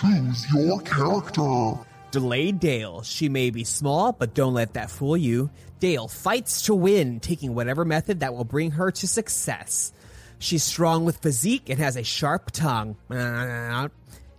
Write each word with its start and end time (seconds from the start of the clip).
Choose 0.00 0.46
your 0.52 0.80
character. 0.82 1.72
Delayed 2.12 2.60
Dale. 2.60 3.02
She 3.02 3.28
may 3.28 3.50
be 3.50 3.64
small, 3.64 4.12
but 4.12 4.32
don't 4.32 4.54
let 4.54 4.74
that 4.74 4.92
fool 4.92 5.16
you. 5.16 5.50
Dale 5.80 6.06
fights 6.06 6.62
to 6.62 6.74
win, 6.74 7.18
taking 7.18 7.52
whatever 7.52 7.84
method 7.84 8.20
that 8.20 8.32
will 8.32 8.44
bring 8.44 8.70
her 8.72 8.92
to 8.92 9.08
success. 9.08 9.92
She's 10.38 10.62
strong 10.62 11.04
with 11.04 11.16
physique 11.16 11.68
and 11.68 11.80
has 11.80 11.96
a 11.96 12.04
sharp 12.04 12.52
tongue. 12.52 12.96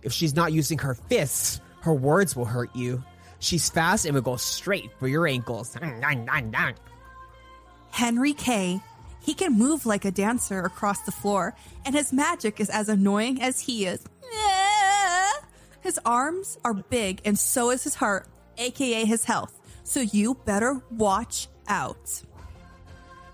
If 0.02 0.14
she's 0.14 0.34
not 0.34 0.54
using 0.54 0.78
her 0.78 0.94
fists, 0.94 1.60
her 1.82 1.92
words 1.92 2.34
will 2.34 2.46
hurt 2.46 2.74
you. 2.74 3.04
She's 3.38 3.68
fast 3.68 4.06
and 4.06 4.14
will 4.14 4.22
go 4.22 4.36
straight 4.36 4.90
for 4.98 5.08
your 5.08 5.26
ankles. 5.26 5.74
Henry 7.90 8.32
K. 8.32 8.80
He 9.20 9.34
can 9.34 9.58
move 9.58 9.84
like 9.84 10.06
a 10.06 10.10
dancer 10.10 10.60
across 10.60 11.02
the 11.02 11.12
floor, 11.12 11.54
and 11.84 11.94
his 11.94 12.14
magic 12.14 12.60
is 12.60 12.70
as 12.70 12.88
annoying 12.88 13.42
as 13.42 13.60
he 13.60 13.84
is. 13.84 14.02
His 15.90 15.98
arms 16.06 16.56
are 16.64 16.72
big, 16.72 17.20
and 17.24 17.36
so 17.36 17.70
is 17.70 17.82
his 17.82 17.96
heart, 17.96 18.28
aka 18.58 19.04
his 19.04 19.24
health. 19.24 19.58
So 19.82 19.98
you 19.98 20.34
better 20.44 20.80
watch 20.92 21.48
out. 21.66 22.22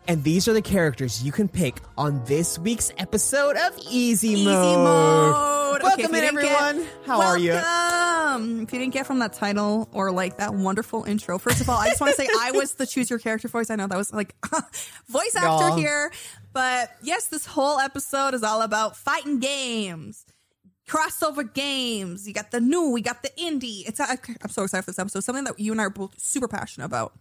And 0.08 0.24
these 0.24 0.48
are 0.48 0.54
the 0.54 0.62
characters 0.62 1.22
you 1.22 1.32
can 1.32 1.48
pick 1.48 1.76
on 1.98 2.24
this 2.24 2.58
week's 2.58 2.92
episode 2.96 3.56
of 3.58 3.76
Easy, 3.90 4.28
Easy 4.30 4.44
Mode. 4.46 4.78
mode. 4.78 5.82
Welcome 5.82 6.04
Okay, 6.06 6.18
in, 6.18 6.24
everyone. 6.24 6.78
get- 6.78 6.86
How 7.04 7.20
are 7.20 7.36
you? 7.36 7.52
If 7.52 8.72
you 8.72 8.78
didn't 8.78 8.94
get 8.94 9.06
from 9.06 9.18
that 9.18 9.34
title 9.34 9.86
or 9.92 10.10
like 10.10 10.38
that 10.38 10.54
wonderful 10.54 11.04
intro, 11.04 11.38
first 11.38 11.60
of 11.60 11.68
all, 11.68 11.76
I 11.76 11.88
just 11.88 12.00
want 12.00 12.16
to 12.16 12.22
say 12.22 12.26
I 12.40 12.52
was 12.52 12.72
the 12.76 12.86
choose 12.86 13.10
your 13.10 13.18
character 13.18 13.48
voice. 13.48 13.68
I 13.68 13.76
know 13.76 13.86
that 13.86 13.98
was 13.98 14.14
like 14.14 14.34
voice 15.08 15.36
actor 15.36 15.76
here, 15.76 16.10
but 16.54 16.90
yes, 17.02 17.26
this 17.26 17.44
whole 17.44 17.78
episode 17.78 18.32
is 18.32 18.42
all 18.42 18.62
about 18.62 18.96
fighting 18.96 19.40
games. 19.40 20.24
Crossover 20.88 21.52
games. 21.52 22.26
You 22.26 22.34
got 22.34 22.50
the 22.50 22.60
new, 22.60 22.90
we 22.90 23.00
got 23.02 23.22
the 23.22 23.30
indie. 23.38 23.86
It's 23.88 24.00
I, 24.00 24.16
I'm 24.42 24.50
so 24.50 24.62
excited 24.62 24.84
for 24.84 24.90
this 24.92 24.98
episode. 24.98 25.24
Something 25.24 25.44
that 25.44 25.58
you 25.58 25.72
and 25.72 25.80
I 25.80 25.84
are 25.84 25.90
both 25.90 26.18
super 26.20 26.48
passionate 26.48 26.86
about. 26.86 27.12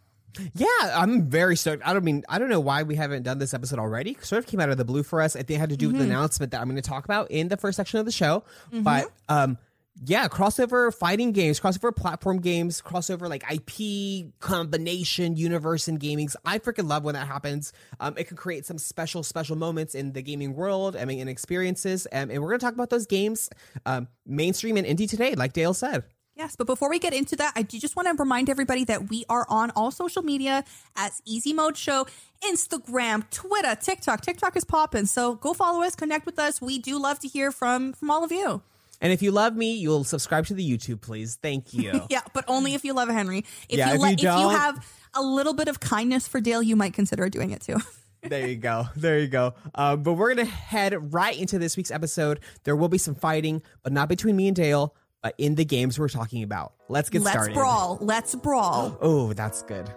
Yeah, 0.53 0.67
I'm 0.83 1.23
very 1.29 1.55
stoked. 1.55 1.81
I 1.85 1.93
don't 1.93 2.03
mean 2.03 2.23
I 2.27 2.39
don't 2.39 2.49
know 2.49 2.59
why 2.59 2.83
we 2.83 2.95
haven't 2.95 3.23
done 3.23 3.39
this 3.39 3.53
episode 3.53 3.79
already. 3.79 4.17
Sort 4.21 4.39
of 4.39 4.47
came 4.47 4.59
out 4.59 4.69
of 4.69 4.77
the 4.77 4.83
blue 4.85 5.01
for 5.01 5.21
us. 5.21 5.35
I 5.35 5.39
think 5.39 5.51
it 5.51 5.59
had 5.59 5.69
to 5.69 5.77
do 5.77 5.87
with 5.87 5.97
the 5.97 6.03
announcement 6.03 6.51
that 6.51 6.59
I'm 6.61 6.67
going 6.67 6.75
to 6.75 6.81
talk 6.81 7.05
about 7.05 7.31
in 7.31 7.47
the 7.47 7.57
first 7.57 7.77
section 7.77 7.99
of 7.99 8.05
the 8.05 8.11
show. 8.11 8.43
But 8.71 9.11
um 9.29 9.57
yeah, 10.03 10.27
crossover 10.27 10.93
fighting 10.93 11.31
games, 11.31 11.59
crossover 11.59 11.95
platform 11.95 12.41
games, 12.41 12.81
crossover 12.81 13.29
like 13.29 13.43
IP 13.49 14.33
combination 14.39 15.37
universe 15.37 15.87
and 15.87 15.99
gamings. 15.99 16.35
I 16.43 16.59
freaking 16.59 16.89
love 16.89 17.03
when 17.05 17.15
that 17.15 17.27
happens. 17.27 17.71
Um, 17.99 18.15
it 18.17 18.25
can 18.25 18.35
create 18.35 18.65
some 18.65 18.77
special, 18.77 19.23
special 19.23 19.55
moments 19.55 19.95
in 19.95 20.11
the 20.11 20.21
gaming 20.21 20.53
world. 20.53 20.97
I 20.97 21.05
mean, 21.05 21.21
and 21.21 21.29
experiences. 21.29 22.07
Um, 22.11 22.29
and 22.29 22.41
we're 22.41 22.49
going 22.49 22.59
to 22.59 22.65
talk 22.65 22.73
about 22.73 22.89
those 22.89 23.05
games, 23.05 23.49
um, 23.85 24.09
mainstream 24.25 24.75
and 24.75 24.85
indie 24.85 25.09
today, 25.09 25.33
like 25.35 25.53
Dale 25.53 25.73
said. 25.73 26.03
Yes, 26.35 26.57
but 26.57 26.67
before 26.67 26.89
we 26.89 26.99
get 26.99 27.13
into 27.13 27.37
that, 27.37 27.53
I 27.55 27.61
do 27.61 27.79
just 27.79 27.95
want 27.95 28.09
to 28.09 28.13
remind 28.21 28.49
everybody 28.49 28.83
that 28.85 29.09
we 29.09 29.23
are 29.29 29.45
on 29.47 29.71
all 29.71 29.89
social 29.89 30.21
media 30.21 30.65
as 30.97 31.21
Easy 31.23 31.53
Mode 31.53 31.77
Show, 31.77 32.05
Instagram, 32.43 33.29
Twitter, 33.29 33.73
TikTok. 33.75 34.19
TikTok 34.19 34.57
is 34.57 34.65
popping, 34.65 35.05
so 35.05 35.35
go 35.35 35.53
follow 35.53 35.81
us, 35.83 35.95
connect 35.95 36.25
with 36.25 36.37
us. 36.37 36.59
We 36.59 36.77
do 36.77 36.99
love 36.99 37.19
to 37.19 37.29
hear 37.29 37.53
from 37.53 37.93
from 37.93 38.11
all 38.11 38.25
of 38.25 38.33
you. 38.33 38.61
And 39.01 39.11
if 39.11 39.21
you 39.21 39.31
love 39.31 39.55
me, 39.55 39.75
you'll 39.75 40.03
subscribe 40.03 40.45
to 40.47 40.53
the 40.53 40.67
YouTube, 40.67 41.01
please. 41.01 41.37
Thank 41.41 41.73
you. 41.73 42.01
Yeah, 42.09 42.21
but 42.33 42.45
only 42.47 42.73
if 42.75 42.85
you 42.85 42.93
love 42.93 43.09
Henry. 43.09 43.39
If 43.69 43.77
Yeah, 43.77 43.93
you 43.93 44.03
if 44.05 44.21
you 44.21 44.29
if 44.29 44.39
you 44.39 44.49
have 44.49 44.85
a 45.13 45.21
little 45.21 45.53
bit 45.53 45.67
of 45.67 45.79
kindness 45.79 46.27
for 46.27 46.39
Dale, 46.39 46.61
you 46.61 46.75
might 46.75 46.93
consider 46.93 47.27
doing 47.29 47.51
it 47.51 47.61
too. 47.61 47.77
there 48.23 48.47
you 48.47 48.55
go. 48.55 48.85
There 48.95 49.19
you 49.19 49.27
go. 49.27 49.53
Um, 49.73 50.03
but 50.03 50.13
we're 50.13 50.33
going 50.33 50.47
to 50.47 50.51
head 50.53 51.13
right 51.13 51.37
into 51.37 51.59
this 51.59 51.75
week's 51.77 51.91
episode. 51.91 52.39
There 52.63 52.75
will 52.75 52.89
be 52.89 52.97
some 52.97 53.15
fighting, 53.15 53.61
but 53.83 53.91
not 53.91 54.07
between 54.09 54.35
me 54.35 54.47
and 54.47 54.55
Dale, 54.55 54.95
but 55.21 55.35
in 55.37 55.55
the 55.55 55.65
games 55.65 55.99
we're 55.99 56.09
talking 56.09 56.43
about. 56.43 56.73
Let's 56.87 57.09
get 57.09 57.21
started. 57.23 57.41
Let's 57.41 57.53
brawl. 57.53 57.97
Let's 58.01 58.35
brawl. 58.35 58.97
Oh, 59.01 59.33
that's 59.33 59.63
good. 59.63 59.89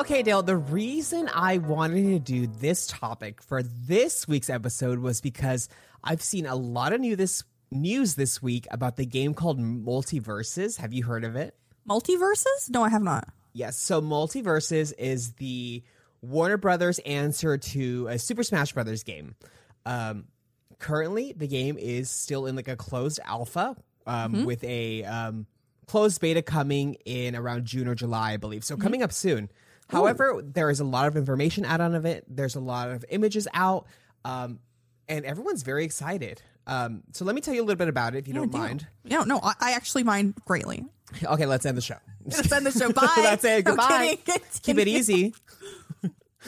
Okay, 0.00 0.22
Dale, 0.22 0.42
the 0.42 0.56
reason 0.56 1.28
I 1.34 1.58
wanted 1.58 2.04
to 2.04 2.18
do 2.18 2.46
this 2.46 2.86
topic 2.86 3.42
for 3.42 3.62
this 3.62 4.26
week's 4.26 4.48
episode 4.48 4.98
was 4.98 5.20
because 5.20 5.68
I've 6.02 6.22
seen 6.22 6.46
a 6.46 6.56
lot 6.56 6.94
of 6.94 7.02
new 7.02 7.16
this 7.16 7.44
news 7.70 8.14
this 8.14 8.42
week 8.42 8.66
about 8.70 8.96
the 8.96 9.04
game 9.04 9.34
called 9.34 9.60
MultiVersus. 9.60 10.78
Have 10.78 10.94
you 10.94 11.04
heard 11.04 11.22
of 11.22 11.36
it? 11.36 11.54
MultiVersus? 11.86 12.70
No, 12.70 12.82
I 12.82 12.88
have 12.88 13.02
not. 13.02 13.28
Yes. 13.52 13.76
So 13.76 14.00
MultiVersus 14.00 14.94
is 14.96 15.32
the 15.32 15.82
Warner 16.22 16.56
Brothers 16.56 16.98
answer 17.00 17.58
to 17.58 18.06
a 18.08 18.18
Super 18.18 18.42
Smash 18.42 18.72
Brothers 18.72 19.02
game. 19.02 19.34
Um, 19.84 20.28
currently, 20.78 21.34
the 21.36 21.46
game 21.46 21.76
is 21.76 22.08
still 22.08 22.46
in 22.46 22.56
like 22.56 22.68
a 22.68 22.76
closed 22.76 23.20
alpha 23.26 23.76
um, 24.06 24.46
with 24.46 24.64
a 24.64 25.04
um, 25.04 25.44
closed 25.86 26.22
beta 26.22 26.40
coming 26.40 26.96
in 27.04 27.36
around 27.36 27.66
June 27.66 27.86
or 27.86 27.94
July, 27.94 28.32
I 28.32 28.36
believe. 28.38 28.64
So 28.64 28.78
coming 28.78 29.02
up 29.02 29.12
soon. 29.12 29.50
However, 29.90 30.40
there 30.44 30.70
is 30.70 30.80
a 30.80 30.84
lot 30.84 31.08
of 31.08 31.16
information 31.16 31.64
out 31.64 31.80
on 31.80 31.94
of 31.94 32.04
it. 32.04 32.24
There's 32.28 32.54
a 32.54 32.60
lot 32.60 32.90
of 32.90 33.04
images 33.08 33.48
out, 33.52 33.86
um, 34.24 34.60
and 35.08 35.24
everyone's 35.24 35.62
very 35.62 35.84
excited. 35.84 36.42
Um, 36.66 37.02
so 37.12 37.24
let 37.24 37.34
me 37.34 37.40
tell 37.40 37.54
you 37.54 37.62
a 37.62 37.64
little 37.64 37.78
bit 37.78 37.88
about 37.88 38.14
it, 38.14 38.18
if 38.18 38.28
you 38.28 38.34
don't 38.34 38.52
do. 38.52 38.58
mind. 38.58 38.86
No, 39.04 39.24
no, 39.24 39.40
I, 39.42 39.54
I 39.60 39.72
actually 39.72 40.04
mind 40.04 40.34
greatly. 40.44 40.84
Okay, 41.24 41.46
let's 41.46 41.66
end 41.66 41.76
the 41.76 41.82
show. 41.82 41.96
Let's 42.24 42.52
end 42.52 42.66
the 42.66 42.70
show. 42.70 42.92
Bye. 42.92 43.08
That's 43.16 43.44
it. 43.44 43.64
Goodbye. 43.64 44.18
kidding. 44.24 44.42
Keep 44.62 44.78
it 44.78 44.88
easy. 44.88 45.34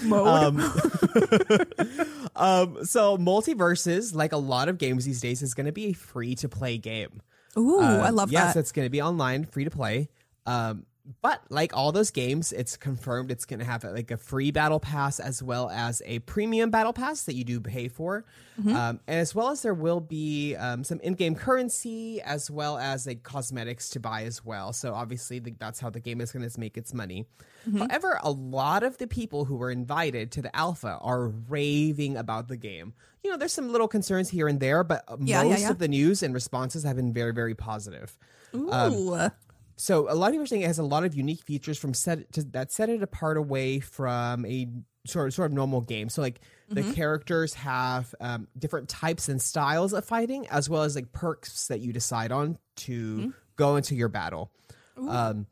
Mode. 0.02 0.26
Um, 0.26 0.56
um, 2.36 2.84
so 2.84 3.18
MultiVersus, 3.18 4.14
like 4.14 4.32
a 4.32 4.38
lot 4.38 4.68
of 4.68 4.78
games 4.78 5.04
these 5.04 5.20
days, 5.20 5.42
is 5.42 5.54
going 5.54 5.66
to 5.66 5.72
be 5.72 5.86
a 5.86 5.92
free 5.92 6.34
to 6.36 6.48
play 6.48 6.78
game. 6.78 7.20
Ooh, 7.58 7.80
I 7.80 8.10
love 8.10 8.32
yes, 8.32 8.54
that. 8.54 8.60
it's 8.60 8.72
going 8.72 8.86
to 8.86 8.90
be 8.90 9.02
online, 9.02 9.44
free 9.44 9.64
to 9.64 9.70
play. 9.70 10.08
Um, 10.46 10.86
but 11.20 11.42
like 11.48 11.76
all 11.76 11.90
those 11.90 12.10
games, 12.12 12.52
it's 12.52 12.76
confirmed 12.76 13.30
it's 13.32 13.44
going 13.44 13.58
to 13.58 13.64
have 13.66 13.82
like 13.82 14.10
a 14.12 14.16
free 14.16 14.52
battle 14.52 14.78
pass 14.78 15.18
as 15.18 15.42
well 15.42 15.68
as 15.70 16.00
a 16.06 16.20
premium 16.20 16.70
battle 16.70 16.92
pass 16.92 17.24
that 17.24 17.34
you 17.34 17.44
do 17.44 17.60
pay 17.60 17.88
for, 17.88 18.24
Mm-hmm. 18.60 18.76
um, 18.76 19.00
and 19.06 19.18
as 19.18 19.34
well 19.34 19.48
as 19.48 19.62
there 19.62 19.72
will 19.72 20.00
be 20.00 20.54
um, 20.56 20.84
some 20.84 21.00
in-game 21.00 21.34
currency 21.34 22.20
as 22.20 22.50
well 22.50 22.76
as 22.76 23.06
like 23.06 23.22
cosmetics 23.22 23.88
to 23.90 23.98
buy 24.00 24.24
as 24.24 24.44
well. 24.44 24.74
So 24.74 24.92
obviously 24.92 25.38
the, 25.38 25.54
that's 25.58 25.80
how 25.80 25.88
the 25.88 26.00
game 26.00 26.20
is 26.20 26.32
going 26.32 26.46
to 26.48 26.60
make 26.60 26.76
its 26.76 26.92
money. 26.92 27.26
Mm-hmm. 27.66 27.78
However, 27.78 28.20
a 28.22 28.30
lot 28.30 28.82
of 28.82 28.98
the 28.98 29.06
people 29.06 29.46
who 29.46 29.56
were 29.56 29.70
invited 29.70 30.30
to 30.32 30.42
the 30.42 30.54
alpha 30.54 30.98
are 31.00 31.28
raving 31.48 32.18
about 32.18 32.48
the 32.48 32.58
game. 32.58 32.92
You 33.24 33.30
know, 33.30 33.38
there's 33.38 33.54
some 33.54 33.72
little 33.72 33.88
concerns 33.88 34.28
here 34.28 34.48
and 34.48 34.60
there, 34.60 34.84
but 34.84 35.02
Yeah, 35.20 35.42
yeah, 35.42 35.48
most 35.48 35.60
yeah. 35.62 35.70
of 35.70 35.78
the 35.78 35.88
news 35.88 36.22
and 36.22 36.34
responses 36.34 36.82
have 36.84 36.96
been 36.96 37.14
very, 37.14 37.32
very 37.32 37.54
positive. 37.54 38.18
Ooh. 38.54 38.70
um, 38.70 39.30
So 39.76 40.10
a 40.10 40.14
lot 40.14 40.26
of 40.28 40.32
people 40.32 40.44
are 40.44 40.46
saying 40.46 40.62
it 40.62 40.66
has 40.66 40.78
a 40.78 40.82
lot 40.84 41.04
of 41.04 41.14
unique 41.14 41.42
features 41.42 41.78
from 41.78 41.94
set 41.94 42.32
to, 42.34 42.42
that 42.52 42.72
set 42.72 42.88
it 42.88 43.02
apart 43.02 43.36
away 43.36 43.80
from 43.80 44.44
a 44.46 44.68
sort 45.06 45.26
of 45.28 45.34
sort 45.34 45.50
of 45.50 45.54
normal 45.54 45.80
game. 45.80 46.08
So 46.08 46.22
like 46.22 46.40
Mm-hmm. 46.70 46.88
the 46.88 46.94
characters 46.94 47.52
have 47.54 48.14
um, 48.18 48.48
different 48.58 48.88
types 48.88 49.28
and 49.28 49.42
styles 49.42 49.92
of 49.92 50.06
fighting, 50.06 50.46
as 50.48 50.70
well 50.70 50.84
as 50.84 50.94
like 50.96 51.12
perks 51.12 51.66
that 51.66 51.80
you 51.80 51.92
decide 51.92 52.32
on 52.32 52.56
to 52.76 53.16
Mm-hmm. 53.16 53.30
go 53.56 53.76
into 53.76 53.94
your 53.94 54.08
battle. 54.08 54.50
Um, 54.96 55.46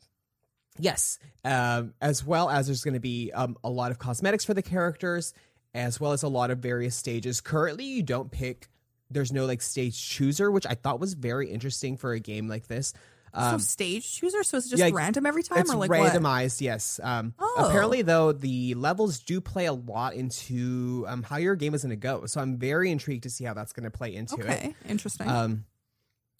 yes, 0.79 1.19
um, 1.45 1.93
as 2.01 2.25
well 2.25 2.49
as 2.49 2.67
there's 2.69 2.83
going 2.85 2.95
to 2.95 3.01
be 3.01 3.33
um, 3.33 3.57
a 3.63 3.69
lot 3.69 3.91
of 3.91 3.99
cosmetics 3.99 4.45
for 4.47 4.55
the 4.55 4.63
characters, 4.63 5.35
as 5.75 6.01
well 6.01 6.13
as 6.13 6.23
a 6.23 6.29
lot 6.29 6.51
of 6.51 6.59
various 6.61 6.97
stages. 6.97 7.41
Currently, 7.43 7.85
you 7.85 8.03
don't 8.03 8.31
pick. 8.31 8.69
There's 9.11 9.33
no 9.33 9.45
like 9.45 9.61
stage 9.61 10.01
chooser, 10.09 10.51
which 10.51 10.67
I 10.67 10.75
thought 10.75 11.01
was 11.01 11.13
very 11.15 11.51
interesting 11.51 11.97
for 11.99 12.13
a 12.13 12.21
game 12.21 12.49
like 12.49 12.67
this. 12.69 12.95
So 13.35 13.59
stage 13.59 14.11
chooser, 14.17 14.43
so 14.43 14.57
it's 14.57 14.69
just 14.69 14.83
um, 14.83 14.89
yeah, 14.89 14.95
random 14.95 15.27
every 15.27 15.43
time, 15.43 15.59
It's 15.59 15.73
or 15.73 15.77
like 15.77 15.91
what? 15.91 16.13
randomized, 16.13 16.61
yes. 16.61 16.99
Um, 17.03 17.35
Oh. 17.39 17.67
Apparently, 17.69 18.03
though, 18.03 18.33
the 18.33 18.75
levels 18.75 19.21
do 19.21 19.41
play 19.41 19.67
a 19.67 19.73
lot 19.73 20.15
into 20.15 21.05
um, 21.09 21.23
how 21.23 21.37
your 21.37 21.55
game 21.57 21.75
is 21.75 21.83
going 21.83 21.91
to 21.91 21.97
go. 21.97 22.27
So 22.27 22.41
I'm 22.41 22.59
very 22.59 22.91
intrigued 22.91 23.23
to 23.25 23.31
see 23.31 23.45
how 23.45 23.55
that's 23.55 23.73
going 23.73 23.85
to 23.85 23.91
play 23.91 24.15
into 24.15 24.37
it. 24.37 24.41
Okay, 24.41 24.75
interesting. 24.89 25.29
Um, 25.29 25.65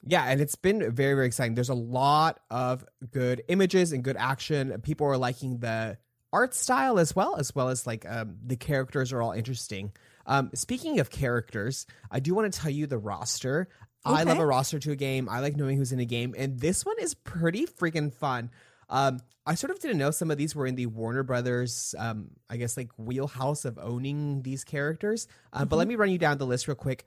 yeah, 0.07 0.25
and 0.25 0.41
it's 0.41 0.57
been 0.57 0.79
very, 0.91 1.15
very 1.15 1.27
exciting. 1.27 1.55
There's 1.55 1.69
a 1.69 1.75
lot 1.75 2.41
of 2.51 2.85
good 3.11 3.43
images 3.49 3.93
and 3.93 4.03
good 4.03 4.17
action. 4.17 4.79
People 4.83 5.07
are 5.09 5.19
liking 5.19 5.59
the 5.59 5.99
art 6.33 6.55
style 6.55 6.99
as 6.99 7.15
well, 7.15 7.37
as 7.37 7.55
well 7.55 7.69
as 7.69 7.87
like 7.87 8.09
um, 8.09 8.37
the 8.45 8.57
characters 8.57 9.13
are 9.13 9.21
all 9.21 9.33
interesting. 9.33 9.93
Um, 10.27 10.51
speaking 10.55 11.01
of 11.01 11.11
characters, 11.11 11.87
I 12.11 12.21
do 12.21 12.35
want 12.35 12.53
to 12.53 12.59
tell 12.59 12.71
you 12.71 12.87
the 12.87 12.99
roster. 12.99 13.69
I 14.05 14.23
love 14.23 14.39
a 14.39 14.47
roster 14.47 14.79
to 14.79 14.93
a 14.93 14.97
game. 14.97 15.29
I 15.29 15.41
like 15.41 15.57
knowing 15.57 15.77
who's 15.77 15.93
in 15.93 16.01
a 16.01 16.05
game, 16.05 16.35
and 16.39 16.59
this 16.59 16.85
one 16.87 16.97
is 17.01 17.15
pretty 17.15 17.67
freaking 17.67 18.13
fun. 18.13 18.51
Um, 18.89 19.21
I 19.47 19.55
sort 19.55 19.71
of 19.71 19.79
didn't 19.81 19.99
know 19.99 20.11
some 20.11 20.31
of 20.31 20.39
these 20.39 20.55
were 20.55 20.67
in 20.67 20.75
the 20.75 20.87
Warner 20.87 21.23
Brothers, 21.23 21.95
um, 21.99 22.31
I 22.49 22.57
guess, 22.57 22.77
like 22.77 22.91
wheelhouse 22.97 23.65
of 23.65 23.79
owning 23.79 24.43
these 24.43 24.65
characters. 24.65 25.29
Um, 25.53 25.69
But 25.69 25.77
let 25.77 25.87
me 25.89 25.97
run 25.97 26.11
you 26.11 26.19
down 26.19 26.39
the 26.39 26.47
list 26.47 26.67
real 26.69 26.75
quick. 26.75 27.07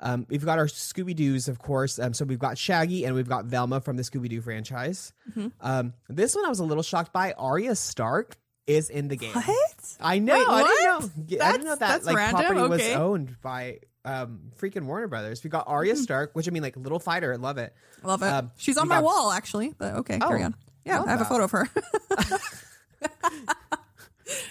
Um, 0.00 0.26
we've 0.28 0.44
got 0.44 0.58
our 0.58 0.66
Scooby 0.66 1.14
Doo's, 1.14 1.46
of 1.48 1.58
course. 1.58 1.98
Um, 1.98 2.14
so 2.14 2.24
we've 2.24 2.38
got 2.38 2.58
Shaggy 2.58 3.04
and 3.04 3.14
we've 3.14 3.28
got 3.28 3.44
Velma 3.46 3.80
from 3.80 3.96
the 3.96 4.02
Scooby 4.02 4.28
Doo 4.28 4.40
franchise. 4.40 5.12
Um, 5.60 5.92
this 6.08 6.34
one 6.34 6.44
I 6.44 6.48
was 6.48 6.58
a 6.58 6.64
little 6.64 6.82
shocked 6.82 7.12
by. 7.12 7.32
Arya 7.32 7.74
Stark 7.76 8.36
is 8.66 8.90
in 8.90 9.08
the 9.08 9.16
game. 9.16 9.32
what? 9.34 9.96
I 10.00 10.18
know. 10.18 10.34
Wait, 10.38 10.46
I 10.48 10.62
didn't 10.62 10.92
what? 10.94 11.16
know. 11.30 11.44
I 11.46 11.52
didn't 11.52 11.64
know 11.66 11.70
that 11.76 11.78
That's- 11.80 12.04
like 12.06 12.16
that's 12.16 12.32
random? 12.34 12.56
property 12.56 12.84
was 12.84 12.96
owned 12.96 13.36
by 13.40 13.78
um, 14.04 14.40
freaking 14.60 14.84
Warner 14.84 15.08
Brothers. 15.08 15.42
We 15.44 15.50
got 15.50 15.66
Arya 15.68 15.96
Stark, 15.96 16.30
which 16.34 16.46
I 16.48 16.50
mean, 16.50 16.62
like 16.62 16.76
little 16.76 16.98
fighter, 16.98 17.32
I 17.32 17.36
love 17.36 17.58
it. 17.58 17.74
Love 18.02 18.22
it. 18.22 18.26
Um, 18.26 18.50
She's 18.56 18.76
on 18.76 18.88
my 18.88 18.96
got- 18.96 19.04
wall, 19.04 19.30
actually. 19.32 19.74
But 19.76 19.94
okay, 19.96 20.18
carry 20.18 20.42
Oh, 20.42 20.46
on. 20.46 20.54
Yeah, 20.84 21.02
I 21.02 21.10
have 21.10 21.20
a 21.22 21.24
photo 21.24 21.44
of 21.44 21.50
her. 21.52 21.68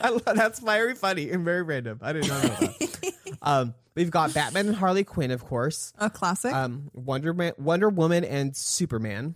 I 0.01 0.09
love, 0.09 0.23
that's 0.35 0.59
very 0.59 0.93
funny 0.95 1.29
and 1.31 1.43
very 1.43 1.63
random. 1.63 1.99
I 2.01 2.13
did 2.13 2.27
not 2.27 2.43
know 2.43 2.49
that. 2.49 3.13
um, 3.41 3.73
we've 3.95 4.11
got 4.11 4.33
Batman 4.33 4.67
and 4.67 4.75
Harley 4.75 5.03
Quinn, 5.03 5.31
of 5.31 5.43
course. 5.45 5.93
a 5.97 6.09
classic. 6.09 6.53
Um, 6.53 6.89
Wonder 6.93 7.33
Man, 7.33 7.53
Wonder 7.57 7.89
Woman, 7.89 8.23
and 8.23 8.55
Superman. 8.55 9.35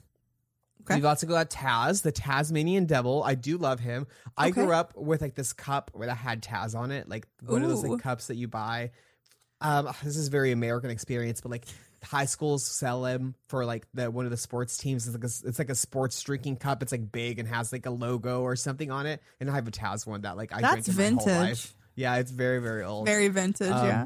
Okay. 0.83 0.95
We've 0.95 1.05
also 1.05 1.27
got 1.27 1.49
Taz, 1.49 2.01
the 2.03 2.11
Tasmanian 2.11 2.85
Devil. 2.85 3.23
I 3.23 3.35
do 3.35 3.57
love 3.57 3.79
him. 3.79 4.07
I 4.37 4.49
Okay. 4.49 4.61
grew 4.63 4.71
up 4.71 4.95
with 4.95 5.21
like 5.21 5.35
this 5.35 5.51
cup 5.53 5.91
where 5.93 6.07
that 6.07 6.15
had 6.15 6.41
Taz 6.43 6.75
on 6.75 6.91
it, 6.91 7.09
like 7.09 7.27
one 7.45 7.63
of 7.63 7.69
those 7.69 7.83
like 7.83 8.01
cups 8.01 8.27
that 8.27 8.35
you 8.35 8.47
buy. 8.47 8.91
Um, 9.61 9.89
this 10.03 10.17
is 10.17 10.27
a 10.27 10.31
very 10.31 10.51
American 10.51 10.89
experience, 10.89 11.41
but 11.41 11.49
like 11.51 11.65
high 12.03 12.25
schools 12.25 12.63
sell 12.65 13.01
them 13.01 13.33
for 13.47 13.65
like 13.65 13.87
the 13.93 14.09
one 14.11 14.25
of 14.25 14.31
the 14.31 14.37
sports 14.37 14.77
teams. 14.77 15.07
It's 15.07 15.15
like 15.15 15.23
a, 15.23 15.49
it's 15.49 15.59
like 15.59 15.69
a 15.69 15.75
sports 15.75 16.21
drinking 16.21 16.57
cup. 16.57 16.83
It's 16.83 16.91
like 16.91 17.11
big 17.11 17.39
and 17.39 17.47
has 17.47 17.71
like 17.71 17.85
a 17.85 17.89
logo 17.91 18.41
or 18.41 18.55
something 18.55 18.91
on 18.91 19.05
it. 19.07 19.21
And 19.39 19.49
I 19.49 19.55
have 19.55 19.67
a 19.67 19.71
Taz 19.71 20.05
one 20.05 20.21
that 20.21 20.37
like 20.37 20.53
I 20.53 20.61
That's 20.61 20.85
drank 20.85 20.87
it 20.87 21.15
my 21.15 21.21
whole 21.23 21.25
vintage. 21.45 21.69
Yeah, 21.95 22.15
it's 22.17 22.29
very 22.31 22.59
very 22.59 22.83
old. 22.83 23.07
Very 23.07 23.27
vintage, 23.29 23.69
yeah. 23.69 24.05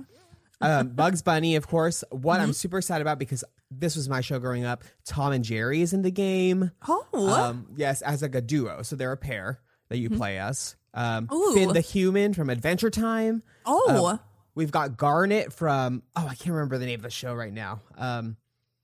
um, 0.62 0.90
Bugs 0.90 1.22
Bunny, 1.22 1.56
of 1.58 1.68
course. 1.68 2.04
What 2.12 2.36
Mm-hmm. 2.36 2.44
I'm 2.44 2.54
super 2.54 2.78
excited 2.78 3.02
about 3.02 3.20
because 3.20 3.44
this 3.70 3.96
was 3.98 4.08
my 4.08 4.22
show 4.22 4.40
growing 4.40 4.64
up. 4.66 4.84
Tom 5.06 5.34
and 5.34 5.44
Jerry 5.44 5.82
is 5.82 5.92
in 5.94 6.02
the 6.02 6.12
game. 6.12 6.72
Oh, 6.88 7.06
Um, 7.14 7.68
yes, 7.76 8.02
as 8.02 8.22
like 8.22 8.36
a 8.36 8.42
duo, 8.42 8.82
so 8.84 8.96
they're 8.96 9.12
a 9.12 9.18
pair 9.18 9.60
that 9.90 9.98
you 9.98 10.10
play 10.10 10.38
as. 10.40 10.76
Um, 10.94 11.28
Mm-hmm. 11.28 11.34
Ooh. 11.36 11.54
Finn 11.54 11.74
the 11.74 11.82
Human 11.82 12.34
from 12.34 12.50
Adventure 12.50 12.90
Time. 12.90 13.44
oh, 13.66 14.08
um, 14.08 14.20
We've 14.62 14.70
got 14.72 14.96
Garnet 14.96 15.52
from 15.52 16.04
oh 16.16 16.28
I 16.30 16.36
can't 16.36 16.52
remember 16.54 16.78
the 16.78 16.86
name 16.86 17.00
of 17.00 17.02
the 17.02 17.10
show 17.10 17.34
right 17.34 17.52
now. 17.52 17.80
Um, 17.98 18.38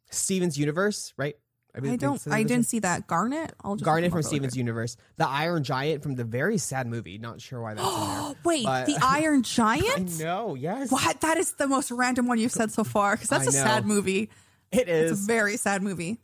Steven's 0.09 0.57
Universe, 0.57 1.13
right? 1.17 1.35
I 1.75 1.79
don't. 1.97 2.13
I 2.27 2.39
of 2.39 2.47
the 2.47 2.53
didn't 2.55 2.65
see 2.65 2.79
that. 2.79 3.05
Garnet. 3.05 3.53
I'll 3.63 3.75
just 3.75 3.85
Garnet 3.85 4.09
from 4.09 4.17
him 4.17 4.25
up 4.25 4.25
really 4.25 4.37
Steven's 4.37 4.57
Universe. 4.57 4.97
The 5.17 5.27
Iron 5.27 5.63
Giant 5.63 6.01
from 6.01 6.15
the 6.15 6.23
very 6.23 6.57
sad 6.57 6.87
movie. 6.87 7.19
Not 7.19 7.39
sure 7.41 7.61
why 7.61 7.75
that's 7.75 7.87
in 7.87 8.23
there. 8.23 8.33
Wait, 8.43 8.65
But- 8.65 8.87
the 8.87 8.97
Iron 9.03 9.43
Giant? 9.59 10.19
I 10.19 10.23
know. 10.23 10.55
Yes. 10.55 10.89
What? 10.91 11.21
That 11.21 11.37
is 11.37 11.51
the 11.53 11.67
most 11.67 11.91
random 11.91 12.25
one 12.25 12.39
you've 12.39 12.51
said 12.51 12.71
so 12.71 12.83
far. 12.83 13.15
Because 13.15 13.29
that's 13.29 13.45
I 13.45 13.49
a 13.49 13.51
sad 13.51 13.85
movie. 13.85 14.31
It 14.71 14.89
It's 14.89 15.11
a 15.11 15.25
very 15.27 15.57
sad 15.57 15.83
movie. 15.83 16.17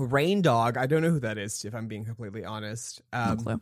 Reindog. 0.00 0.76
I 0.76 0.86
don't 0.86 1.02
know 1.02 1.10
who 1.10 1.20
that 1.20 1.38
is, 1.38 1.64
if 1.64 1.74
I'm 1.76 1.86
being 1.86 2.04
completely 2.04 2.44
honest. 2.44 3.00
No 3.12 3.18
Um, 3.20 3.38
clue. 3.38 3.60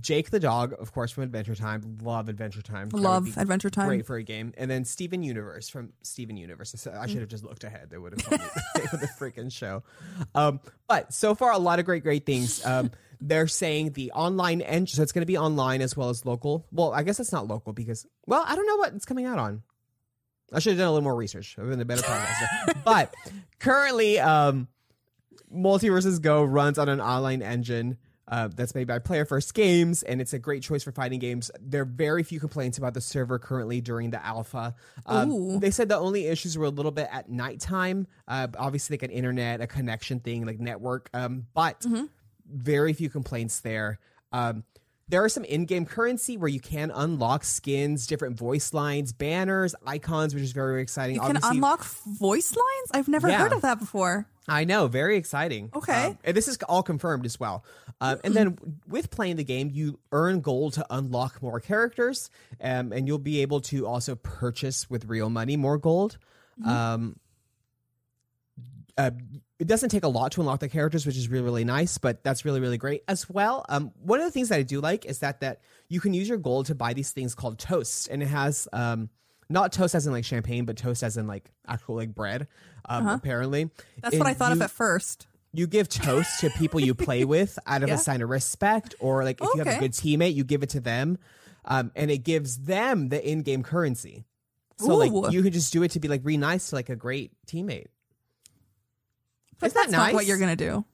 Jake 0.00 0.30
the 0.30 0.40
dog, 0.40 0.74
of 0.78 0.92
course, 0.92 1.12
from 1.12 1.22
Adventure 1.22 1.54
Time. 1.54 1.98
Love 2.02 2.28
Adventure 2.28 2.62
Time. 2.62 2.88
That 2.88 2.96
would 2.96 3.02
Love 3.02 3.24
be 3.26 3.32
Adventure 3.36 3.70
Time. 3.70 3.86
Great 3.86 4.06
for 4.06 4.16
a 4.16 4.22
game. 4.22 4.52
And 4.56 4.70
then 4.70 4.84
Steven 4.84 5.22
Universe 5.22 5.68
from 5.68 5.92
Steven 6.02 6.36
Universe. 6.36 6.86
I 6.86 7.06
should 7.06 7.20
have 7.20 7.28
just 7.28 7.44
looked 7.44 7.64
ahead. 7.64 7.90
They 7.90 7.98
would 7.98 8.12
have 8.12 8.22
told 8.22 8.40
me 8.40 8.46
the 8.74 8.78
name 8.80 8.88
of 8.92 9.00
the 9.00 9.06
freaking 9.06 9.52
show. 9.52 9.82
Um, 10.34 10.60
but 10.88 11.12
so 11.12 11.34
far, 11.34 11.52
a 11.52 11.58
lot 11.58 11.78
of 11.78 11.84
great, 11.84 12.02
great 12.02 12.26
things. 12.26 12.64
Um, 12.66 12.90
they're 13.20 13.46
saying 13.46 13.92
the 13.92 14.10
online 14.12 14.60
engine, 14.60 14.96
so 14.96 15.02
it's 15.02 15.12
going 15.12 15.22
to 15.22 15.26
be 15.26 15.38
online 15.38 15.80
as 15.80 15.96
well 15.96 16.08
as 16.08 16.26
local. 16.26 16.66
Well, 16.72 16.92
I 16.92 17.04
guess 17.04 17.20
it's 17.20 17.32
not 17.32 17.46
local 17.46 17.72
because, 17.72 18.06
well, 18.26 18.44
I 18.46 18.56
don't 18.56 18.66
know 18.66 18.76
what 18.76 18.94
it's 18.94 19.04
coming 19.04 19.26
out 19.26 19.38
on. 19.38 19.62
I 20.52 20.58
should 20.58 20.70
have 20.70 20.78
done 20.78 20.88
a 20.88 20.90
little 20.90 21.04
more 21.04 21.14
research. 21.14 21.56
I've 21.58 21.68
been 21.68 21.80
a 21.80 21.84
better 21.84 22.02
podcaster. 22.02 22.76
but 22.84 23.14
currently, 23.60 24.18
um, 24.18 24.68
MultiVersus 25.54 26.20
Go 26.20 26.42
runs 26.44 26.78
on 26.78 26.88
an 26.88 27.00
online 27.00 27.42
engine 27.42 27.96
uh, 28.34 28.48
that's 28.48 28.74
made 28.74 28.88
by 28.88 28.98
Player 28.98 29.24
First 29.24 29.54
Games, 29.54 30.02
and 30.02 30.20
it's 30.20 30.32
a 30.32 30.40
great 30.40 30.64
choice 30.64 30.82
for 30.82 30.90
fighting 30.90 31.20
games. 31.20 31.52
There 31.60 31.82
are 31.82 31.84
very 31.84 32.24
few 32.24 32.40
complaints 32.40 32.78
about 32.78 32.92
the 32.92 33.00
server 33.00 33.38
currently 33.38 33.80
during 33.80 34.10
the 34.10 34.24
alpha. 34.26 34.74
Um, 35.06 35.60
they 35.60 35.70
said 35.70 35.88
the 35.88 35.96
only 35.96 36.26
issues 36.26 36.58
were 36.58 36.64
a 36.64 36.70
little 36.70 36.90
bit 36.90 37.08
at 37.12 37.30
nighttime. 37.30 38.08
Uh, 38.26 38.48
obviously, 38.58 38.94
like 38.94 39.04
an 39.04 39.10
internet, 39.10 39.60
a 39.60 39.68
connection 39.68 40.18
thing, 40.18 40.46
like 40.46 40.58
network, 40.58 41.10
um, 41.14 41.46
but 41.54 41.86
very 42.52 42.92
few 42.92 43.08
complaints 43.08 43.60
there. 43.60 44.00
Um, 44.32 44.64
there 45.08 45.22
are 45.22 45.28
some 45.28 45.44
in-game 45.44 45.84
currency 45.84 46.36
where 46.36 46.48
you 46.48 46.60
can 46.60 46.90
unlock 46.90 47.44
skins, 47.44 48.06
different 48.06 48.38
voice 48.38 48.72
lines, 48.72 49.12
banners, 49.12 49.74
icons, 49.86 50.34
which 50.34 50.42
is 50.42 50.52
very, 50.52 50.72
very 50.72 50.82
exciting. 50.82 51.16
You 51.16 51.20
can 51.20 51.36
Obviously- 51.36 51.56
unlock 51.56 51.84
voice 51.84 52.54
lines. 52.56 52.90
I've 52.92 53.08
never 53.08 53.28
Yeah. 53.28 53.38
heard 53.38 53.52
of 53.52 53.62
that 53.62 53.78
before. 53.78 54.26
I 54.48 54.64
know, 54.64 54.88
very 54.88 55.16
exciting. 55.16 55.70
Okay. 55.74 56.06
Um, 56.08 56.18
and 56.24 56.36
this 56.36 56.48
is 56.48 56.58
all 56.68 56.82
confirmed 56.82 57.24
as 57.24 57.40
well. 57.40 57.64
Um, 58.00 58.18
and 58.24 58.34
then 58.34 58.58
with 58.86 59.10
playing 59.10 59.36
the 59.36 59.44
game, 59.44 59.70
you 59.72 59.98
earn 60.12 60.40
gold 60.40 60.74
to 60.74 60.86
unlock 60.90 61.40
more 61.42 61.60
characters, 61.60 62.30
um, 62.60 62.92
and 62.92 63.06
you'll 63.06 63.18
be 63.18 63.40
able 63.40 63.60
to 63.62 63.86
also 63.86 64.16
purchase 64.16 64.90
with 64.90 65.06
real 65.06 65.30
money 65.30 65.56
more 65.56 65.78
gold. 65.78 66.18
Um, 66.64 67.16
uh, 68.98 69.10
it 69.58 69.66
doesn't 69.68 69.88
take 69.90 70.02
a 70.04 70.08
lot 70.08 70.32
to 70.32 70.40
unlock 70.40 70.60
the 70.60 70.68
characters, 70.68 71.06
which 71.06 71.16
is 71.16 71.28
really 71.28 71.44
really 71.44 71.64
nice. 71.64 71.98
But 71.98 72.22
that's 72.24 72.44
really 72.44 72.60
really 72.60 72.78
great 72.78 73.02
as 73.08 73.28
well. 73.30 73.64
Um, 73.68 73.92
one 74.02 74.18
of 74.20 74.24
the 74.26 74.30
things 74.32 74.48
that 74.48 74.58
I 74.58 74.62
do 74.62 74.80
like 74.80 75.04
is 75.06 75.20
that 75.20 75.40
that 75.40 75.60
you 75.88 76.00
can 76.00 76.14
use 76.14 76.28
your 76.28 76.38
gold 76.38 76.66
to 76.66 76.74
buy 76.74 76.92
these 76.92 77.10
things 77.10 77.34
called 77.34 77.58
toast, 77.58 78.08
and 78.08 78.22
it 78.22 78.26
has 78.26 78.66
um, 78.72 79.08
not 79.48 79.72
toast 79.72 79.94
as 79.94 80.06
in 80.06 80.12
like 80.12 80.24
champagne, 80.24 80.64
but 80.64 80.76
toast 80.76 81.02
as 81.02 81.16
in 81.16 81.26
like 81.26 81.50
actual 81.68 81.96
like 81.96 82.14
bread. 82.14 82.48
Um, 82.88 83.06
Apparently, 83.06 83.70
That's 84.02 84.16
what 84.18 84.26
I 84.26 84.34
thought 84.34 84.48
you- 84.50 84.56
of 84.56 84.62
at 84.62 84.70
first. 84.70 85.26
you 85.52 85.66
give 85.66 85.88
toast 85.88 86.40
to 86.40 86.50
people 86.50 86.80
you 86.80 86.94
play 86.94 87.24
with 87.34 87.58
out 87.66 87.82
of 87.82 87.88
Yeah. 87.88 87.94
a 87.94 87.98
sign 87.98 88.22
of 88.22 88.28
respect, 88.28 88.94
or 89.00 89.22
like 89.24 89.40
if 89.40 89.48
you 89.54 89.62
have 89.62 89.76
a 89.76 89.78
good 89.80 89.92
teammate, 89.92 90.34
you 90.34 90.42
give 90.44 90.62
it 90.62 90.70
to 90.70 90.80
them, 90.80 91.16
um, 91.64 91.92
and 91.94 92.10
it 92.10 92.18
gives 92.24 92.58
them 92.58 93.08
the 93.08 93.26
in-game 93.26 93.62
currency. 93.62 94.24
So 94.78 94.92
Ooh. 95.00 95.20
like 95.22 95.32
you 95.32 95.42
could 95.42 95.52
just 95.52 95.72
do 95.72 95.82
it 95.84 95.92
to 95.92 96.00
be 96.00 96.08
like 96.08 96.22
re 96.24 96.36
nice 96.36 96.70
to 96.70 96.74
like 96.74 96.88
a 96.88 96.96
great 96.96 97.30
teammate. 97.46 97.86
But 99.64 99.68
Isn't 99.68 99.92
that 99.92 99.96
that's 99.98 100.12
not 100.12 100.12
what 100.14 100.26
you're 100.26 100.36
gonna 100.38 100.56
do. 100.56 100.84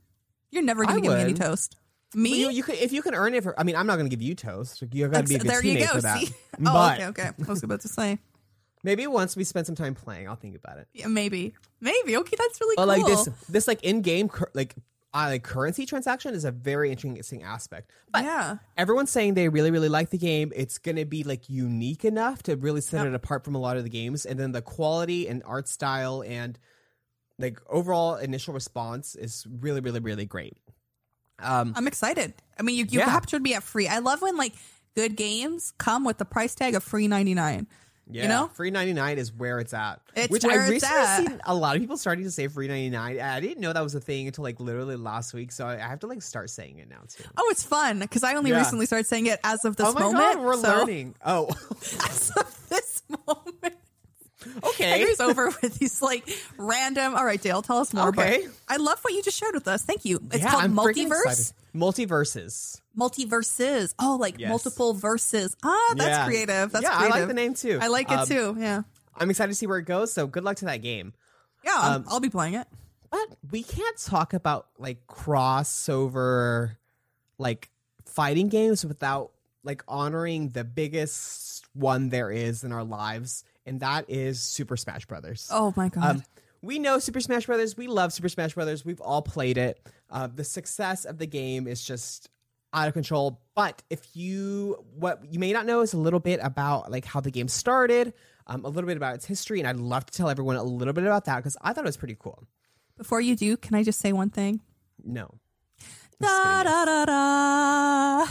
You're 0.52 0.62
never 0.62 0.84
gonna 0.84 0.98
I 0.98 1.00
give 1.00 1.12
me 1.12 1.18
any 1.20 1.32
would. 1.32 1.40
toast. 1.42 1.76
Well, 2.14 2.22
Me? 2.22 2.40
you, 2.40 2.50
you 2.50 2.62
could 2.62 2.76
if 2.76 2.92
you 2.92 3.02
can 3.02 3.14
earn 3.14 3.34
it 3.34 3.42
for. 3.42 3.58
I 3.58 3.64
mean, 3.64 3.74
I'm 3.74 3.86
not 3.86 3.96
going 3.96 4.08
to 4.08 4.16
give 4.16 4.22
you 4.22 4.34
toast. 4.34 4.82
You 4.92 5.08
got 5.08 5.22
to 5.22 5.28
be 5.28 5.34
a 5.34 5.36
Ex- 5.36 5.44
good 5.44 5.50
there 5.52 5.60
teammate 5.62 5.80
you 5.80 5.86
go. 5.86 5.92
for 5.94 6.00
that. 6.02 6.18
See? 6.20 6.34
Oh, 6.60 6.64
but 6.72 7.00
okay, 7.00 7.06
okay. 7.06 7.30
I 7.46 7.48
was 7.48 7.62
about 7.62 7.80
to 7.82 7.88
say. 7.88 8.18
maybe 8.84 9.06
once 9.06 9.36
we 9.36 9.44
spend 9.44 9.66
some 9.66 9.74
time 9.76 9.94
playing, 9.94 10.28
I'll 10.28 10.36
think 10.36 10.56
about 10.56 10.78
it. 10.78 10.88
Yeah, 10.92 11.06
maybe. 11.06 11.54
Maybe. 11.80 12.16
Okay, 12.16 12.36
that's 12.38 12.60
really 12.60 12.74
But 12.76 12.86
cool. 12.94 13.02
like 13.02 13.06
this, 13.06 13.28
this 13.48 13.68
like 13.68 13.82
in-game 13.82 14.28
cur- 14.28 14.50
like 14.54 14.74
uh, 15.14 15.26
like 15.30 15.42
currency 15.42 15.86
transaction 15.86 16.34
is 16.34 16.44
a 16.44 16.50
very 16.50 16.90
interesting 16.90 17.42
aspect. 17.42 17.90
But 18.12 18.24
yeah. 18.24 18.56
everyone's 18.76 19.10
saying 19.10 19.34
they 19.34 19.48
really 19.48 19.70
really 19.70 19.88
like 19.88 20.10
the 20.10 20.18
game 20.18 20.52
it's 20.54 20.78
going 20.78 20.96
to 20.96 21.04
be 21.04 21.22
like 21.24 21.48
unique 21.48 22.04
enough 22.04 22.42
to 22.44 22.56
really 22.56 22.80
set 22.80 23.06
it 23.06 23.14
apart 23.14 23.44
from 23.44 23.54
a 23.54 23.58
lot 23.58 23.76
of 23.76 23.84
the 23.84 23.90
games 23.90 24.26
and 24.26 24.38
then 24.38 24.52
the 24.52 24.62
quality 24.62 25.28
and 25.28 25.42
art 25.46 25.68
style 25.68 26.22
and 26.26 26.58
like 27.40 27.58
overall 27.68 28.14
initial 28.16 28.54
response 28.54 29.14
is 29.16 29.46
really 29.60 29.80
really 29.80 30.00
really 30.00 30.26
great 30.26 30.56
um 31.38 31.72
I'm 31.76 31.86
excited. 31.88 32.34
I 32.58 32.62
mean, 32.62 32.76
you, 32.76 32.84
you 32.90 32.98
Yeah. 32.98 33.06
captured 33.06 33.40
me 33.42 33.54
at 33.54 33.62
free. 33.62 33.88
I 33.88 33.98
love 34.00 34.20
when 34.20 34.36
like 34.36 34.52
good 34.94 35.16
games 35.16 35.72
come 35.78 36.04
with 36.04 36.18
the 36.18 36.26
price 36.26 36.54
tag 36.54 36.74
of 36.74 36.82
free 36.84 37.08
99. 37.08 37.66
yeah 38.10 38.22
You 38.24 38.28
know? 38.28 38.48
free 38.48 38.70
99 38.70 39.16
is 39.18 39.32
where 39.32 39.58
it's 39.60 39.72
at 39.72 40.00
It's 40.16 40.30
which 40.32 40.44
i 40.44 40.56
recently 40.68 41.06
seen 41.28 41.40
a 41.46 41.54
lot 41.54 41.76
of 41.76 41.80
people 41.80 41.96
starting 41.96 42.24
to 42.24 42.30
say 42.30 42.48
free 42.48 42.66
99 42.68 43.20
i 43.20 43.38
didn't 43.40 43.60
know 43.60 43.72
that 43.72 43.82
was 43.82 43.94
a 43.94 44.00
thing 44.00 44.26
until 44.26 44.42
like 44.44 44.58
literally 44.60 44.96
last 44.96 45.32
week 45.32 45.52
so 45.52 45.64
i 45.66 45.76
have 45.76 46.00
to 46.00 46.08
like 46.08 46.20
start 46.20 46.50
saying 46.50 46.78
it 46.78 46.88
now 46.90 47.02
too 47.08 47.22
Oh, 47.38 47.48
it's 47.52 47.62
fun 47.64 48.00
because 48.00 48.24
I 48.24 48.34
only 48.34 48.50
Yeah. 48.50 48.58
recently 48.58 48.84
started 48.86 49.06
saying 49.06 49.26
it 49.26 49.38
as 49.44 49.64
of 49.64 49.76
this 49.76 49.86
oh 49.86 49.92
moment. 49.94 50.12
god 50.18 50.40
we're 50.44 50.56
so, 50.56 50.68
learning 50.68 51.14
oh 51.24 51.48
As 52.10 52.32
of 52.36 52.68
this 52.68 53.02
moment. 53.26 53.76
Okay 54.64 54.84
Henry's 54.98 55.20
over 55.20 55.46
with 55.62 55.78
these 55.78 56.00
like 56.02 56.28
random. 56.56 57.14
All 57.14 57.24
right, 57.24 57.40
Dale, 57.40 57.62
tell 57.62 57.78
us 57.78 57.92
more. 57.92 58.08
Okay. 58.08 58.46
I 58.68 58.76
love 58.76 58.98
what 59.02 59.12
you 59.14 59.22
just 59.22 59.38
shared 59.38 59.54
with 59.54 59.68
us. 59.68 59.82
Thank 59.82 60.04
you. 60.04 60.20
It's 60.32 60.42
yeah, 60.42 60.50
called 60.50 60.64
I'm 60.64 60.74
multiverse. 60.74 61.52
MultiVersus 61.74 62.80
MultiVersus. 62.98 63.94
Oh, 63.98 64.16
like 64.20 64.38
Yes. 64.38 64.48
multiple 64.48 64.94
verses. 64.94 65.56
Ah, 65.62 65.94
that's 65.96 66.08
Yeah. 66.08 66.26
creative. 66.26 66.72
That's 66.72 66.82
yeah, 66.82 66.96
creative. 66.96 67.14
I 67.16 67.18
like 67.20 67.28
the 67.28 67.34
name 67.34 67.54
too. 67.54 67.78
I 67.80 67.88
like 67.88 68.10
it 68.10 68.18
Um, 68.18 68.26
too. 68.26 68.56
Yeah. 68.58 68.82
I'm 69.16 69.30
excited 69.30 69.50
to 69.52 69.54
see 69.54 69.66
where 69.66 69.78
it 69.78 69.84
goes. 69.84 70.12
So 70.12 70.26
good 70.26 70.44
luck 70.44 70.56
to 70.58 70.64
that 70.66 70.78
game. 70.78 71.12
Yeah, 71.64 71.76
um, 71.78 72.04
I'll 72.08 72.20
be 72.20 72.30
playing 72.30 72.54
it. 72.54 72.66
But 73.10 73.36
we 73.50 73.62
can't 73.62 73.96
talk 73.98 74.32
about 74.34 74.68
like 74.78 75.06
crossover, 75.06 76.76
like 77.38 77.70
fighting 78.06 78.48
games 78.48 78.84
without 78.84 79.32
like 79.62 79.82
honoring 79.86 80.50
the 80.50 80.64
biggest 80.64 81.64
one 81.74 82.08
there 82.08 82.30
is 82.30 82.64
in 82.64 82.72
our 82.72 82.84
lives, 82.84 83.44
and 83.66 83.80
that 83.80 84.06
is 84.08 84.40
Super 84.40 84.76
Smash 84.76 85.06
Brothers. 85.06 85.48
Oh 85.50 85.72
my 85.76 85.88
god. 85.88 86.04
Um, 86.04 86.24
we 86.62 86.78
know 86.78 86.98
Super 86.98 87.20
Smash 87.20 87.46
Brothers. 87.46 87.76
We 87.76 87.86
love 87.86 88.12
Super 88.12 88.28
Smash 88.28 88.54
Brothers. 88.54 88.84
We've 88.84 89.00
all 89.00 89.22
played 89.22 89.56
it. 89.58 89.80
Uh, 90.10 90.26
the 90.26 90.44
success 90.44 91.04
of 91.04 91.18
the 91.18 91.26
game 91.26 91.66
is 91.66 91.82
just 91.82 92.28
out 92.72 92.88
of 92.88 92.94
control. 92.94 93.40
But 93.54 93.82
if 93.90 94.14
you, 94.14 94.84
what 94.94 95.22
you 95.30 95.38
may 95.38 95.52
not 95.52 95.66
know 95.66 95.80
is 95.80 95.92
a 95.92 95.98
little 95.98 96.20
bit 96.20 96.40
about 96.42 96.90
like 96.90 97.04
how 97.04 97.20
the 97.20 97.30
game 97.30 97.48
started, 97.48 98.12
um, 98.46 98.64
a 98.64 98.68
little 98.68 98.86
bit 98.88 98.96
about 98.96 99.14
its 99.14 99.24
history, 99.24 99.58
and 99.60 99.68
I'd 99.68 99.76
love 99.76 100.06
to 100.06 100.12
tell 100.12 100.28
everyone 100.28 100.56
a 100.56 100.62
little 100.62 100.92
bit 100.92 101.04
about 101.04 101.24
that 101.26 101.36
because 101.36 101.56
I 101.62 101.72
thought 101.72 101.84
it 101.84 101.88
was 101.88 101.96
pretty 101.96 102.16
cool. 102.18 102.46
Before 102.98 103.20
you 103.20 103.36
do, 103.36 103.56
can 103.56 103.74
I 103.74 103.82
just 103.82 103.98
say 103.98 104.12
one 104.12 104.30
thing? 104.30 104.60
No. 105.02 105.38
Da 106.20 106.62
da 106.62 106.84
da 106.84 107.04
da. 107.06 108.26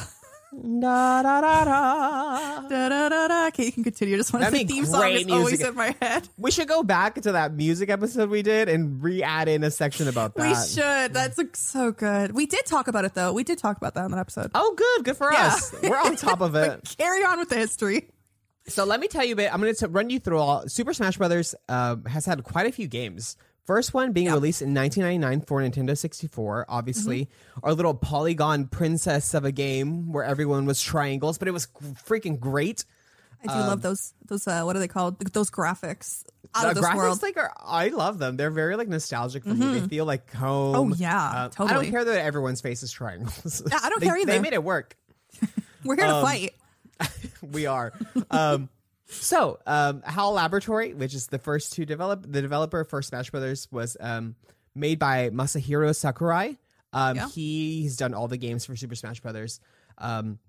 Da, 0.51 1.22
da, 1.22 1.41
da, 1.41 1.63
da. 1.63 2.62
Da, 2.68 2.89
da, 2.89 3.10
da, 3.10 3.27
da. 3.27 3.48
Okay, 3.48 3.65
you 3.65 3.72
can 3.72 3.84
continue. 3.84 4.15
I 4.15 4.18
just 4.18 4.34
want 4.34 4.46
to 4.46 4.51
be 4.51 4.63
theme 4.65 4.86
song 4.86 5.12
is 5.12 5.27
always 5.29 5.62
in 5.62 5.75
my 5.75 5.96
head. 6.01 6.27
We 6.38 6.50
should 6.50 6.68
go 6.68 6.82
back 6.82 7.22
to 7.22 7.34
that 7.34 7.53
music 7.53 7.89
episode 7.89 8.29
we 8.32 8.41
did 8.41 8.68
and 8.68 9.01
re-add 9.03 9.48
in 9.48 9.63
a 9.63 9.70
section 9.70 10.08
about 10.08 10.34
that. 10.36 10.48
We 10.48 10.56
should. 10.56 11.13
That's 11.13 11.38
like, 11.38 11.56
so 11.56 11.91
good. 11.91 12.32
We 12.32 12.48
did 12.48 12.65
talk 12.65 12.88
about 12.88 13.06
it 13.06 13.13
though. 13.13 13.32
We 13.32 13.44
did 13.44 13.60
talk 13.60 13.77
about 13.77 13.94
that 13.94 14.06
in 14.06 14.12
that 14.12 14.20
episode. 14.20 14.50
Oh, 14.56 14.74
good, 14.75 15.06
good 15.06 15.18
for 15.18 15.32
Yeah. 15.32 15.48
us. 15.48 15.72
We're 15.84 15.96
on 15.98 16.15
top 16.15 16.41
of 16.41 16.56
it. 16.56 16.96
Carry 16.98 17.24
on 17.24 17.38
with 17.39 17.50
the 17.50 17.58
history. 17.58 18.10
So 18.68 18.86
let 18.86 19.00
me 19.00 19.08
tell 19.08 19.24
you 19.24 19.34
a 19.34 19.36
bit. 19.36 19.53
I'm 19.53 19.62
going 19.62 19.74
to 19.74 19.88
run 19.88 20.10
you 20.10 20.20
through 20.20 20.39
all. 20.39 20.68
Super 20.68 20.94
Smash 20.94 21.18
Brothers 21.18 21.53
um, 21.68 22.06
has 22.06 22.25
had 22.25 22.44
quite 22.44 22.65
a 22.68 22.72
few 22.72 22.88
games. 22.88 23.36
First 23.70 23.94
one 23.94 24.14
being 24.14 24.32
released 24.32 24.64
in 24.64 24.74
1999 24.74 25.46
for 25.46 25.62
Nintendo 25.62 25.96
64. 25.96 26.66
Obviously, 26.68 27.26
Mm-hmm. 27.26 27.60
our 27.68 27.74
little 27.76 27.94
polygon 27.94 28.66
princess 28.66 29.36
of 29.36 29.46
a 29.46 29.52
game 29.52 30.12
where 30.12 30.24
everyone 30.24 30.66
was 30.66 30.82
triangles, 30.82 31.38
but 31.38 31.48
it 31.48 31.52
was 31.52 31.68
freaking 32.08 32.40
great. 32.40 32.84
I 33.48 33.54
do 33.54 33.60
love 33.60 33.84
those. 33.84 34.16
Those 34.26 34.48
uh, 34.48 34.64
what 34.64 34.76
are 34.76 34.80
they 34.80 34.88
called? 34.88 35.20
Those 35.20 35.52
graphics 35.52 36.24
out 36.56 36.64
the 36.64 36.70
of 36.70 36.76
this 36.78 36.84
graphics, 36.86 36.96
world. 36.96 37.22
like, 37.22 37.38
are, 37.38 37.54
I 37.64 37.90
love 37.90 38.18
them. 38.18 38.38
They're 38.38 38.50
very 38.50 38.76
like 38.76 38.88
nostalgic 38.88 39.44
for 39.44 39.54
me. 39.54 39.80
They 39.80 39.88
feel 39.88 40.06
like 40.06 40.34
home. 40.34 40.76
Oh, 40.76 40.96
yeah, 40.96 41.50
Uh, 41.60 41.64
I 41.64 41.74
don't 41.74 41.92
care 41.92 42.04
that 42.04 42.26
everyone's 42.26 42.62
face 42.62 42.82
is 42.82 42.92
triangles. 42.92 43.62
Yeah, 43.72 43.78
I 43.84 43.90
don't 43.90 44.00
They- 44.00 44.08
care 44.08 44.18
either. 44.18 44.32
They 44.32 44.40
made 44.40 44.54
it 44.54 44.64
work. 44.64 44.98
We're 45.86 45.96
here 45.96 46.06
um, 46.06 46.16
to 46.16 46.22
fight. 46.28 46.54
we 47.54 47.68
are. 47.68 47.94
Um, 48.32 48.68
so, 49.10 49.60
um, 49.66 50.01
HAL 50.04 50.34
Laboratory, 50.34 50.94
which 50.94 51.13
is 51.13 51.28
the 51.28 51.39
first 51.39 51.74
to 51.74 51.86
develop, 51.86 52.25
the 52.30 52.42
developer 52.42 52.84
for 52.84 53.01
Smash 53.01 53.30
Brothers 53.32 53.68
was 53.72 53.98
um, 54.00 54.36
made 54.75 55.00
by 55.00 55.30
Masahiro 55.32 55.96
Sakurai. 55.96 56.58
Um, 56.94 57.16
Yeah. 57.18 57.28
he, 57.30 57.82
he's 57.82 57.98
done 57.98 58.13
all 58.13 58.28
the 58.28 58.38
games 58.38 58.66
for 58.66 58.75
Super 58.75 58.96
Smash 58.96 59.20
Brothers. 59.20 59.60
Um, 59.98 60.39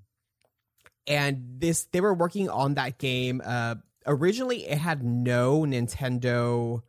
and 1.06 1.56
this, 1.58 1.84
they 1.92 2.00
were 2.00 2.14
working 2.14 2.48
on 2.48 2.74
that 2.74 2.98
game. 2.98 3.42
Uh, 3.44 3.76
originally, 4.06 4.66
it 4.66 4.78
had 4.78 5.02
no 5.02 5.60
Nintendo 5.62 6.82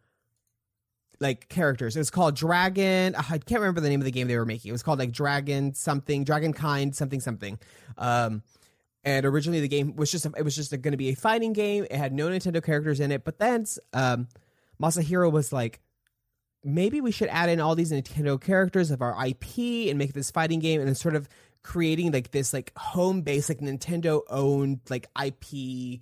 like 1.19 1.47
characters. 1.49 1.95
It 1.95 1.99
was 1.99 2.09
called 2.09 2.35
Dragon. 2.35 3.15
I 3.15 3.37
can't 3.37 3.61
remember 3.61 3.79
the 3.81 3.89
name 3.89 4.01
of 4.01 4.05
the 4.05 4.11
game 4.11 4.27
they 4.27 4.37
were 4.37 4.45
making. 4.45 4.69
It 4.69 4.73
was 4.73 4.83
called 4.83 4.99
like 4.99 5.11
Dragon 5.11 5.73
something, 5.73 6.23
Dragon 6.23 6.53
King 6.53 6.93
something 6.93 7.19
something. 7.19 7.59
Um, 7.97 8.41
and 9.03 9.25
originally 9.25 9.59
the 9.61 9.67
game 9.67 9.95
was 9.95 10.11
just 10.11 10.25
a, 10.25 10.31
it 10.37 10.43
was 10.43 10.55
just 10.55 10.71
going 10.71 10.91
to 10.91 10.97
be 10.97 11.09
a 11.09 11.15
fighting 11.15 11.53
game. 11.53 11.85
It 11.89 11.95
had 11.97 12.13
no 12.13 12.27
Nintendo 12.29 12.63
characters 12.63 12.99
in 12.99 13.11
it. 13.11 13.23
But 13.23 13.39
then 13.39 13.65
um, 13.93 14.27
Masahiro 14.81 15.31
was 15.31 15.51
like, 15.51 15.79
maybe 16.63 17.01
we 17.01 17.11
should 17.11 17.29
add 17.29 17.49
in 17.49 17.59
all 17.59 17.75
these 17.75 17.91
Nintendo 17.91 18.39
characters 18.39 18.91
of 18.91 19.01
our 19.01 19.15
IP 19.25 19.89
and 19.89 19.97
make 19.97 20.13
this 20.13 20.31
fighting 20.31 20.59
game, 20.59 20.79
and 20.79 20.87
then 20.87 20.95
sort 20.95 21.15
of 21.15 21.27
creating 21.63 22.11
like 22.11 22.31
this 22.31 22.53
like 22.53 22.71
home 22.75 23.21
base 23.21 23.49
like 23.49 23.59
Nintendo 23.59 24.21
owned 24.29 24.79
like 24.89 25.07
IP. 25.23 26.01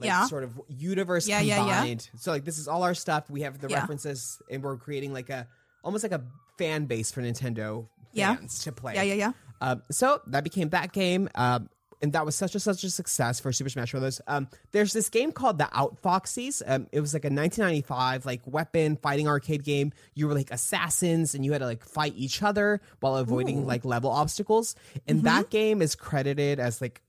Like 0.00 0.08
Yeah. 0.08 0.26
sort 0.26 0.42
of 0.44 0.60
universe 0.68 1.28
Yeah, 1.28 1.40
yeah, 1.40 1.64
yeah. 1.64 1.76
combined. 1.78 2.10
So 2.16 2.32
like 2.32 2.44
this 2.44 2.58
is 2.58 2.66
all 2.68 2.82
our 2.82 2.94
stuff. 2.94 3.30
We 3.30 3.42
have 3.42 3.58
the 3.60 3.68
references, 3.68 4.40
and 4.50 4.62
we're 4.62 4.76
creating 4.76 5.12
like 5.12 5.30
a 5.30 5.46
almost 5.84 6.02
like 6.02 6.12
a 6.12 6.22
fan 6.58 6.86
base 6.86 7.12
for 7.12 7.22
Nintendo 7.22 7.86
Yeah. 8.12 8.34
fans 8.36 8.64
to 8.64 8.72
play. 8.72 8.94
Yeah, 8.94 9.02
yeah, 9.02 9.14
yeah. 9.14 9.32
Um, 9.60 9.82
so 9.90 10.20
that 10.26 10.42
became 10.44 10.70
that 10.70 10.92
game, 10.92 11.28
um, 11.36 11.68
and 12.04 12.12
that 12.12 12.26
was 12.26 12.36
such 12.36 12.54
a 12.54 12.60
such 12.60 12.84
a 12.84 12.90
success 12.90 13.40
for 13.40 13.50
Super 13.50 13.70
Smash 13.70 13.92
Bros. 13.92 14.20
Um, 14.26 14.48
there's 14.72 14.92
this 14.92 15.08
game 15.08 15.32
called 15.32 15.56
the 15.56 15.64
Outfoxies. 15.64 16.62
Um, 16.66 16.86
it 16.92 17.00
was 17.00 17.14
like 17.14 17.24
a 17.24 17.28
1995 17.28 18.26
like 18.26 18.42
weapon 18.46 18.96
fighting 18.96 19.26
arcade 19.26 19.64
game. 19.64 19.92
You 20.14 20.28
were 20.28 20.34
like 20.34 20.50
assassins, 20.50 21.34
and 21.34 21.44
you 21.44 21.52
had 21.52 21.58
to 21.58 21.64
like 21.66 21.82
fight 21.82 22.12
each 22.16 22.42
other 22.42 22.80
while 23.00 23.16
avoiding 23.16 23.66
like 23.66 23.84
level 23.86 24.10
obstacles. 24.10 24.74
And 25.08 25.22
that 25.24 25.48
game 25.50 25.80
is 25.80 25.94
credited 25.94 26.60
as 26.60 26.80
like 26.82 27.00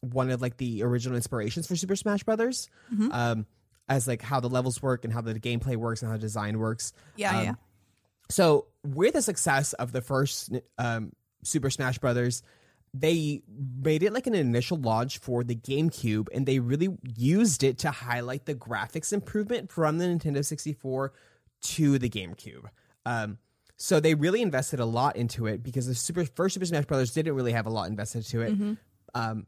one 0.00 0.30
of 0.30 0.42
like 0.42 0.56
the 0.56 0.82
original 0.82 1.14
inspirations 1.14 1.66
for 1.68 1.76
Super 1.76 1.94
Smash 1.94 2.24
Brothers. 2.24 2.68
Um, 3.12 3.46
as 3.88 4.06
like 4.08 4.22
how 4.22 4.40
the 4.40 4.48
levels 4.48 4.82
work 4.82 5.04
and 5.04 5.12
how 5.12 5.20
the 5.20 5.34
gameplay 5.34 5.76
works 5.76 6.02
and 6.02 6.10
how 6.10 6.16
the 6.16 6.20
design 6.20 6.58
works. 6.58 6.92
Yeah, 7.16 7.38
Um, 7.38 7.44
yeah. 7.44 7.54
So 8.28 8.66
with 8.84 9.14
the 9.14 9.22
success 9.22 9.72
of 9.74 9.92
the 9.92 10.00
first 10.00 10.52
um, 10.78 11.12
Super 11.42 11.70
Smash 11.70 11.98
Brothers, 11.98 12.42
they 12.92 13.42
made 13.80 14.02
it 14.02 14.12
like 14.12 14.26
an 14.26 14.34
initial 14.34 14.76
launch 14.76 15.18
for 15.18 15.44
the 15.44 15.54
GameCube, 15.54 16.28
and 16.34 16.44
they 16.46 16.58
really 16.58 16.88
used 17.16 17.62
it 17.62 17.78
to 17.78 17.90
highlight 17.90 18.46
the 18.46 18.54
graphics 18.54 19.12
improvement 19.12 19.70
from 19.70 19.98
the 19.98 20.06
Nintendo 20.06 20.44
64 20.44 21.12
to 21.62 21.98
the 21.98 22.08
GameCube. 22.10 22.64
Um, 23.06 23.38
so 23.76 24.00
they 24.00 24.14
really 24.14 24.42
invested 24.42 24.80
a 24.80 24.84
lot 24.84 25.16
into 25.16 25.46
it 25.46 25.62
because 25.62 25.86
the 25.86 25.94
super 25.94 26.24
first 26.24 26.54
Super 26.54 26.66
Smash 26.66 26.84
Brothers 26.84 27.12
didn't 27.12 27.34
really 27.34 27.52
have 27.52 27.66
a 27.66 27.70
lot 27.70 27.88
invested 27.88 28.24
to 28.26 28.42
it. 28.42 28.52
Um, 29.14 29.46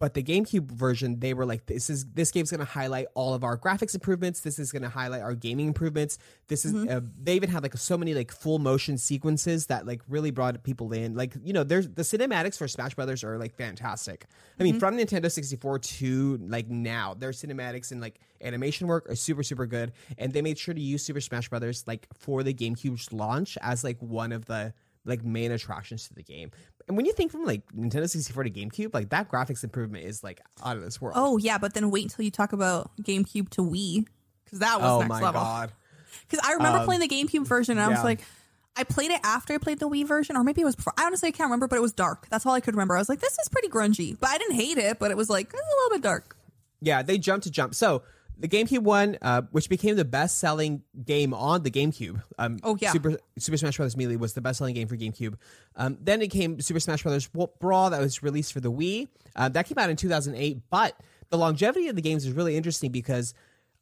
but 0.00 0.14
the 0.14 0.22
GameCube 0.22 0.72
version, 0.72 1.20
they 1.20 1.34
were 1.34 1.44
like, 1.44 1.66
"This 1.66 1.90
is 1.90 2.06
this 2.06 2.30
game's 2.30 2.50
going 2.50 2.60
to 2.60 2.64
highlight 2.64 3.06
all 3.14 3.34
of 3.34 3.44
our 3.44 3.58
graphics 3.58 3.94
improvements. 3.94 4.40
This 4.40 4.58
is 4.58 4.72
going 4.72 4.82
to 4.82 4.88
highlight 4.88 5.20
our 5.20 5.34
gaming 5.34 5.66
improvements. 5.66 6.18
This 6.48 6.64
is." 6.64 6.74
Uh, 6.74 7.02
they 7.22 7.34
even 7.34 7.50
had 7.50 7.62
like 7.62 7.76
so 7.76 7.98
many 7.98 8.14
like 8.14 8.32
full 8.32 8.58
motion 8.58 8.96
sequences 8.96 9.66
that 9.66 9.86
like 9.86 10.00
really 10.08 10.30
brought 10.30 10.64
people 10.64 10.92
in. 10.94 11.14
Like 11.14 11.34
you 11.44 11.52
know, 11.52 11.64
there's 11.64 11.86
the 11.86 12.02
cinematics 12.02 12.56
for 12.56 12.66
Smash 12.66 12.94
Brothers 12.94 13.22
are 13.22 13.36
like 13.36 13.54
fantastic. 13.54 14.24
I 14.58 14.62
mean, 14.62 14.80
from 14.80 14.96
Nintendo 14.96 15.30
64 15.30 15.78
to 15.78 16.38
like 16.48 16.70
now, 16.70 17.12
their 17.12 17.32
cinematics 17.32 17.92
and 17.92 18.00
like 18.00 18.20
animation 18.40 18.86
work 18.86 19.08
are 19.10 19.14
super 19.14 19.42
super 19.42 19.66
good. 19.66 19.92
And 20.16 20.32
they 20.32 20.40
made 20.40 20.58
sure 20.58 20.72
to 20.72 20.80
use 20.80 21.04
Super 21.04 21.20
Smash 21.20 21.50
Brothers 21.50 21.84
like 21.86 22.08
for 22.18 22.42
the 22.42 22.54
GameCube's 22.54 23.12
launch 23.12 23.58
as 23.60 23.84
like 23.84 23.98
one 24.00 24.32
of 24.32 24.46
the 24.46 24.72
like 25.04 25.24
main 25.24 25.52
attractions 25.52 26.08
to 26.08 26.14
the 26.14 26.22
game. 26.22 26.50
And 26.90 26.96
when 26.96 27.06
you 27.06 27.12
think 27.12 27.30
from 27.30 27.44
like 27.44 27.62
Nintendo 27.72 28.10
64 28.10 28.42
to 28.44 28.50
GameCube, 28.50 28.92
like 28.92 29.10
that 29.10 29.28
graphics 29.28 29.62
improvement 29.62 30.04
is 30.06 30.24
like 30.24 30.40
out 30.64 30.76
of 30.76 30.82
this 30.82 31.00
world. 31.00 31.14
Oh 31.16 31.36
yeah, 31.36 31.56
but 31.56 31.72
then 31.72 31.92
wait 31.92 32.02
until 32.02 32.24
you 32.24 32.32
talk 32.32 32.52
about 32.52 32.90
GameCube 33.00 33.48
to 33.50 33.62
Wii 33.62 34.06
because 34.44 34.58
that 34.58 34.80
was 34.80 34.90
Oh 34.90 34.98
next 34.98 35.08
my 35.08 35.20
level. 35.20 35.40
god. 35.40 35.70
Because 36.28 36.44
I 36.44 36.54
remember 36.54 36.80
Um, 36.80 36.84
playing 36.86 37.00
the 37.00 37.06
GameCube 37.06 37.46
version, 37.46 37.78
and 37.78 37.86
I 37.86 37.88
was 37.94 38.02
like, 38.02 38.22
I 38.76 38.82
played 38.82 39.12
it 39.12 39.20
after 39.22 39.54
I 39.54 39.58
played 39.58 39.78
the 39.78 39.88
Wii 39.88 40.04
version, 40.04 40.36
or 40.36 40.42
maybe 40.42 40.62
it 40.62 40.64
was 40.64 40.74
before. 40.74 40.92
I 40.98 41.04
honestly 41.04 41.30
can't 41.30 41.46
remember, 41.46 41.68
but 41.68 41.76
it 41.76 41.82
was 41.82 41.92
dark. 41.92 42.28
That's 42.28 42.44
all 42.44 42.54
I 42.54 42.60
could 42.60 42.74
remember. 42.74 42.96
I 42.96 42.98
was 42.98 43.08
like, 43.08 43.20
this 43.20 43.38
is 43.38 43.48
pretty 43.48 43.68
grungy, 43.68 44.18
but 44.18 44.28
I 44.30 44.36
didn't 44.38 44.56
hate 44.56 44.78
it. 44.78 44.98
But 44.98 45.12
it 45.12 45.16
was 45.16 45.30
like 45.30 45.46
it's 45.46 45.54
a 45.54 45.84
little 45.84 45.96
bit 45.96 46.02
dark. 46.02 46.36
Yeah, 46.80 47.02
they 47.02 47.18
jumped 47.18 47.44
to 47.44 47.52
jump. 47.52 47.76
So 47.76 48.02
the 48.40 48.48
GameCube 48.48 48.82
one, 48.82 49.18
uh, 49.20 49.42
which 49.50 49.68
became 49.68 49.96
the 49.96 50.04
best-selling 50.04 50.82
game 51.04 51.34
on 51.34 51.62
the 51.62 51.70
GameCube. 51.70 52.22
Um, 52.38 52.58
Oh, 52.62 52.76
yeah. 52.80 52.92
Super 52.92 53.18
Super 53.38 53.58
Smash 53.58 53.76
Bros. 53.76 53.96
Melee 53.96 54.16
was 54.16 54.32
the 54.32 54.40
best-selling 54.40 54.74
game 54.74 54.88
for 54.88 54.96
GameCube. 54.96 55.34
Um, 55.76 55.98
then 56.00 56.22
it 56.22 56.28
came 56.28 56.60
Super 56.60 56.80
Smash 56.80 57.02
Bros. 57.02 57.28
Brawl 57.28 57.90
that 57.90 58.00
was 58.00 58.22
released 58.22 58.52
for 58.52 58.60
the 58.60 58.72
Wii. 58.72 59.08
Uh, 59.36 59.48
that 59.50 59.66
came 59.66 59.78
out 59.78 59.90
in 59.90 59.96
2008. 59.96 60.62
But 60.70 60.96
the 61.28 61.38
longevity 61.38 61.88
of 61.88 61.96
the 61.96 62.02
games 62.02 62.24
is 62.24 62.32
really 62.32 62.56
interesting 62.56 62.90
because 62.90 63.34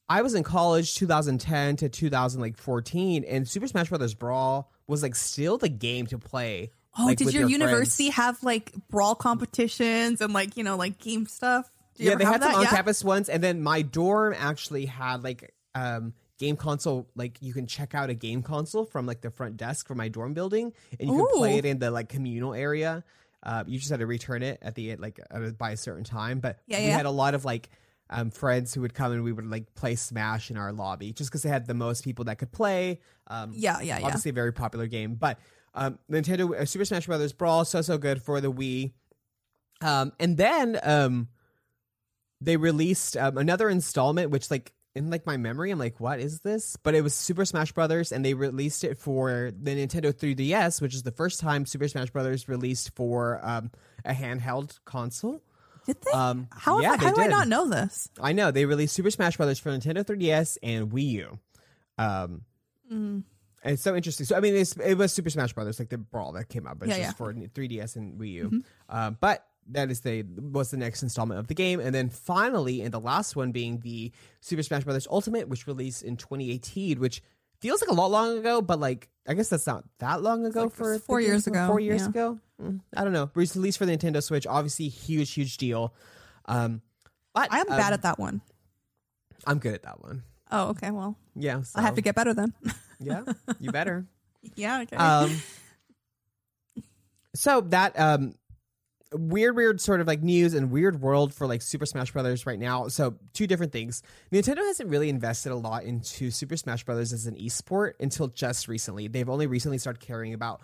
I 0.09 0.23
was 0.23 0.35
in 0.35 0.43
college 0.43 0.95
2010 0.97 1.77
to 1.77 1.89
2014, 1.89 3.25
and 3.25 3.49
Super 3.49 3.67
Smash 3.67 3.89
Bros. 3.91 4.15
Brawl 4.15 4.71
was 4.87 5.03
like 5.03 5.15
still 5.15 5.59
the 5.59 5.69
game 5.69 6.07
to 6.07 6.19
play. 6.19 6.73
Oh, 6.99 7.07
like, 7.07 7.19
did 7.19 7.33
your, 7.33 7.43
friends. 7.43 7.53
university 7.53 8.09
have 8.09 8.43
like 8.43 8.73
brawl 8.91 9.15
competitions 9.15 10.21
and 10.21 10.33
like 10.33 10.57
you 10.57 10.65
know 10.65 10.77
like 10.77 10.99
game 10.99 11.27
stuff? 11.27 11.71
Yeah, 11.99 12.15
they 12.17 12.25
had 12.25 12.43
some 12.43 12.55
on 12.55 12.63
Yeah? 12.63 12.71
campus 12.71 13.05
ones, 13.05 13.29
and 13.29 13.43
then 13.43 13.63
my 13.63 13.83
dorm 13.83 14.35
actually 14.37 14.87
had 14.87 15.23
like 15.25 15.55
um 15.75 16.15
game 16.39 16.57
console. 16.57 17.09
Like 17.15 17.39
you 17.41 17.53
can 17.53 17.67
check 17.67 17.95
out 17.95 18.11
a 18.11 18.15
game 18.15 18.43
console 18.43 18.85
from 18.85 19.07
like 19.07 19.21
the 19.21 19.31
front 19.31 19.57
desk 19.57 19.87
for 19.87 19.95
my 19.95 20.09
dorm 20.09 20.35
building, 20.35 20.73
and 20.99 21.09
you 21.11 21.17
can 21.17 21.39
play 21.39 21.59
it 21.59 21.65
in 21.65 21.79
the 21.79 21.91
like 21.91 22.09
communal 22.09 22.55
area. 22.55 23.05
Uh, 23.43 23.63
you 23.67 23.79
just 23.79 23.91
had 23.91 24.01
to 24.01 24.07
return 24.07 24.43
it 24.43 24.59
at 24.63 24.75
the 24.75 24.97
like 24.97 25.21
uh, 25.31 25.51
by 25.51 25.71
a 25.71 25.77
certain 25.77 26.05
time. 26.05 26.41
But 26.41 26.59
Yeah, 26.67 26.79
we 26.81 26.87
yeah. 26.87 26.97
had 26.97 27.07
a 27.07 27.11
lot 27.11 27.35
of 27.35 27.45
like 27.45 27.69
um, 28.11 28.31
friends 28.31 28.75
who 28.75 28.81
would 28.81 28.95
come 28.95 29.13
and 29.13 29.23
we 29.23 29.33
would 29.33 29.47
like 29.47 29.75
play 29.75 29.95
Smash 29.95 30.51
in 30.51 30.57
our 30.57 30.73
lobby 30.73 31.13
just 31.13 31.31
because 31.31 31.43
they 31.43 31.49
had 31.49 31.67
the 31.67 31.75
most 31.75 32.03
people 32.05 32.25
that 32.25 32.39
could 32.39 32.51
play. 32.51 33.01
Um, 33.29 33.53
Yeah, 33.55 33.81
yeah, 33.81 33.99
yeah. 33.99 34.07
obviously 34.07 34.31
a 34.31 34.35
very 34.35 34.53
popular 34.53 34.87
game. 34.87 35.15
But 35.15 35.39
um, 35.75 35.99
Nintendo 36.11 36.53
uh, 36.53 36.65
Super 36.65 36.85
Smash 36.85 37.07
Brothers 37.07 37.33
Brawl 37.33 37.65
so 37.65 37.81
so 37.83 37.97
good 37.99 38.21
for 38.23 38.41
the 38.41 38.51
Wii. 38.51 38.93
Um, 39.81 40.13
and 40.19 40.37
then 40.37 40.79
um, 40.83 41.29
they 42.41 42.57
released 42.57 43.17
um, 43.17 43.37
another 43.39 43.69
installment, 43.69 44.31
which 44.31 44.51
like 44.51 44.73
in 44.95 45.11
like 45.11 45.27
my 45.27 45.37
memory, 45.37 45.71
I'm 45.71 45.79
like, 45.79 46.01
what 46.01 46.19
is 46.21 46.41
this? 46.41 46.77
But 46.83 46.95
it 46.95 47.03
was 47.03 47.15
Super 47.15 47.45
Smash 47.45 47.73
Brothers, 47.73 48.11
and 48.13 48.25
they 48.25 48.35
released 48.35 48.85
it 48.85 48.99
for 48.99 49.51
the 49.61 49.71
Nintendo 49.77 50.13
3DS, 50.13 50.81
which 50.81 50.95
is 50.95 51.03
the 51.03 51.13
first 51.13 51.41
time 51.41 51.67
Super 51.67 51.87
Smash 51.89 52.11
Brothers 52.11 52.49
released 52.49 52.95
for 52.97 53.41
um, 53.45 53.71
a 54.05 54.13
handheld 54.13 54.79
console. 54.85 55.43
Did 55.87 55.97
they? 56.03 56.11
Um, 56.11 56.49
how 56.51 56.81
yeah, 56.81 56.93
I- 56.93 56.97
how 56.97 57.11
they 57.11 57.17
do 57.17 57.21
I 57.23 57.27
not 57.29 57.49
know 57.49 57.69
this? 57.69 58.09
I 58.21 58.33
know 58.33 58.51
they 58.51 58.65
released 58.67 58.95
Super 58.95 59.11
Smash 59.11 59.37
Brothers 59.37 59.59
for 59.59 59.71
Nintendo 59.71 60.05
3DS 60.05 60.59
and 60.63 60.91
Wii 60.91 61.09
U. 61.11 61.39
Um, 61.99 62.43
Mm. 62.93 63.23
and 63.63 63.73
it's 63.75 63.83
so 63.83 63.95
interesting. 63.95 64.25
So 64.25 64.35
I 64.37 64.41
mean, 64.41 64.55
it's, 64.57 64.75
it 64.79 64.95
was 64.95 65.13
Super 65.13 65.29
Smash 65.31 65.53
Brothers, 65.53 65.79
like 65.79 65.91
the 65.91 65.99
brawl 65.99 66.33
that 66.33 66.49
came 66.49 66.67
out, 66.67 66.79
but 66.79 66.89
it's 66.89 66.97
Yeah, 66.99 67.05
just 67.09 67.21
yeah. 67.21 67.27
Mm-hmm. 67.27 67.43
for 67.45 67.49
3DS 67.61 67.97
and 67.97 68.19
Wii 68.19 68.33
U. 68.33 68.63
Um, 68.89 69.19
but 69.21 69.45
that 69.71 69.91
is 69.91 70.01
the 70.01 70.25
was 70.39 70.71
the 70.71 70.77
next 70.77 71.03
installment 71.03 71.39
of 71.41 71.47
the 71.49 71.55
game, 71.55 71.81
and 71.81 71.95
then 71.95 72.09
finally, 72.11 72.81
and 72.83 72.93
the 72.93 73.01
last 73.01 73.37
one 73.37 73.53
being 73.53 73.81
the 73.81 74.13
Super 74.41 74.63
Smash 74.63 74.85
Brothers 74.85 75.07
Ultimate, 75.11 75.49
which 75.49 75.67
released 75.67 76.03
in 76.03 76.17
2018, 76.17 76.99
which 77.01 77.23
feels 77.61 77.81
like 77.83 77.91
a 77.91 77.95
lot 77.95 78.11
long 78.11 78.39
ago, 78.39 78.63
but 78.63 78.79
like 78.81 79.09
I 79.27 79.35
guess 79.35 79.49
that's 79.49 79.67
not 79.67 79.85
that 79.99 80.23
long 80.23 80.47
ago 80.47 80.65
like 80.65 80.73
for 80.73 80.99
four 80.99 81.21
years 81.21 81.47
ago, 81.47 81.67
Four 81.67 81.81
years 81.81 82.03
yeah. 82.03 82.09
ago, 82.09 82.39
Mm, 82.63 82.81
I 82.97 83.05
don't 83.05 83.13
know. 83.13 83.31
Released 83.35 83.79
for 83.79 83.87
the 83.87 83.97
Nintendo 83.97 84.23
Switch, 84.23 84.47
obviously 84.47 84.89
huge, 84.89 85.33
huge 85.33 85.59
deal. 85.59 85.95
Um, 86.47 86.83
but 87.35 87.53
I 87.53 87.61
am 87.61 87.71
um, 87.71 87.77
bad 87.79 87.93
at 87.93 88.03
that 88.03 88.19
one. 88.19 88.41
I'm 89.47 89.59
good 89.59 89.75
at 89.75 89.83
that 89.85 90.03
one. 90.03 90.25
Oh, 90.51 90.71
okay. 90.71 90.91
Well, 90.91 91.17
Yeah, 91.37 91.63
I 91.77 91.83
have 91.83 91.95
to 91.95 92.01
get 92.01 92.15
better 92.15 92.35
then. 92.35 92.53
Yeah, 93.01 93.23
you 93.61 93.71
better. 93.71 94.07
yeah. 94.57 94.81
Okay. 94.81 94.97
um 94.97 95.31
so 97.35 97.61
that 97.61 97.99
um 97.99 98.35
weird 99.13 99.57
weird 99.57 99.81
sort 99.81 100.01
of 100.01 100.07
like 100.07 100.23
news 100.23 100.53
and 100.55 100.71
weird 100.71 101.01
world 101.01 101.33
for 101.33 101.47
like 101.47 101.63
super 101.63 101.87
smash 101.87 102.13
brothers 102.13 102.45
right 102.45 102.59
now 102.59 102.89
so 102.89 103.15
two 103.33 103.47
different 103.47 103.73
things 103.73 104.03
nintendo 104.31 104.59
hasn't 104.59 104.91
really 104.91 105.09
invested 105.09 105.51
a 105.51 105.57
lot 105.57 105.85
into 105.85 106.31
super 106.31 106.57
smash 106.59 106.85
brothers 106.85 107.13
as 107.13 107.27
an 107.27 107.35
esport 107.37 107.93
until 108.01 108.27
just 108.29 108.69
recently 108.69 109.09
they've 109.09 109.31
only 109.31 109.47
recently 109.47 109.79
started 109.79 110.01
caring 110.01 110.35
about 110.35 110.61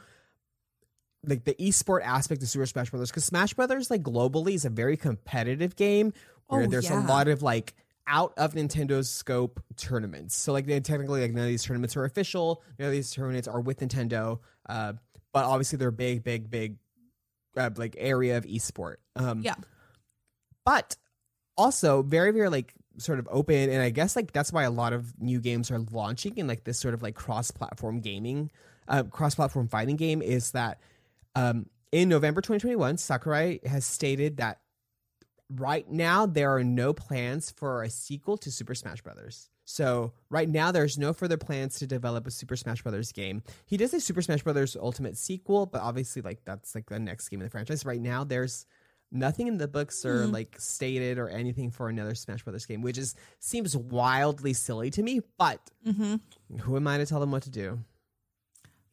like 1.27 1.45
the 1.45 1.55
esport 1.55 2.03
aspect 2.05 2.43
of 2.43 2.49
super 2.49 2.67
smash 2.67 2.91
brothers 2.91 3.11
because 3.11 3.25
smash 3.25 3.55
brothers 3.55 3.91
like 3.91 4.03
globally 4.03 4.55
is 4.55 4.67
a 4.67 4.71
very 4.71 4.97
competitive 4.97 5.75
game 5.75 6.13
where 6.49 6.65
Oh, 6.65 6.67
there's 6.67 6.91
yeah. 6.91 7.03
a 7.03 7.07
lot 7.07 7.29
of 7.29 7.43
like 7.43 7.75
out 8.07 8.35
of 8.37 8.53
Nintendo's 8.53 9.09
scope 9.09 9.63
tournaments. 9.79 10.37
So 10.37 10.53
like 10.53 10.67
they 10.67 10.79
technically 10.81 11.23
like 11.23 11.33
none 11.33 11.45
of 11.45 11.49
these 11.49 11.65
tournaments 11.65 11.97
are 11.97 12.05
official. 12.05 12.63
None 12.79 12.89
of 12.89 12.93
these 12.93 13.11
tournaments 13.11 13.49
are 13.49 13.63
with 13.63 13.81
Nintendo. 13.81 14.41
Uh, 14.69 14.93
but 15.33 15.47
obviously 15.47 15.79
they're 15.79 15.91
big, 15.91 16.23
big, 16.23 16.51
big 16.51 16.77
uh, 17.57 17.71
like 17.77 17.97
area 17.99 18.37
of 18.37 18.45
esport. 18.45 18.97
Um, 19.17 19.43
yeah. 19.43 19.55
but 20.65 20.97
also 21.57 22.03
very, 22.03 22.33
very 22.33 22.49
like 22.49 22.75
sort 22.99 23.19
of 23.19 23.29
open, 23.31 23.71
and 23.71 23.83
I 23.83 23.91
guess 23.91 24.17
like 24.17 24.33
that's 24.33 24.53
why 24.53 24.65
a 24.65 24.71
lot 24.71 24.93
of 24.93 25.19
new 25.21 25.41
games 25.41 25.71
are 25.71 25.79
launching 25.91 26.37
in 26.37 26.47
like 26.47 26.65
this 26.65 26.79
sort 26.79 26.95
of 26.95 27.03
like 27.03 27.15
cross-platform 27.15 28.01
gaming, 28.01 28.51
uh, 28.89 29.05
cross-platform 29.05 29.69
fighting 29.69 29.97
game. 29.97 30.23
Is 30.23 30.53
that 30.53 30.81
um, 31.35 31.67
in 31.93 32.09
November 32.09 32.41
2021, 32.41 32.99
Sakurai 32.99 33.61
has 33.67 33.85
stated 33.85 34.39
that 34.39 34.61
right 35.57 35.89
now 35.91 36.27
there 36.27 36.55
are 36.55 36.65
no 36.65 36.93
plans 36.93 37.51
for 37.51 37.83
a 37.83 37.91
sequel 37.91 38.37
to 38.39 38.51
Super 38.51 38.75
Smash 38.75 39.03
Brothers. 39.03 39.49
So 39.67 40.13
right 40.29 40.49
now 40.49 40.73
there's 40.73 40.99
no 40.99 41.13
further 41.15 41.39
plans 41.39 41.79
to 41.79 41.87
develop 41.87 42.27
a 42.27 42.31
Super 42.31 42.55
Smash 42.57 42.83
Brothers 42.83 43.13
game. 43.13 43.43
He 43.67 43.77
does 43.77 43.95
a 43.95 44.01
Super 44.01 44.21
Smash 44.21 44.43
Brothers 44.43 44.77
Ultimate 44.77 45.17
sequel, 45.17 45.67
but 45.67 45.81
obviously 45.81 46.21
like 46.23 46.41
that's 46.45 46.75
like 46.75 46.87
the 46.87 46.99
next 46.99 47.29
game 47.29 47.41
in 47.41 47.45
the 47.47 47.51
franchise. 47.51 47.87
Right 47.87 48.01
now 48.01 48.25
there's 48.25 48.67
nothing 49.11 49.47
in 49.47 49.57
the 49.59 49.69
books 49.69 50.05
or 50.05 50.27
like 50.27 50.57
stated 50.59 51.19
or 51.19 51.29
anything 51.29 51.71
for 51.71 51.89
another 51.89 52.15
Smash 52.15 52.43
Brothers 52.43 52.67
game, 52.67 52.83
which 52.83 52.99
is 52.99 53.15
seems 53.41 53.77
wildly 53.77 54.53
silly 54.53 54.91
to 54.91 55.03
me, 55.03 55.21
but 55.39 55.61
Mm-hmm. 55.87 56.57
who 56.59 56.77
am 56.77 56.87
I 56.87 56.99
to 56.99 57.07
tell 57.07 57.21
them 57.21 57.31
what 57.31 57.45
to 57.45 57.51
do? 57.51 57.79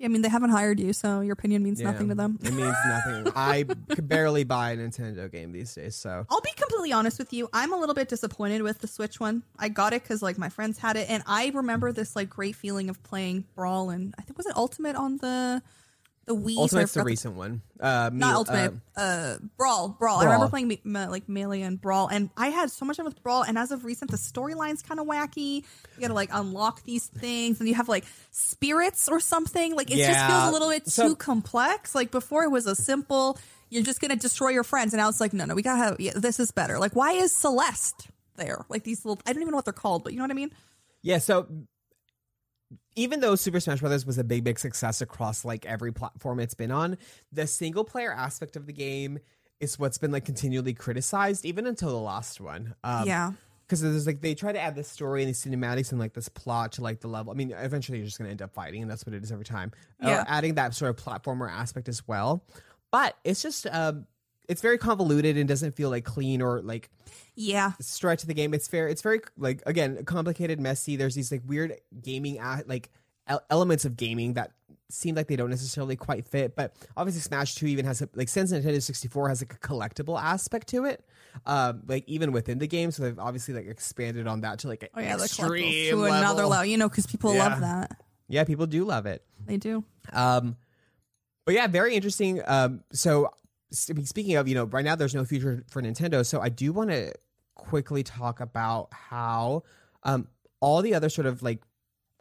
Yeah, 0.02 0.06
I 0.06 0.08
mean, 0.08 0.24
they 0.24 0.30
haven't 0.30 0.50
hired 0.50 0.80
you, 0.80 0.94
so 0.94 1.22
your 1.22 1.34
opinion 1.34 1.62
means 1.62 1.80
Yeah, 1.80 1.92
nothing 1.92 2.10
to 2.10 2.16
them. 2.16 2.40
It 2.42 2.54
means 2.54 2.76
nothing. 2.88 3.32
I 3.36 3.66
could 3.90 4.10
barely 4.10 4.44
buy 4.44 4.72
a 4.72 4.78
Nintendo 4.78 5.32
game 5.32 5.52
these 5.52 5.76
days, 5.76 5.96
so 5.96 6.26
I'll 6.28 6.42
be 6.42 6.50
completely 6.56 6.92
honest 6.92 7.20
with 7.20 7.32
you. 7.32 7.48
I'm 7.54 7.72
a 7.72 7.78
little 7.78 7.94
bit 7.94 8.10
disappointed 8.10 8.64
with 8.64 8.80
the 8.80 8.88
Switch 8.88 9.20
one. 9.20 9.44
I 9.60 9.70
got 9.70 9.94
it 9.94 10.02
because 10.02 10.24
like 10.24 10.40
my 10.40 10.50
friends 10.50 10.80
had 10.80 10.96
it, 10.98 11.08
and 11.08 11.22
I 11.28 11.52
remember 11.54 11.92
this 11.92 12.16
like 12.16 12.32
great 12.32 12.56
feeling 12.56 12.90
of 12.90 13.04
playing 13.04 13.46
Brawl 13.56 13.92
and 13.92 14.16
I 14.18 14.24
think 14.24 14.38
was 14.38 14.48
it 14.48 14.58
Ultimate 14.58 14.96
on 14.96 15.18
the 15.18 15.62
the 16.26 16.36
Wii. 16.36 16.56
Ultimate's 16.58 16.94
the 16.94 17.04
recent 17.04 17.36
one. 17.36 17.62
Uh, 17.80 18.10
not 18.14 18.36
Ultimate, 18.36 18.74
uh, 18.96 19.00
uh, 19.00 19.38
Brawl, 19.58 19.90
Brawl. 19.90 20.20
I 20.20 20.26
remember 20.26 20.48
playing 20.50 20.68
me- 20.68 20.82
me- 20.84 21.08
like 21.08 21.28
Melee 21.28 21.62
and 21.62 21.82
Brawl, 21.82 22.08
and 22.08 22.30
I 22.38 22.48
had 22.50 22.70
so 22.70 22.86
much 22.86 22.98
fun 22.98 23.06
with 23.06 23.22
Brawl. 23.24 23.44
And 23.44 23.58
as 23.58 23.72
of 23.72 23.84
recent, 23.86 24.12
the 24.12 24.18
storyline's 24.18 24.82
kind 24.84 25.00
of 25.00 25.08
wacky. 25.08 25.64
You 25.96 26.02
gotta 26.02 26.14
like 26.14 26.30
unlock 26.32 26.84
these 26.84 27.08
things, 27.08 27.60
and 27.60 27.68
you 27.68 27.76
have 27.76 27.90
like 27.90 28.06
spirits 28.30 29.08
or 29.10 29.20
something. 29.20 29.76
Like 29.76 29.90
it 29.92 29.98
just 29.98 30.28
feels 30.28 30.50
a 30.50 30.52
little 30.52 30.70
bit 30.70 30.88
So- 30.88 31.10
too 31.10 31.16
complex. 31.16 31.96
Like 31.96 32.12
before, 32.12 32.44
it 32.44 32.50
was 32.52 32.66
a 32.68 32.76
simple. 32.76 33.38
You're 33.70 33.84
just 33.84 34.02
gonna 34.02 34.16
destroy 34.18 34.50
your 34.50 34.64
friends, 34.66 34.94
and 34.94 35.00
now 35.00 35.08
it's 35.10 35.22
like, 35.22 35.34
no, 35.34 35.46
no, 35.46 35.56
we 35.56 35.62
gotta 35.62 35.78
have. 35.84 36.00
Yeah, 36.00 36.12
this 36.16 36.40
is 36.40 36.52
better. 36.52 36.78
Like, 36.78 36.96
why 36.96 37.14
is 37.14 37.36
Celeste 37.36 38.08
there? 38.36 38.66
Like 38.70 38.84
these 38.84 39.06
little. 39.06 39.22
I 39.26 39.34
don't 39.34 39.42
even 39.42 39.52
know 39.52 39.56
what 39.58 39.66
they're 39.66 39.74
called, 39.74 40.04
but 40.04 40.14
you 40.14 40.20
know 40.20 40.24
what 40.26 40.32
I 40.32 40.36
mean. 40.36 40.52
Yeah, 41.04 41.18
so 41.18 41.48
even 42.96 43.20
though 43.20 43.36
Super 43.36 43.60
Smash 43.60 43.80
Bros. 43.80 44.06
was 44.06 44.18
a 44.18 44.24
big, 44.24 44.44
big 44.44 44.60
success 44.60 45.02
across 45.02 45.46
like 45.46 45.66
every 45.66 45.92
platform 45.92 46.40
it's 46.40 46.54
been 46.54 46.72
on, 46.72 46.98
the 47.32 47.48
single 47.48 47.84
player 47.84 48.12
aspect 48.12 48.56
of 48.56 48.66
the 48.66 48.74
game 48.74 49.20
is 49.60 49.78
what's 49.78 49.98
been 49.98 50.12
like 50.12 50.26
continually 50.26 50.74
criticized, 50.74 51.46
even 51.46 51.68
until 51.68 51.90
the 51.90 51.96
last 51.96 52.42
one. 52.42 52.74
Um, 52.84 53.08
yeah. 53.08 53.32
because 53.66 53.82
there's 53.82 54.08
like 54.08 54.22
they 54.22 54.36
try 54.36 54.52
to 54.52 54.60
add 54.60 54.76
this 54.76 54.90
story 54.90 55.22
and 55.22 55.30
these 55.30 55.44
cinematics 55.44 55.92
and 55.92 56.00
like 56.00 56.14
this 56.14 56.28
plot 56.30 56.74
to 56.74 56.82
like 56.82 57.00
the 57.00 57.08
level. 57.08 57.32
I 57.32 57.36
mean, 57.36 57.52
eventually 57.58 58.00
you're 58.00 58.06
just 58.08 58.18
gonna 58.18 58.32
end 58.32 58.42
up 58.42 58.54
fighting, 58.54 58.82
and 58.82 58.90
that's 58.90 59.06
what 59.06 59.14
it 59.14 59.24
is 59.24 59.32
every 59.32 59.46
time. 59.46 59.72
Yeah. 60.02 60.22
Or 60.22 60.26
adding 60.28 60.56
that 60.56 60.74
sort 60.74 60.90
of 60.90 61.04
platformer 61.04 61.50
aspect 61.50 61.88
as 61.88 62.08
well, 62.08 62.44
but 62.92 63.16
it's 63.24 63.42
just 63.42 63.68
um, 63.68 64.08
it's 64.52 64.62
very 64.62 64.78
convoluted 64.78 65.38
and 65.38 65.48
doesn't 65.48 65.76
feel 65.76 65.90
like 65.90 66.04
clean 66.06 66.42
or 66.42 66.62
like 66.62 66.90
Yeah. 67.36 67.72
stretch 67.80 68.24
the 68.24 68.34
game. 68.34 68.54
It's 68.54 68.68
fair. 68.68 68.88
It's 68.88 69.02
very 69.02 69.22
like 69.38 69.64
again 69.66 70.04
complicated, 70.06 70.60
messy. 70.60 70.96
There's 70.98 71.16
these 71.16 71.32
like 71.32 71.42
weird 71.46 71.76
gaming 72.04 72.40
like 72.68 72.90
elements 73.50 73.86
of 73.86 73.96
gaming 73.96 74.34
that 74.34 74.52
seem 74.90 75.16
like 75.16 75.28
they 75.28 75.38
don't 75.38 75.50
necessarily 75.50 75.96
quite 75.96 76.28
fit. 76.28 76.54
But 76.56 76.76
obviously, 76.98 77.22
Smash 77.22 77.56
Two 77.56 77.66
even 77.68 77.86
has 77.86 78.02
a, 78.02 78.10
like 78.14 78.28
since 78.28 78.52
Nintendo 78.52 78.82
64 78.82 79.30
has 79.30 79.42
like 79.42 79.54
a 79.54 79.58
collectible 79.60 80.22
aspect 80.22 80.68
to 80.70 80.84
it. 80.86 81.06
Um, 81.46 81.84
like 81.88 82.04
even 82.08 82.34
within 82.34 82.60
the 82.60 82.68
game, 82.68 82.92
so 82.92 83.04
they've 83.04 83.18
obviously 83.18 83.54
like 83.54 83.68
expanded 83.68 84.28
on 84.28 84.42
that 84.42 84.60
to 84.60 84.68
like 84.68 84.84
an 84.84 84.90
Oh 84.96 85.00
yeah, 85.00 85.16
extreme 85.16 85.92
to 85.92 85.96
level. 85.96 86.18
another 86.18 86.46
level. 86.46 86.66
You 86.66 86.78
know, 86.78 86.90
because 86.90 87.08
people 87.08 87.34
Yeah. 87.34 87.48
love 87.48 87.62
that. 87.62 88.02
Yeah, 88.28 88.44
people 88.44 88.66
do 88.68 88.84
love 88.84 89.06
it. 89.06 89.24
They 89.46 89.56
do. 89.58 89.86
Um, 90.12 90.58
but 91.46 91.56
yeah, 91.56 91.68
very 91.68 91.96
interesting. 91.96 92.42
Um, 92.46 92.84
so 92.92 93.32
speaking 93.72 94.36
of, 94.36 94.48
you 94.48 94.56
know, 94.56 94.66
right 94.66 94.84
now 94.86 94.96
there's 94.96 95.16
no 95.16 95.26
future 95.26 95.64
for 95.70 95.82
Nintendo. 95.82 96.26
So 96.26 96.42
I 96.42 96.50
do 96.50 96.72
want 96.74 96.90
to 96.90 97.14
quickly 97.56 98.04
talk 98.04 98.40
about 98.40 98.90
how 98.94 99.64
um, 100.04 100.28
all 100.60 100.82
the 100.82 100.94
other 100.94 101.10
sort 101.10 101.26
of 101.28 101.42
like 101.44 101.62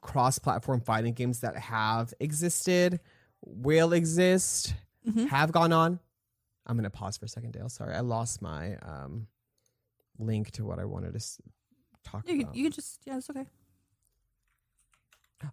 cross-platform 0.03 0.81
fighting 0.81 1.13
games 1.15 1.41
that 1.41 1.57
have 1.57 2.13
existed, 2.21 3.01
will 3.45 3.93
exist, 3.93 4.75
Mhm. 5.09 5.29
have 5.29 5.51
gone 5.53 5.73
on. 5.73 5.99
I'm 6.67 6.77
gonna 6.77 6.91
pause 6.91 7.17
for 7.17 7.25
a 7.25 7.29
second, 7.29 7.53
Dale. 7.53 7.69
Sorry, 7.69 7.95
I 7.95 8.01
lost 8.01 8.41
my 8.43 8.77
um, 8.77 9.27
link 10.19 10.51
to 10.53 10.65
what 10.65 10.79
I 10.79 10.85
wanted 10.85 11.13
to 11.13 11.17
s- 11.17 11.41
talk 12.05 12.29
You, 12.29 12.43
about. 12.43 12.55
you 12.55 12.63
can 12.65 12.73
just 12.73 13.01
yeah, 13.07 13.17
it's 13.17 13.29
okay. 13.31 13.47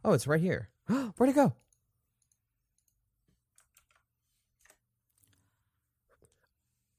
oh, 0.03 0.13
it's 0.13 0.27
right 0.27 0.41
here. 0.41 0.69
Where'd 0.87 1.29
it 1.29 1.33
go? 1.33 1.53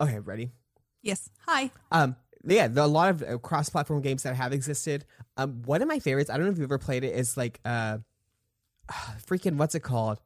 Okay, 0.01 0.19
ready. 0.21 0.51
Yes. 1.03 1.29
Hi. 1.47 1.71
Um, 1.91 2.17
yeah, 2.45 2.69
there 2.69 2.83
are 2.83 2.87
a 2.87 2.91
lot 2.91 3.11
of 3.11 3.23
uh, 3.23 3.39
cross-platform 3.39 4.01
games 4.03 4.23
that 4.23 4.35
have 4.37 4.53
existed. 4.53 5.05
Um, 5.37 5.63
one 5.65 5.83
of 5.83 5.89
my 5.89 5.99
favorites, 5.99 6.31
I 6.31 6.37
don't 6.37 6.47
know 6.47 6.53
if 6.53 6.59
you've 6.59 6.67
ever 6.71 6.79
played 6.79 7.05
it, 7.05 7.15
is 7.15 7.37
like 7.37 7.61
uh, 7.65 7.99
freaking 9.27 9.57
what's 9.57 9.75
it 9.75 9.81
called? 9.81 10.21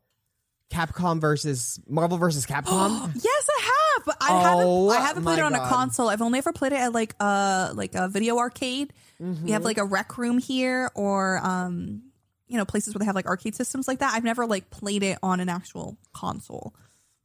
Capcom 0.71 1.21
versus 1.21 1.79
Marvel 1.89 2.19
versus 2.19 2.47
Capcom. 2.49 3.11
yes, 3.15 3.49
I 3.59 3.63
have, 3.63 4.05
but 4.07 4.17
I 4.21 4.29
Oh, 4.31 4.89
haven't. 4.91 5.03
I 5.03 5.07
haven't 5.07 5.23
played 5.25 5.39
it 5.39 5.45
on 5.45 5.53
God. 5.53 5.67
a 5.67 5.69
console. 5.69 6.09
I've 6.09 6.23
only 6.23 6.39
ever 6.39 6.53
played 6.53 6.73
it 6.73 6.79
at 6.81 6.93
like 6.93 7.15
a 7.21 7.73
like 7.75 7.95
a 7.95 8.09
video 8.09 8.39
arcade. 8.39 8.93
We 9.21 9.27
Mm-hmm. 9.27 9.49
have 9.49 9.65
like 9.65 9.79
a 9.79 9.85
rec 9.85 10.19
room 10.19 10.39
here, 10.39 10.91
or 10.95 11.39
um, 11.45 12.03
you 12.49 12.57
know, 12.57 12.65
places 12.65 12.93
where 12.95 12.99
they 13.01 13.05
have 13.05 13.15
like 13.15 13.27
arcade 13.27 13.55
systems 13.55 13.87
like 13.87 14.01
that. 14.01 14.15
I've 14.15 14.25
never 14.25 14.47
like 14.47 14.69
played 14.71 15.03
it 15.03 15.19
on 15.23 15.41
an 15.41 15.49
actual 15.49 15.97
console. 16.13 16.75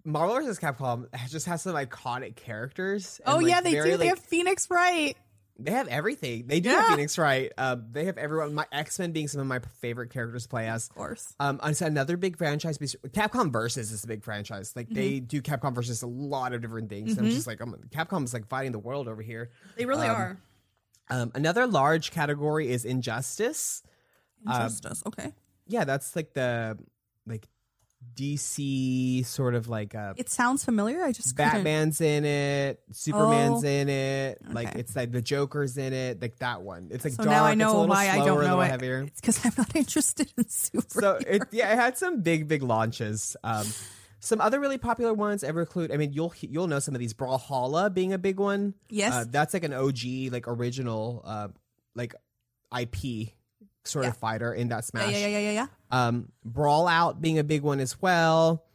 Marvel 0.08 0.36
versus 0.36 0.58
Capcom 0.58 1.06
just 1.30 1.46
has 1.48 1.62
some 1.62 1.76
iconic 1.76 2.36
characters. 2.36 3.20
and, 3.26 3.34
oh 3.36 3.38
like, 3.38 3.48
yeah, 3.48 3.62
they 3.62 3.74
very, 3.74 3.92
do. 3.92 3.98
they 3.98 4.08
have 4.08 4.20
Phoenix 4.20 4.70
Wright. 4.72 5.18
They 5.60 5.72
have 5.72 5.88
everything. 5.88 6.46
They 6.48 6.60
do 6.60 6.70
have 6.70 6.86
Phoenix 6.90 7.18
Wright. 7.18 7.52
Uh, 7.58 7.78
they 7.92 8.06
have 8.06 8.18
everyone. 8.20 8.54
My 8.54 8.68
X 8.72 9.00
Men 9.00 9.12
being 9.12 9.28
some 9.28 9.42
of 9.42 9.48
my 9.48 9.60
favorite 9.82 10.12
characters 10.12 10.44
to 10.44 10.50
play 10.50 10.68
as. 10.70 10.88
Of 10.88 10.96
course. 10.96 11.34
Um, 11.40 11.60
it's 11.64 11.82
another 11.82 12.16
big 12.16 12.38
franchise. 12.38 12.78
Capcom 12.78 13.52
Versus 13.52 13.92
is 13.92 14.04
a 14.04 14.08
big 14.08 14.24
franchise. 14.24 14.74
Like 14.76 14.88
they 14.88 15.14
Mm-hmm. 15.14 15.26
do 15.26 15.42
Capcom 15.42 15.74
Versus 15.74 16.04
a 16.04 16.08
lot 16.08 16.54
of 16.54 16.62
different 16.62 16.90
things. 16.90 17.18
And 17.18 17.26
I'm 17.26 17.34
just 17.34 17.48
like, 17.48 17.60
I'm, 17.60 17.74
Capcom's 17.90 18.34
like 18.36 18.48
fighting 18.48 18.72
the 18.72 18.78
world 18.80 19.08
over 19.08 19.22
here. 19.24 19.50
They 19.78 19.86
really 19.86 20.08
um, 20.08 20.16
are. 20.16 20.38
Um, 21.10 21.32
another 21.34 21.66
large 21.66 22.12
category 22.12 22.70
is 22.70 22.86
Injustice. 22.86 23.82
Injustice. 24.46 25.02
okay. 25.08 25.34
Yeah, 25.66 25.86
that's 25.86 26.16
like 26.16 26.34
the 26.34 26.78
like 27.26 27.48
DC 28.16 29.26
sort 29.26 29.56
of 29.56 29.68
like 29.68 29.96
uh, 29.96 30.14
It 30.18 30.30
sounds 30.30 30.64
familiar. 30.66 31.04
I 31.04 31.12
just 31.12 31.36
couldn't- 31.36 31.52
Batman's 31.54 32.02
in 32.02 32.26
it, 32.26 32.82
Superman's 32.92 33.64
Oh. 33.64 33.68
in 33.68 33.90
it, 33.90 34.40
like 34.52 34.70
Okay. 34.70 34.80
it's 34.80 34.96
like 34.96 35.12
the 35.12 35.22
Joker's 35.22 35.78
in 35.78 35.94
it, 35.94 36.22
like 36.22 36.38
that 36.40 36.62
one. 36.62 36.90
It's 36.92 37.04
like 37.04 37.14
So 37.14 37.24
dark. 37.24 37.30
now 37.36 37.44
I 37.46 37.52
it's 37.52 37.56
a 37.56 37.58
know 37.58 37.84
why 37.86 38.10
I 38.10 38.18
don't 38.26 38.44
know 38.44 38.62
it. 38.62 38.68
heavier. 38.70 39.02
It's 39.08 39.22
because 39.22 39.46
I'm 39.46 39.54
not 39.58 39.76
interested 39.76 40.32
in 40.38 40.48
super. 40.50 41.02
so 41.02 41.20
it 41.28 41.44
yeah, 41.52 41.72
it 41.74 41.76
had 41.78 41.98
some 41.98 42.22
big 42.22 42.48
big 42.48 42.64
launches. 42.64 43.36
Um, 43.44 43.66
some 44.20 44.42
other 44.42 44.60
really 44.60 44.78
popular 44.80 45.14
ones 45.14 45.44
ever 45.44 45.62
include. 45.62 45.92
I 45.92 45.98
mean, 45.98 46.12
you'll 46.12 46.34
you'll 46.42 46.68
know 46.68 46.80
some 46.80 46.96
of 46.96 47.00
these. 47.00 47.14
Brawlhalla 47.14 47.94
being 47.94 48.14
a 48.14 48.18
big 48.18 48.40
one. 48.40 48.74
Yes. 48.90 49.14
uh, 49.14 49.26
that's 49.30 49.54
like 49.54 49.64
an 49.64 49.74
OG 49.74 50.32
like 50.32 50.48
original 50.48 51.22
uh, 51.26 51.48
like 51.96 52.16
IP 52.78 53.30
sort 53.86 54.06
Yeah. 54.06 54.10
of 54.10 54.18
fighter 54.18 54.54
in 54.54 54.68
that 54.70 54.84
Smash. 54.86 55.12
yeah, 55.12 55.18
yeah, 55.20 55.28
yeah, 55.28 55.40
yeah, 55.40 55.52
yeah. 55.52 55.68
Um, 55.92 56.32
Brawlout 56.48 57.22
being 57.22 57.40
a 57.40 57.44
big 57.44 57.62
one 57.62 57.80
as 57.80 58.02
well. 58.02 58.66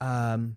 Um, 0.00 0.56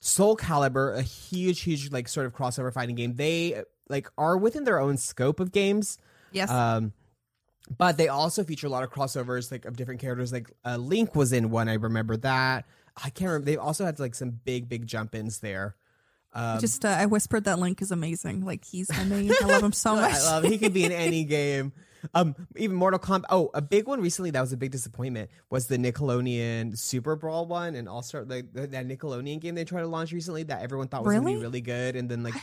Soul 0.00 0.36
Calibur, 0.36 0.96
a 0.96 1.02
huge, 1.02 1.60
huge 1.60 1.92
like 1.92 2.08
sort 2.08 2.26
of 2.26 2.34
crossover 2.34 2.72
fighting 2.72 2.96
game. 2.96 3.14
They 3.14 3.62
like 3.88 4.08
are 4.18 4.36
within 4.36 4.64
their 4.64 4.80
own 4.80 4.96
scope 4.96 5.38
of 5.38 5.52
games. 5.52 5.98
Yes. 6.32 6.50
Um, 6.50 6.92
but 7.76 7.96
they 7.96 8.08
also 8.08 8.42
feature 8.42 8.66
a 8.66 8.70
lot 8.70 8.82
of 8.82 8.90
crossovers 8.90 9.52
like 9.52 9.64
of 9.64 9.76
different 9.76 10.00
characters. 10.00 10.32
Like 10.32 10.50
uh, 10.64 10.76
Link 10.76 11.14
was 11.14 11.32
in 11.32 11.50
one. 11.50 11.68
I 11.68 11.74
remember 11.74 12.16
that. 12.18 12.64
I 12.96 13.10
can't 13.10 13.28
remember. 13.28 13.46
They 13.46 13.56
also 13.56 13.84
had 13.84 13.98
like 14.00 14.14
some 14.14 14.30
big, 14.30 14.68
big 14.68 14.86
jump 14.86 15.14
ins 15.14 15.38
there. 15.38 15.76
Um, 16.34 16.60
Just 16.60 16.84
uh, 16.84 16.88
I 16.88 17.06
whispered 17.06 17.44
that 17.44 17.58
Link 17.58 17.82
is 17.82 17.90
amazing. 17.90 18.44
Like 18.44 18.64
he's 18.64 18.90
amazing. 18.90 19.36
I 19.42 19.46
love 19.46 19.62
him 19.62 19.72
so 19.72 19.94
much. 19.96 20.14
I 20.14 20.22
love. 20.24 20.44
He 20.44 20.58
could 20.58 20.72
be 20.72 20.84
in 20.84 20.92
any 20.92 21.24
game. 21.24 21.72
Um, 22.14 22.34
even 22.56 22.76
Mortal 22.76 22.98
Kombat. 22.98 23.24
Oh, 23.30 23.50
a 23.54 23.62
big 23.62 23.86
one 23.86 24.00
recently 24.00 24.30
that 24.32 24.40
was 24.40 24.52
a 24.52 24.56
big 24.56 24.70
disappointment 24.72 25.30
was 25.50 25.66
the 25.66 25.76
Nickelodeon 25.78 26.76
Super 26.76 27.16
Brawl 27.16 27.46
one 27.46 27.74
and 27.76 27.88
also 27.88 28.24
like 28.24 28.52
that 28.54 28.70
Nickelodeon 28.88 29.40
game 29.40 29.54
they 29.54 29.64
tried 29.64 29.82
to 29.82 29.86
launch 29.88 30.12
recently 30.12 30.42
that 30.44 30.62
everyone 30.62 30.88
thought 30.88 31.04
was 31.04 31.14
gonna 31.14 31.24
Really? 31.24 31.36
be 31.36 31.42
really 31.42 31.60
good, 31.60 31.96
and 31.96 32.08
then 32.08 32.22
like 32.22 32.34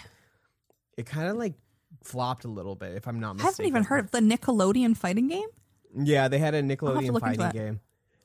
it 0.98 1.06
kind 1.06 1.28
of 1.28 1.38
like 1.38 1.56
flopped 2.04 2.45
a 2.45 2.50
little 2.50 2.76
bit. 2.76 2.93
If 2.95 3.08
I'm 3.08 3.19
not 3.19 3.36
mistaken, 3.36 3.48
I 3.48 3.52
haven't 3.52 3.65
even 3.67 3.84
heard 3.84 4.06
of 4.06 4.12
the 4.12 4.19
Nickelodeon 4.19 4.95
fighting 4.95 5.28
game. 5.28 5.48
Yeah, 5.98 6.28
they 6.28 6.38
had 6.38 6.54
a 6.54 6.62
Nickelodeon 6.62 7.19
fighting 7.19 7.50
game. 7.52 7.80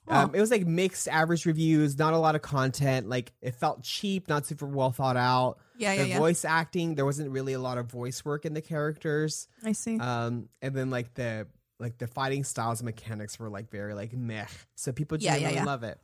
Huh. 0.09 0.25
Um, 0.25 0.35
it 0.35 0.40
was 0.40 0.51
like 0.51 0.66
mixed 0.66 1.09
average 1.09 1.47
reviews, 1.47 1.99
not 1.99 2.12
a 2.12 2.18
lot 2.18 2.35
of 2.35 2.42
content. 2.42 3.09
Like 3.09 3.33
it 3.40 3.55
felt 3.55 3.83
cheap, 3.83 4.29
not 4.29 4.44
super 4.47 4.66
well 4.66 4.92
thought 4.92 5.16
out. 5.16 5.59
Yeah, 5.77 5.93
yeah, 5.93 6.03
the 6.03 6.09
yeah. 6.11 6.19
voice 6.19 6.45
acting, 6.45 6.95
there 6.95 7.05
wasn't 7.05 7.31
really 7.31 7.53
a 7.53 7.59
lot 7.59 7.79
of 7.79 7.91
voice 7.91 8.25
work 8.25 8.45
in 8.45 8.55
the 8.55 8.61
characters. 8.61 9.49
I 9.65 9.73
see. 9.73 9.99
Um, 9.99 10.49
and 10.63 10.75
then 10.75 10.91
like 10.91 11.15
the 11.15 11.47
like 11.81 11.99
the 11.99 12.07
fighting 12.07 12.45
styles 12.45 12.81
and 12.81 12.87
mechanics 12.87 13.39
were 13.39 13.49
like 13.51 13.71
very 13.71 13.95
like 13.95 14.13
meh. 14.13 14.47
So 14.77 14.93
people 14.93 15.19
Yeah, 15.19 15.33
didn't 15.33 15.43
yeah, 15.43 15.49
really 15.49 15.59
yeah. 15.59 15.65
love 15.65 15.83
it. 15.83 15.99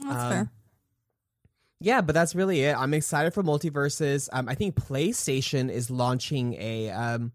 That's 0.00 0.22
um, 0.22 0.30
fair. 0.30 0.50
Yeah, 1.80 2.00
but 2.00 2.14
that's 2.14 2.34
really 2.34 2.62
it. 2.62 2.76
I'm 2.76 2.94
excited 2.94 3.34
for 3.34 3.42
MultiVersus. 3.42 4.28
Um, 4.32 4.48
I 4.48 4.54
think 4.54 4.76
PlayStation 4.76 5.70
is 5.70 5.90
launching 5.90 6.54
a 6.54 6.90
um 6.90 7.32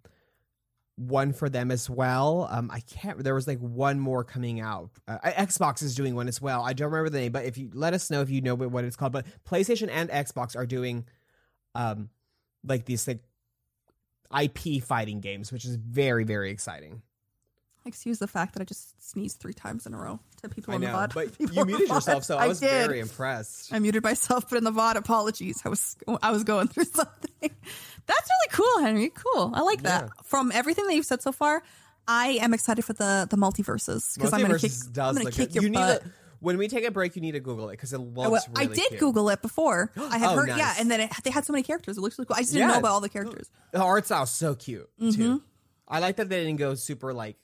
one 0.96 1.32
for 1.32 1.48
them 1.48 1.70
as 1.70 1.90
well. 1.90 2.48
Um, 2.50 2.72
I 2.72 2.80
can't. 2.80 3.24
There 3.24 3.36
was 3.36 3.48
like 3.48 3.60
one 3.60 4.00
more 4.00 4.24
coming 4.24 4.60
out. 4.60 4.90
Uh, 5.08 5.20
Xbox 5.24 5.84
is 5.84 5.94
doing 5.94 6.16
one 6.16 6.28
as 6.28 6.42
well. 6.42 6.64
I 6.64 6.74
don't 6.74 6.90
remember 6.92 7.10
the 7.10 7.20
name, 7.20 7.32
but 7.32 7.46
if 7.46 7.58
you 7.58 7.70
let 7.74 7.94
us 7.94 8.10
know 8.10 8.22
if 8.22 8.30
you 8.30 8.42
know 8.42 8.56
what 8.56 8.84
it's 8.84 8.96
called. 8.96 9.12
But 9.12 9.26
PlayStation 9.48 9.90
and 9.92 10.10
Xbox 10.10 10.56
are 10.56 10.66
doing 10.66 11.06
um 11.78 12.10
like 12.66 12.84
these 12.86 13.08
like 13.08 13.24
IP 14.38 14.84
fighting 14.84 15.22
games, 15.22 15.52
which 15.52 15.64
is 15.66 15.76
very 15.76 16.24
very 16.26 16.52
exciting. 16.52 17.02
Excuse 17.86 18.20
the 18.20 18.28
fact 18.28 18.54
that 18.56 18.62
I 18.62 18.66
just 18.66 19.02
sneezed 19.12 19.40
three 19.40 19.54
times 19.54 19.86
in 19.86 19.94
a 19.94 19.98
row 19.98 20.20
to 20.42 20.50
people 20.50 20.74
I 20.74 20.76
in 20.76 20.82
the 20.82 20.88
VOD. 20.88 21.14
but 21.14 21.38
People 21.38 21.56
you 21.56 21.66
muted 21.66 21.88
yourself, 21.88 22.26
so 22.26 22.38
I 22.38 22.46
was 22.48 22.60
did. 22.60 22.70
very 22.88 23.00
impressed. 23.00 23.72
I 23.72 23.80
muted 23.80 24.04
myself, 24.04 24.50
but 24.50 24.58
in 24.58 24.66
the 24.66 24.74
VOD, 24.74 24.96
apologies. 24.98 25.62
I 25.64 25.70
was 25.70 25.96
I 26.22 26.32
was 26.32 26.44
going 26.44 26.68
through 26.72 26.84
something. 26.84 27.32
That's 27.42 28.30
really 28.30 28.50
cool, 28.52 28.84
Henry. 28.84 29.10
Cool. 29.16 29.52
I 29.54 29.62
like 29.62 29.84
that. 29.84 30.04
Yeah. 30.04 30.10
From 30.26 30.52
everything 30.54 30.86
that 30.88 30.96
you've 30.96 31.06
said 31.06 31.22
so 31.22 31.32
far, 31.32 31.64
I 32.10 32.40
am 32.42 32.54
excited 32.54 32.84
for 32.84 32.92
the 32.92 33.26
the 33.30 33.38
MultiVersus 33.38 34.16
because 34.16 34.34
I'm 34.34 34.42
gonna 34.42 34.60
kick, 34.60 34.72
MultiVersus 34.72 35.08
I'm 35.08 35.16
gonna 35.16 35.32
kick 35.32 35.48
good. 35.54 35.56
your 35.56 35.64
you 35.64 35.70
need 35.70 35.78
butt. 35.78 36.02
to, 36.04 36.10
when 36.40 36.58
we 36.58 36.68
take 36.68 36.86
a 36.86 36.92
break, 36.92 37.16
you 37.16 37.22
need 37.22 37.32
to 37.34 37.40
Google 37.40 37.70
it 37.70 37.74
because 37.74 37.94
it 37.94 37.98
looks 38.00 38.26
I, 38.28 38.30
will- 38.30 38.40
I 38.56 38.66
did 38.66 38.88
cute. 38.90 39.00
Google 39.00 39.30
it 39.30 39.42
before. 39.42 39.92
I 39.98 40.18
had 40.18 40.30
Oh, 40.34 40.36
heard, 40.38 40.50
yeah, 40.50 40.76
and 40.80 40.90
then 40.92 41.02
it, 41.02 41.12
they 41.24 41.32
had 41.32 41.46
so 41.46 41.54
many 41.54 41.64
characters. 41.64 41.98
It 41.98 42.02
looks 42.02 42.18
really 42.18 42.28
cool. 42.28 42.36
I 42.36 42.42
just 42.42 42.54
didn't 42.54 42.68
Yeah. 42.70 42.74
know 42.74 42.80
about 42.80 42.92
all 42.92 43.02
the 43.02 43.10
characters. 43.10 43.50
The 43.72 43.82
art 43.82 44.06
style's 44.06 44.32
so 44.32 44.56
cute 44.56 44.90
Mm-hmm. 45.00 45.12
too. 45.22 45.44
I 45.88 46.00
like 46.00 46.18
that 46.18 46.30
they 46.30 46.44
didn't 46.44 46.58
go 46.60 46.76
super 46.76 47.14
like 47.14 47.38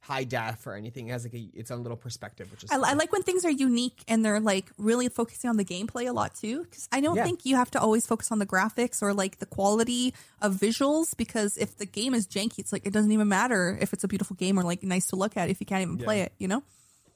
high 0.00 0.24
def 0.24 0.66
or 0.66 0.74
anything. 0.74 1.08
It 1.08 1.12
has 1.12 1.24
like 1.24 1.32
a, 1.32 1.48
its 1.54 1.70
own 1.70 1.82
little 1.82 1.96
perspective, 1.96 2.50
which 2.50 2.64
is 2.64 2.70
I. 2.70 2.74
I 2.76 2.92
like 2.92 3.10
when 3.10 3.22
things 3.22 3.44
are 3.46 3.50
unique 3.50 4.02
and 4.06 4.22
they're 4.22 4.40
like 4.40 4.66
really 4.76 5.08
focusing 5.08 5.48
on 5.48 5.56
the 5.56 5.64
gameplay 5.64 6.06
a 6.08 6.12
lot 6.12 6.34
too. 6.34 6.64
Because 6.64 6.88
I 6.92 7.00
don't 7.00 7.16
Yeah. 7.16 7.24
think 7.24 7.46
you 7.46 7.56
have 7.56 7.70
to 7.70 7.80
always 7.80 8.04
focus 8.06 8.30
on 8.30 8.38
the 8.38 8.44
graphics 8.46 9.00
or 9.00 9.14
like 9.14 9.38
the 9.38 9.46
quality 9.46 10.12
of 10.42 10.56
visuals. 10.56 11.16
Because 11.16 11.56
if 11.56 11.78
the 11.78 11.86
game 11.86 12.12
is 12.14 12.26
janky, 12.26 12.58
it's 12.58 12.70
like 12.72 12.84
it 12.86 12.92
doesn't 12.92 13.12
even 13.12 13.28
matter 13.28 13.78
if 13.80 13.94
it's 13.94 14.04
a 14.04 14.08
beautiful 14.08 14.36
game 14.36 14.58
or 14.58 14.62
like 14.64 14.82
nice 14.82 15.06
to 15.06 15.16
look 15.16 15.36
at 15.38 15.48
if 15.48 15.58
you 15.60 15.64
can't 15.64 15.80
even 15.82 15.96
play 15.96 16.20
it. 16.20 16.32
You 16.38 16.48
know? 16.48 16.62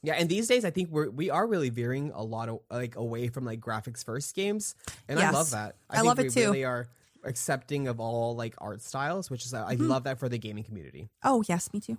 Yeah. 0.03 0.15
And 0.15 0.29
these 0.29 0.47
days, 0.49 0.65
I 0.65 0.71
think 0.71 0.91
we're 0.91 1.11
we 1.11 1.31
are 1.31 1.47
really 1.47 1.71
veering 1.71 2.13
a 2.15 2.23
lot 2.23 2.49
of 2.49 2.61
like 2.71 2.97
away 2.97 3.29
from 3.29 3.45
like 3.45 3.61
graphics 3.61 4.05
first 4.05 4.35
games, 4.35 4.75
and 5.09 5.19
I 5.19 5.31
love 5.31 5.51
that. 5.51 5.77
I 5.91 5.97
think 5.97 6.07
love 6.07 6.19
it 6.19 6.23
we 6.25 6.29
too. 6.31 6.41
Really 6.47 6.65
are 6.65 6.87
accepting 7.25 7.89
of 7.89 7.99
all 8.01 8.37
like 8.37 8.55
art 8.59 8.81
styles, 8.81 9.29
which 9.31 9.45
is 9.45 9.53
I 9.55 9.75
Mm-hmm. 9.75 9.89
love 9.89 10.05
that 10.05 10.19
for 10.19 10.29
the 10.29 10.39
gaming 10.39 10.65
community. 10.65 11.09
Oh 11.25 11.43
yes, 11.49 11.73
me 11.73 11.81
too. 11.81 11.99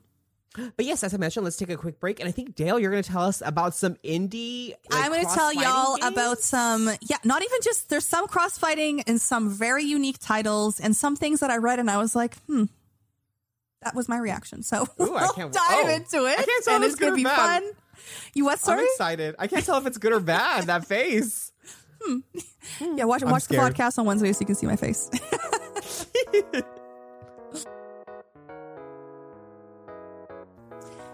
But 0.55 0.85
yes, 0.85 1.03
as 1.03 1.13
I 1.13 1.17
mentioned, 1.17 1.43
let's 1.43 1.57
take 1.57 1.69
a 1.69 1.77
quick 1.77 1.99
break, 1.99 2.19
and 2.19 2.27
I 2.27 2.31
think 2.31 2.55
Dale, 2.55 2.79
you're 2.79 2.89
going 2.89 3.03
to 3.03 3.07
tell 3.11 3.21
us 3.21 3.43
about 3.45 3.75
some 3.75 3.93
indie. 4.03 4.69
like, 4.89 5.03
I'm 5.05 5.11
going 5.11 5.23
to 5.23 5.31
tell 5.31 5.53
y'all 5.53 5.97
games? 5.97 6.11
about 6.11 6.39
some, 6.39 6.89
yeah, 7.01 7.17
not 7.23 7.43
even 7.43 7.59
just, 7.61 7.87
there's 7.89 8.03
some 8.07 8.25
crossfighting 8.25 9.03
and 9.05 9.21
some 9.21 9.51
very 9.51 9.83
unique 9.83 10.17
titles 10.17 10.79
and 10.79 10.95
some 10.95 11.15
things 11.15 11.41
that 11.41 11.51
I 11.51 11.57
read 11.57 11.77
and 11.77 11.87
I 11.91 11.97
was 11.97 12.15
like, 12.15 12.35
hmm, 12.47 12.63
that 13.83 13.93
was 13.93 14.09
my 14.09 14.17
reaction. 14.17 14.63
So 14.63 14.87
Ooh, 14.99 15.15
I 15.15 15.21
we'll 15.21 15.33
can't- 15.33 15.53
dive 15.53 15.63
oh, 15.69 15.89
into 15.89 16.25
it 16.25 16.39
I 16.39 16.43
can't 16.43 16.65
tell 16.65 16.75
and 16.77 16.83
it's 16.83 16.95
going 16.95 17.11
to 17.11 17.15
be 17.15 17.23
fun. 17.25 17.63
You 18.33 18.45
what? 18.45 18.59
Sorry, 18.59 18.79
I'm 18.79 18.85
excited. 18.85 19.35
I 19.39 19.47
can't 19.47 19.65
tell 19.65 19.77
if 19.77 19.85
it's 19.85 19.97
good 19.97 20.13
or 20.13 20.19
bad. 20.19 20.65
That 20.65 20.85
face. 20.85 21.51
Yeah, 22.79 23.03
watch, 23.03 23.23
watch 23.23 23.47
the 23.47 23.55
podcast 23.57 23.97
on 23.99 24.05
Wednesday 24.05 24.31
so 24.31 24.39
you 24.41 24.45
can 24.45 24.55
see 24.55 24.67
my 24.67 24.77
face. 24.77 25.09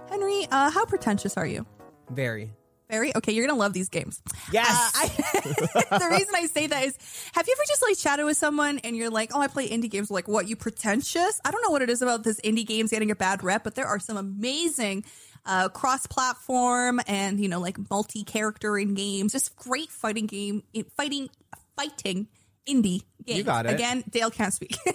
Henry, 0.10 0.48
uh, 0.52 0.70
how 0.70 0.86
pretentious 0.86 1.38
are 1.38 1.48
you? 1.48 1.66
Very. 2.10 2.52
Very 2.90 3.16
okay. 3.16 3.32
You're 3.32 3.48
gonna 3.48 3.60
love 3.60 3.74
these 3.74 3.90
games. 3.90 4.22
Yes. 4.52 4.70
Uh, 4.70 4.90
I, 4.96 5.08
the 6.00 6.08
reason 6.12 6.36
I 6.36 6.46
say 6.46 6.68
that 6.68 6.84
is, 6.84 6.98
have 7.34 7.48
you 7.48 7.56
ever 7.58 7.64
just 7.68 7.82
like 7.82 7.98
chatted 7.98 8.26
with 8.26 8.38
someone 8.38 8.80
and 8.80 8.96
you're 8.96 9.10
like, 9.10 9.32
"Oh, 9.34 9.42
I 9.42 9.48
play 9.48 9.68
indie 9.68 9.90
games." 9.90 10.12
Like, 10.12 10.28
what? 10.28 10.48
You 10.48 10.56
pretentious? 10.56 11.42
I 11.44 11.52
don't 11.52 11.62
know 11.64 11.72
what 11.72 11.82
it 11.82 11.90
is 11.90 12.02
about 12.02 12.24
this 12.24 12.40
indie 12.42 12.66
games 12.66 12.92
getting 12.92 13.12
a 13.12 13.16
bad 13.16 13.44
rep, 13.44 13.64
but 13.64 13.76
there 13.76 13.88
are 13.88 14.00
some 14.00 14.18
amazing 14.18 15.04
uh, 15.46 15.70
cross-platform 15.70 17.02
and 17.08 17.40
you 17.40 17.48
know 17.48 17.60
like 17.60 17.78
multi-character 17.90 18.78
in 18.78 18.94
games. 18.94 19.32
Just 19.32 19.56
great 19.56 19.90
fighting 19.90 20.28
game, 20.28 20.64
fighting, 20.96 21.30
fighting 21.76 22.28
indie 22.68 23.04
games. 23.26 23.40
You 23.40 23.44
got 23.44 23.66
it. 23.66 23.74
Again, 23.74 24.04
Dale 24.10 24.30
can't 24.30 24.54
speak. 24.54 24.78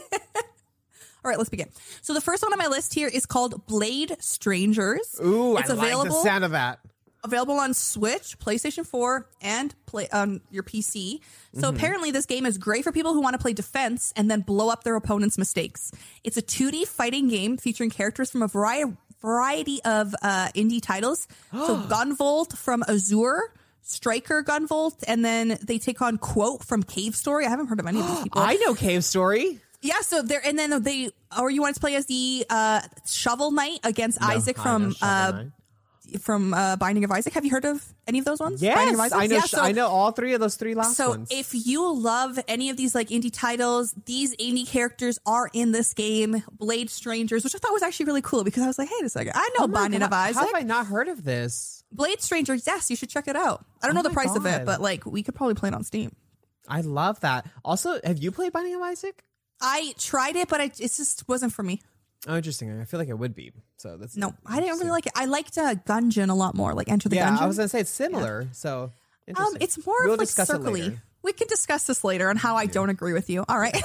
All 1.22 1.29
right, 1.29 1.37
let's 1.37 1.50
begin. 1.50 1.68
So 2.00 2.14
the 2.14 2.20
first 2.20 2.42
one 2.42 2.53
on 2.53 2.59
my 2.59 2.68
list 2.68 2.94
here 2.94 3.09
is 3.09 3.26
called 3.26 3.66
Blade 3.66 4.16
Strangers. 4.20 5.20
Ooh, 5.22 5.59
it's 5.59 5.68
I 5.68 5.74
available 5.74 6.14
like 6.14 6.22
the 6.22 6.22
sound 6.22 6.44
of 6.44 6.53
that. 6.53 6.81
Available 7.24 7.54
on 7.59 7.74
Switch, 7.74 8.38
PlayStation 8.38 8.87
4, 8.87 9.26
and 9.42 9.74
play 9.87 10.09
on 10.12 10.40
your 10.50 10.62
PC. 10.62 11.20
So 11.54 11.61
Mm-hmm. 11.62 11.76
apparently 11.76 12.11
this 12.11 12.26
game 12.26 12.46
is 12.46 12.59
great 12.59 12.85
for 12.85 12.92
people 12.92 13.12
who 13.12 13.20
want 13.20 13.35
to 13.35 13.38
play 13.38 13.52
defense 13.52 14.12
and 14.16 14.30
then 14.30 14.40
blow 14.40 14.68
up 14.70 14.85
their 14.85 14.96
opponent's 14.96 15.37
mistakes. 15.37 15.92
It's 16.24 16.37
a 16.37 16.42
2D 16.42 16.87
fighting 16.87 17.28
game 17.28 17.56
featuring 17.56 17.90
characters 17.90 18.30
from 18.30 18.42
a 18.42 18.48
variety 18.48 18.96
variety 19.20 19.83
of 19.85 20.14
uh, 20.22 20.48
indie 20.54 20.80
titles. 20.80 21.28
so 21.52 21.76
Gunvolt 21.76 22.56
from 22.56 22.83
Azure, 22.88 23.52
Striker 23.83 24.42
Gunvolt, 24.42 25.04
and 25.06 25.22
then 25.22 25.59
they 25.62 25.78
take 25.78 26.00
on 26.00 26.16
Quote 26.16 26.64
from 26.64 26.83
Cave 26.83 27.14
Story. 27.14 27.44
I 27.44 27.50
haven't 27.50 27.66
heard 27.66 27.80
of 27.80 27.87
any 27.87 28.00
of 28.00 28.06
these 28.06 28.20
people. 28.24 28.40
I 28.40 28.54
know 28.54 28.74
Cave 28.74 29.04
Story. 29.04 29.59
Yeah, 29.83 30.00
so 30.00 30.22
there, 30.22 30.40
and 30.44 30.59
then 30.59 30.83
they, 30.83 31.11
or 31.38 31.50
you 31.50 31.61
want 31.62 31.74
to 31.74 31.80
play 31.80 31.96
as 31.96 32.06
the 32.06 32.46
uh, 32.48 32.80
Shovel 33.06 33.50
Knight 33.50 33.80
against 33.85 34.22
Isaac 34.22 34.56
from 34.59 34.94
uh. 35.02 35.44
From 36.18 36.53
uh, 36.55 36.77
Binding 36.77 37.05
of 37.05 37.11
Isaac. 37.11 37.33
Have 37.35 37.44
you 37.44 37.51
heard 37.51 37.64
of 37.64 37.85
any 38.07 38.18
of 38.18 38.25
those 38.25 38.40
ones? 38.40 38.62
Yes, 38.62 38.75
Binding 38.77 38.94
of 38.94 39.01
Isaac? 39.01 39.18
I 39.18 39.27
know. 39.27 39.35
Yeah, 39.37 39.40
so, 39.42 39.61
I 39.61 39.73
know 39.73 39.88
all 39.88 40.11
three 40.12 40.35
of 40.35 40.40
those 40.40 40.57
three 40.57 40.75
last 40.75 40.96
So 40.96 41.11
ones. 41.11 41.29
if 41.31 41.51
you 41.55 41.92
love 41.94 42.38
any 42.49 42.70
of 42.70 42.77
these 42.77 42.94
like 42.94 43.09
indie 43.09 43.31
titles, 43.33 43.94
these 44.07 44.35
indie 44.37 44.66
characters 44.66 45.18
are 45.27 45.49
in 45.53 45.73
this 45.73 45.94
game. 45.94 46.42
Blade 46.51 46.90
Strangers, 46.90 47.44
which 47.44 47.55
I 47.55 47.59
thought 47.59 47.73
was 47.73 47.83
actually 47.83 48.07
really 48.07 48.23
cool 48.23 48.44
because 48.44 48.62
I 48.62 48.66
was 48.66 48.79
like, 48.79 48.88
hey, 48.88 49.05
a 49.05 49.09
second, 49.09 49.33
I 49.35 49.49
know 49.59 49.64
Oh 49.64 49.68
Binding 49.68 50.01
God, 50.01 50.07
of 50.07 50.12
Isaac. 50.12 50.37
How 50.40 50.46
have 50.46 50.55
I 50.55 50.62
not 50.62 50.87
heard 50.87 51.09
of 51.09 51.25
this? 51.25 51.85
Blade 51.92 52.20
Strangers, 52.23 52.64
yes, 52.66 52.88
you 52.90 52.96
should 52.96 53.11
check 53.11 53.29
it 53.29 53.37
out. 53.37 53.64
I 53.83 53.87
don't 53.87 53.96
Oh 53.96 54.03
know 54.03 54.09
the 54.09 54.14
price 54.14 54.35
of 54.37 54.46
it, 54.46 54.64
but 54.64 54.81
like 54.81 55.05
we 55.07 55.23
could 55.23 55.35
probably 55.35 55.55
play 55.55 55.68
it 55.68 55.75
on 55.75 55.85
Steam. 55.85 56.14
I 56.68 56.83
love 56.83 57.20
that. 57.20 57.46
Also, 57.64 57.99
have 58.05 58.18
you 58.18 58.31
played 58.31 58.53
Binding 58.53 58.75
of 58.77 58.83
Isaac? 58.83 59.25
I 59.61 59.92
tried 59.99 60.37
it, 60.37 60.49
but 60.49 60.61
I, 60.61 60.64
it 60.64 60.77
just 60.79 61.29
wasn't 61.29 61.53
for 61.53 61.62
me. 61.62 61.83
Oh, 62.26 62.37
interesting. 62.37 62.80
I 62.80 62.85
feel 62.85 63.00
like 63.00 63.09
it 63.09 63.18
would 63.18 63.35
be. 63.35 63.52
So 63.78 63.96
that's 63.96 64.16
No, 64.16 64.35
I 64.44 64.61
didn't 64.61 64.78
really 64.78 64.90
like 64.90 65.06
it. 65.06 65.12
I 65.14 65.24
liked 65.24 65.56
uh, 65.56 65.74
Gungeon 65.74 66.28
a 66.28 66.35
lot 66.35 66.54
more, 66.54 66.74
like 66.74 66.90
Enter 66.90 67.09
the 67.09 67.16
Yeah, 67.16 67.30
Gungeon. 67.30 67.40
I 67.40 67.46
was 67.46 67.56
gonna 67.56 67.68
say 67.68 67.80
it's 67.80 67.90
similar. 67.90 68.48
So 68.52 68.92
Um, 69.35 69.56
it's 69.61 69.85
more 69.87 69.96
We'll 70.04 70.14
of 70.14 70.18
like 70.18 70.28
circly. 70.28 70.98
We 71.22 71.33
can 71.33 71.46
discuss 71.48 71.85
this 71.85 72.02
later 72.04 72.28
on 72.30 72.37
how 72.37 72.56
I 72.56 72.66
don't 72.66 72.90
agree 72.90 73.12
with 73.12 73.30
you. 73.30 73.44
All 73.48 73.59
right. 73.59 73.74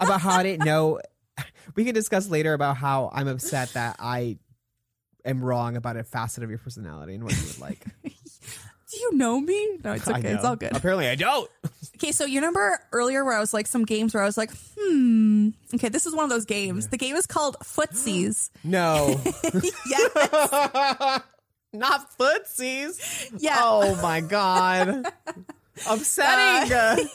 about 0.00 0.20
how 0.20 0.30
I 0.38 0.42
didn't 0.42 0.64
know. 0.64 1.00
We 1.76 1.84
can 1.84 1.94
discuss 1.94 2.28
later 2.28 2.52
about 2.52 2.76
how 2.76 3.10
I'm 3.12 3.28
upset 3.28 3.70
that 3.74 3.96
I 4.00 4.38
am 5.24 5.42
wrong 5.42 5.76
about 5.76 5.96
a 5.96 6.02
facet 6.02 6.42
of 6.42 6.50
your 6.50 6.58
personality 6.58 7.14
and 7.14 7.22
what 7.22 7.32
you 7.36 7.46
would 7.46 7.60
like. 7.60 7.84
Do 8.02 8.98
you 8.98 9.16
know 9.16 9.40
me? 9.40 9.78
No, 9.84 9.92
it's 9.92 10.08
okay. 10.08 10.32
It's 10.32 10.44
all 10.44 10.56
good. 10.56 10.74
Apparently, 10.74 11.06
I 11.08 11.14
don't. 11.14 11.48
Okay, 12.00 12.12
so 12.12 12.24
you 12.24 12.36
remember 12.40 12.80
earlier 12.92 13.26
where 13.26 13.36
I 13.36 13.40
was 13.40 13.52
like 13.52 13.66
some 13.66 13.84
games 13.84 14.14
where 14.14 14.22
I 14.22 14.26
was 14.26 14.38
like, 14.38 14.50
hmm. 14.78 15.50
Okay, 15.74 15.90
this 15.90 16.06
is 16.06 16.14
one 16.14 16.24
of 16.24 16.30
those 16.30 16.46
games. 16.46 16.88
The 16.88 16.96
game 16.96 17.14
is 17.14 17.26
called 17.26 17.58
Footsies. 17.62 18.48
No, 18.64 19.20
yes. 19.86 21.20
not 21.74 22.18
footsies. 22.18 23.30
Yeah. 23.38 23.58
Oh 23.60 24.00
my 24.00 24.22
god. 24.22 25.04
Upsetting. 25.88 27.06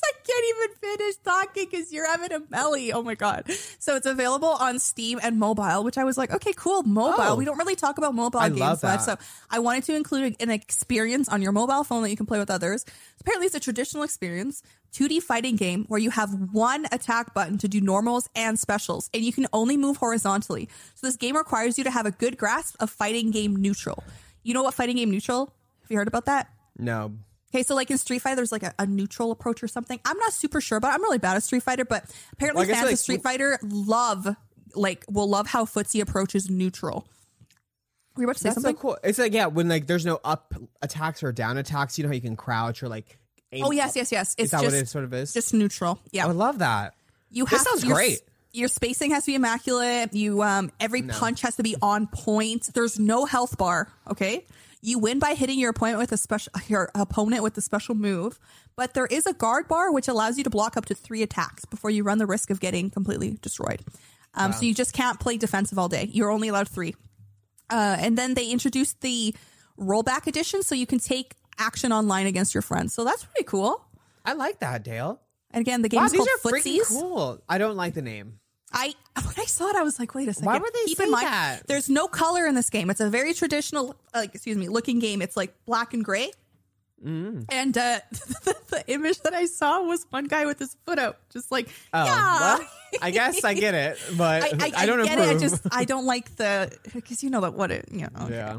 I 0.04 0.12
can't 0.26 0.44
even 0.56 0.96
finish 0.96 1.14
talking 1.24 1.68
because 1.70 1.92
you're 1.92 2.06
having 2.06 2.32
a 2.32 2.40
belly. 2.40 2.92
Oh 2.92 3.02
my 3.02 3.14
god! 3.14 3.50
So 3.78 3.96
it's 3.96 4.06
available 4.06 4.48
on 4.48 4.78
Steam 4.78 5.18
and 5.22 5.38
mobile, 5.38 5.84
which 5.84 5.98
I 5.98 6.04
was 6.04 6.18
like, 6.18 6.32
okay, 6.32 6.52
cool, 6.54 6.82
mobile. 6.82 7.16
Oh. 7.18 7.34
We 7.36 7.44
don't 7.44 7.58
really 7.58 7.76
talk 7.76 7.98
about 7.98 8.14
mobile 8.14 8.40
I 8.40 8.48
games 8.48 8.82
much, 8.82 9.00
so 9.00 9.16
I 9.50 9.58
wanted 9.58 9.84
to 9.84 9.94
include 9.94 10.36
an 10.40 10.50
experience 10.50 11.28
on 11.28 11.42
your 11.42 11.52
mobile 11.52 11.84
phone 11.84 12.02
that 12.02 12.10
you 12.10 12.16
can 12.16 12.26
play 12.26 12.38
with 12.38 12.50
others. 12.50 12.84
Apparently, 13.20 13.46
it's 13.46 13.54
a 13.54 13.60
traditional 13.60 14.02
experience, 14.02 14.62
2D 14.92 15.22
fighting 15.22 15.56
game 15.56 15.84
where 15.88 16.00
you 16.00 16.10
have 16.10 16.30
one 16.52 16.86
attack 16.92 17.34
button 17.34 17.58
to 17.58 17.68
do 17.68 17.80
normals 17.80 18.28
and 18.34 18.58
specials, 18.58 19.10
and 19.12 19.24
you 19.24 19.32
can 19.32 19.46
only 19.52 19.76
move 19.76 19.96
horizontally. 19.96 20.68
So 20.94 21.06
this 21.06 21.16
game 21.16 21.36
requires 21.36 21.78
you 21.78 21.84
to 21.84 21.90
have 21.90 22.06
a 22.06 22.10
good 22.10 22.36
grasp 22.38 22.76
of 22.80 22.90
fighting 22.90 23.30
game 23.30 23.56
neutral. 23.56 24.02
You 24.42 24.54
know 24.54 24.62
what 24.62 24.74
fighting 24.74 24.96
game 24.96 25.10
neutral? 25.10 25.46
Have 25.82 25.90
you 25.90 25.96
heard 25.96 26.08
about 26.08 26.26
that? 26.26 26.48
no. 26.78 27.12
Okay, 27.54 27.62
so 27.62 27.74
like 27.74 27.90
in 27.90 27.96
Street 27.98 28.20
Fighter, 28.20 28.36
there's 28.36 28.52
like 28.52 28.62
a, 28.62 28.74
a 28.78 28.86
neutral 28.86 29.30
approach 29.30 29.62
or 29.62 29.68
something. 29.68 29.98
I'm 30.04 30.18
not 30.18 30.32
super 30.32 30.60
sure, 30.60 30.80
but 30.80 30.92
I'm 30.92 31.02
really 31.02 31.18
bad 31.18 31.36
at 31.36 31.42
Street 31.42 31.62
Fighter. 31.62 31.84
But 31.84 32.04
apparently, 32.32 32.66
Well, 32.66 32.74
fans 32.74 32.84
like, 32.86 32.92
of 32.94 32.98
Street 32.98 33.22
Fighter 33.22 33.58
love 33.62 34.36
like 34.74 35.04
will 35.10 35.28
love 35.28 35.46
how 35.46 35.64
footsie 35.64 36.00
approaches 36.02 36.50
neutral. 36.50 37.06
Were 38.16 38.22
you 38.22 38.26
about 38.26 38.36
to 38.36 38.42
say 38.42 38.48
That's 38.50 38.56
something? 38.56 38.76
so 38.76 38.80
cool. 38.82 38.98
It's 39.02 39.18
like 39.18 39.32
yeah, 39.32 39.46
when 39.46 39.68
like 39.68 39.86
there's 39.86 40.04
no 40.04 40.18
up 40.24 40.52
attacks 40.82 41.22
or 41.22 41.32
down 41.32 41.56
attacks, 41.56 41.96
you 41.98 42.04
know 42.04 42.08
how 42.08 42.14
you 42.14 42.20
can 42.20 42.36
crouch 42.36 42.82
or 42.82 42.88
like. 42.88 43.18
aim 43.52 43.64
Oh 43.64 43.70
yes, 43.70 43.90
up? 43.90 43.96
yes, 43.96 44.12
yes. 44.12 44.34
Is 44.36 44.50
that 44.50 44.60
just 44.62 44.74
what 44.74 44.82
it 44.82 44.88
sort 44.88 45.04
of 45.04 45.14
is? 45.14 45.32
just 45.32 45.54
neutral. 45.54 45.98
Yeah, 46.10 46.24
I 46.24 46.26
would 46.26 46.36
love 46.36 46.58
that. 46.58 46.94
you 47.30 47.44
this 47.44 47.52
have 47.60 47.66
sounds 47.66 47.84
your, 47.84 47.94
great. 47.94 48.20
Your 48.52 48.68
spacing 48.68 49.12
has 49.12 49.24
to 49.24 49.30
be 49.30 49.36
immaculate. 49.36 50.12
You 50.14 50.42
um 50.42 50.70
every 50.80 51.02
punch 51.02 51.40
has 51.42 51.56
to 51.56 51.62
be 51.62 51.76
on 51.80 52.08
point. 52.08 52.68
There's 52.74 52.98
no 52.98 53.24
health 53.24 53.56
bar. 53.56 53.88
Okay, 54.10 54.44
you 54.80 54.98
win 54.98 55.18
by 55.18 55.34
hitting 55.34 55.58
your 55.58 55.70
opponent 55.70 55.98
with 55.98 56.12
a 56.12 56.16
special 56.16 56.52
your 56.68 56.90
opponent 56.94 57.42
with 57.42 57.56
a 57.58 57.60
special 57.60 57.94
move. 57.94 58.38
But 58.76 58.94
there 58.94 59.06
is 59.06 59.26
a 59.26 59.32
guard 59.32 59.66
bar 59.68 59.92
which 59.92 60.08
allows 60.08 60.38
you 60.38 60.44
to 60.44 60.50
block 60.50 60.76
up 60.76 60.84
to 60.86 60.94
three 60.94 61.22
attacks 61.22 61.64
before 61.64 61.90
you 61.90 62.04
run 62.04 62.18
the 62.18 62.26
risk 62.26 62.50
of 62.50 62.60
getting 62.60 62.90
completely 62.90 63.38
destroyed. 63.42 63.82
Um, 64.34 64.52
So 64.52 64.62
you 64.64 64.74
just 64.74 64.92
can't 64.92 65.18
play 65.18 65.36
defensive 65.36 65.78
all 65.78 65.88
day. 65.88 66.08
You're 66.12 66.30
only 66.30 66.48
allowed 66.48 66.68
three. 66.68 66.94
Uh, 67.70 67.96
and 67.98 68.16
then 68.16 68.34
they 68.34 68.50
introduced 68.50 69.00
the 69.00 69.34
rollback 69.78 70.26
edition, 70.26 70.62
so 70.62 70.74
you 70.74 70.86
can 70.86 70.98
take 70.98 71.34
action 71.58 71.92
online 71.92 72.26
against 72.26 72.54
your 72.54 72.62
friends. 72.62 72.94
So 72.94 73.04
that's 73.04 73.24
pretty 73.24 73.44
cool. 73.44 73.84
I 74.24 74.34
like 74.34 74.60
that, 74.60 74.84
Dale. 74.84 75.20
And 75.50 75.60
again, 75.60 75.82
the 75.82 75.88
game 75.88 76.00
Wow, 76.00 76.06
is 76.06 76.12
called 76.12 76.28
Footsies. 76.44 76.88
cool. 76.88 77.42
I 77.48 77.58
don't 77.58 77.76
like 77.76 77.94
the 77.94 78.02
name. 78.02 78.38
I 78.72 78.94
when 79.24 79.34
I 79.38 79.44
saw 79.44 79.68
it, 79.68 79.76
I 79.76 79.82
was 79.82 79.98
like, 79.98 80.14
wait 80.14 80.28
a 80.28 80.34
second. 80.34 80.46
Why 80.46 80.58
would 80.58 80.72
they 80.74 80.84
Keep 80.86 80.98
say 80.98 81.04
in 81.04 81.10
mind, 81.10 81.26
that? 81.26 81.66
there's 81.66 81.88
no 81.88 82.06
color 82.08 82.46
in 82.46 82.54
this 82.54 82.70
game. 82.70 82.90
It's 82.90 83.00
a 83.00 83.08
very 83.08 83.32
traditional, 83.34 83.96
like, 84.14 84.34
excuse 84.34 84.56
me, 84.56 84.68
looking 84.68 84.98
game. 84.98 85.22
It's 85.22 85.36
like 85.36 85.54
black 85.64 85.94
and 85.94 86.04
gray. 86.04 86.30
Mm. 87.04 87.44
And 87.50 87.78
uh, 87.78 88.00
the, 88.10 88.56
the 88.70 88.84
image 88.92 89.20
that 89.20 89.32
I 89.32 89.46
saw 89.46 89.82
was 89.82 90.04
one 90.10 90.24
guy 90.26 90.46
with 90.46 90.58
his 90.58 90.76
foot 90.84 90.98
out, 90.98 91.18
just 91.30 91.50
like, 91.52 91.68
Oh, 91.94 92.04
yeah. 92.04 92.40
well, 92.40 92.66
I 93.00 93.10
guess 93.10 93.44
I 93.44 93.54
get 93.54 93.74
it, 93.74 93.98
but 94.16 94.42
I, 94.62 94.66
I, 94.66 94.72
I, 94.78 94.86
don't 94.86 95.04
get 95.04 95.18
approve. 95.18 95.30
it. 95.30 95.36
I 95.36 95.38
just 95.38 95.62
I 95.70 95.84
don't 95.84 96.06
like 96.06 96.34
the 96.36 96.76
because 96.92 97.22
you 97.22 97.30
know 97.30 97.40
that 97.42 97.54
what 97.54 97.70
it 97.70 97.86
you 97.92 98.00
know. 98.00 98.28
yeah, 98.28 98.58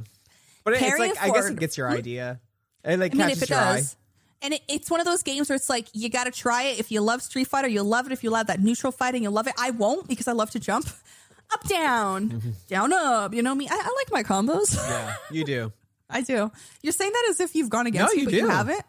but 0.63 0.73
it's 0.73 0.79
Carrying 0.81 1.09
like 1.09 1.21
I 1.21 1.29
guess 1.31 1.49
it 1.49 1.59
gets 1.59 1.77
your 1.77 1.89
idea. 1.89 2.39
It 2.85 2.97
like 2.99 3.13
I 3.13 3.17
mean, 3.17 3.27
catches 3.27 3.37
if 3.41 3.43
it 3.43 3.49
your 3.49 3.59
does. 3.59 3.95
And 4.41 4.53
it, 4.53 4.61
it's 4.67 4.89
one 4.89 4.99
of 4.99 5.05
those 5.05 5.23
games 5.23 5.49
where 5.49 5.55
it's 5.55 5.69
like 5.69 5.87
you 5.93 6.09
got 6.09 6.23
to 6.25 6.31
try 6.31 6.63
it. 6.63 6.79
If 6.79 6.91
you 6.91 7.01
love 7.01 7.21
Street 7.21 7.47
Fighter, 7.47 7.67
you'll 7.67 7.85
love 7.85 8.05
it. 8.05 8.11
If 8.13 8.23
you 8.23 8.29
love 8.29 8.47
that 8.47 8.61
neutral 8.61 8.91
fighting, 8.91 9.23
you'll 9.23 9.33
love 9.33 9.47
it. 9.47 9.53
I 9.59 9.71
won't 9.71 10.07
because 10.07 10.27
I 10.27 10.31
love 10.31 10.49
to 10.51 10.59
jump 10.59 10.87
up, 11.53 11.67
down, 11.67 12.53
down, 12.69 12.93
up. 12.93 13.33
You 13.33 13.41
know 13.41 13.53
me. 13.55 13.67
I, 13.69 13.73
I 13.75 13.95
like 13.97 14.11
my 14.11 14.23
combos. 14.23 14.75
Yeah, 14.75 15.15
you 15.31 15.43
do. 15.43 15.73
I 16.09 16.21
do. 16.21 16.51
You're 16.81 16.93
saying 16.93 17.11
that 17.11 17.27
as 17.29 17.39
if 17.39 17.53
you've 17.55 17.69
gone 17.69 17.85
against 17.85 18.13
No, 18.13 18.15
me, 18.15 18.21
you 18.21 18.25
but 18.25 18.33
you 18.33 18.47
haven't. 18.47 18.81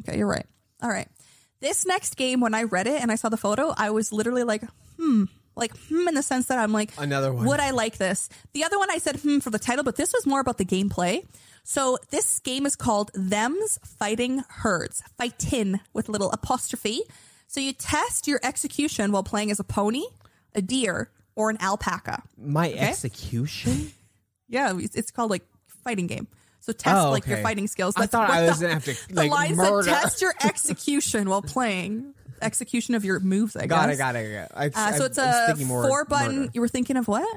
Okay, 0.00 0.18
you're 0.18 0.26
right. 0.26 0.46
All 0.82 0.88
right. 0.90 1.08
This 1.60 1.84
next 1.84 2.16
game, 2.16 2.40
when 2.40 2.54
I 2.54 2.62
read 2.62 2.86
it 2.86 3.02
and 3.02 3.10
I 3.10 3.16
saw 3.16 3.28
the 3.28 3.36
photo, 3.36 3.74
I 3.76 3.90
was 3.90 4.12
literally 4.12 4.44
like, 4.44 4.62
hmm, 4.96 5.24
like 5.56 5.76
hmm, 5.88 6.08
in 6.08 6.14
the 6.14 6.22
sense 6.22 6.46
that 6.46 6.58
I'm 6.58 6.72
like, 6.72 6.92
Another 6.96 7.32
one. 7.32 7.44
Would 7.46 7.60
I 7.60 7.70
like 7.70 7.98
this? 7.98 8.28
The 8.52 8.64
other 8.64 8.78
one 8.78 8.90
I 8.90 8.98
said 8.98 9.16
hmm 9.16 9.40
for 9.40 9.50
the 9.50 9.58
title, 9.58 9.82
but 9.84 9.96
this 9.96 10.12
was 10.12 10.26
more 10.26 10.40
about 10.40 10.58
the 10.58 10.64
gameplay. 10.64 11.26
So 11.64 11.98
this 12.10 12.38
game 12.40 12.66
is 12.66 12.74
called 12.76 13.10
Them's 13.14 13.78
Fighting 13.84 14.42
Herds, 14.48 15.02
fightin 15.18 15.80
with 15.92 16.08
a 16.08 16.12
little 16.12 16.30
apostrophe. 16.32 17.02
So 17.46 17.60
you 17.60 17.72
test 17.72 18.26
your 18.26 18.40
execution 18.42 19.12
while 19.12 19.22
playing 19.22 19.50
as 19.50 19.60
a 19.60 19.64
pony, 19.64 20.04
a 20.54 20.62
deer, 20.62 21.10
or 21.36 21.50
an 21.50 21.58
alpaca. 21.60 22.22
My 22.36 22.72
execution. 22.72 23.92
Yeah, 24.52 24.72
it's 24.80 25.12
called 25.12 25.30
like 25.30 25.44
fighting 25.84 26.08
game. 26.08 26.26
So 26.58 26.72
test 26.72 26.96
Oh, 27.06 27.12
like 27.12 27.24
your 27.28 27.36
fighting 27.38 27.68
skills. 27.68 27.94
I 27.96 28.06
thought 28.06 28.28
what 28.30 28.38
I 28.38 28.46
was 28.48 28.58
the- 28.58 28.64
gonna 28.66 28.74
have 28.74 28.84
to, 28.86 29.08
the 29.08 29.14
like, 29.14 29.30
line 29.30 29.54
murder. 29.54 29.84
said 29.84 30.00
test 30.00 30.20
your 30.20 30.34
execution 30.42 31.28
while 31.30 31.40
playing. 31.40 32.14
Execution 32.42 32.96
of 32.96 33.04
your 33.04 33.20
moves. 33.20 33.54
I 33.54 33.66
Got 33.66 33.86
guess. 33.86 33.94
it. 33.94 33.98
Got 33.98 34.16
it. 34.16 34.32
Got 34.50 34.62
it. 34.64 34.74
I, 34.76 34.88
Uh, 34.90 34.92
so 34.98 35.04
it's 35.04 35.18
a 35.18 35.54
four 35.56 36.04
button. 36.04 36.36
murder. 36.40 36.50
You 36.52 36.60
were 36.62 36.66
thinking 36.68 36.96
of 36.96 37.06
what? 37.06 37.28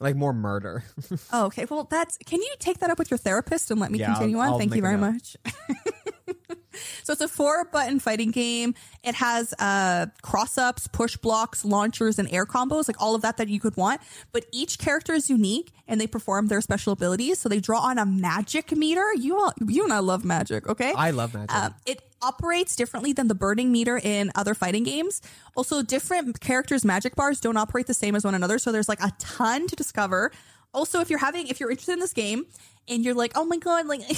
Like 0.00 0.16
more 0.16 0.32
murder. 0.32 0.84
Oh, 1.32 1.46
okay. 1.46 1.66
Well, 1.68 1.84
that's. 1.90 2.18
Can 2.18 2.40
you 2.42 2.52
take 2.58 2.78
that 2.78 2.90
up 2.90 2.98
with 2.98 3.10
your 3.10 3.18
therapist 3.18 3.70
and 3.70 3.80
let 3.80 3.90
me 3.90 3.98
Yeah, 4.00 4.10
I'll- 4.10 4.14
continue 4.16 4.38
on? 4.38 4.48
I'll 4.48 4.58
Thank 4.58 4.74
you 4.74 4.82
make 4.82 4.90
very 4.90 4.94
a 4.94 4.98
note. 4.98 5.12
much. 5.12 5.36
so 7.02 7.12
it's 7.12 7.20
a 7.22 7.28
four 7.28 7.64
button 7.66 7.98
fighting 8.00 8.30
game. 8.30 8.74
It 9.02 9.14
has 9.14 9.52
uh, 9.58 10.06
cross 10.22 10.56
ups, 10.58 10.88
push 10.88 11.16
blocks, 11.16 11.64
launchers, 11.64 12.18
and 12.18 12.32
air 12.32 12.46
combos, 12.46 12.88
like 12.88 13.00
all 13.00 13.14
of 13.14 13.22
that 13.22 13.36
that 13.38 13.48
you 13.48 13.60
could 13.60 13.76
want. 13.76 14.00
But 14.32 14.46
each 14.52 14.78
character 14.78 15.12
is 15.12 15.28
unique 15.30 15.72
and 15.88 16.00
they 16.00 16.06
perform 16.06 16.46
their 16.48 16.60
special 16.60 16.92
abilities. 16.92 17.38
So 17.38 17.48
they 17.48 17.60
draw 17.60 17.80
on 17.80 17.98
a 17.98 18.06
magic 18.06 18.72
meter. 18.72 19.04
You 19.14 19.38
all, 19.38 19.52
you 19.66 19.84
and 19.84 19.92
I 19.92 19.98
love 20.00 20.24
magic. 20.24 20.68
Okay, 20.68 20.92
I 20.96 21.10
love 21.10 21.34
magic. 21.34 21.54
um, 21.54 21.74
it 21.86 22.00
operates 22.22 22.76
differently 22.76 23.12
than 23.12 23.28
the 23.28 23.34
burning 23.34 23.72
meter 23.72 24.00
in 24.02 24.30
other 24.34 24.54
fighting 24.54 24.84
games. 24.84 25.20
Also, 25.56 25.82
different 25.82 26.40
characters' 26.40 26.84
magic 26.84 27.16
bars 27.16 27.40
don't 27.40 27.56
operate 27.56 27.86
the 27.86 27.94
same 27.94 28.14
as 28.14 28.24
one 28.24 28.34
another, 28.34 28.58
so 28.58 28.72
there's 28.72 28.88
like 28.88 29.02
a 29.02 29.12
ton 29.18 29.66
to 29.66 29.76
discover. 29.76 30.30
Also, 30.72 31.00
if 31.00 31.10
you're 31.10 31.18
having, 31.18 31.48
if 31.48 31.60
you're 31.60 31.70
interested 31.70 31.92
in 31.92 32.00
this 32.00 32.12
game 32.12 32.46
and 32.88 33.04
you're 33.04 33.14
like, 33.14 33.32
oh 33.34 33.44
my 33.44 33.58
god, 33.58 33.86
like. 33.86 34.02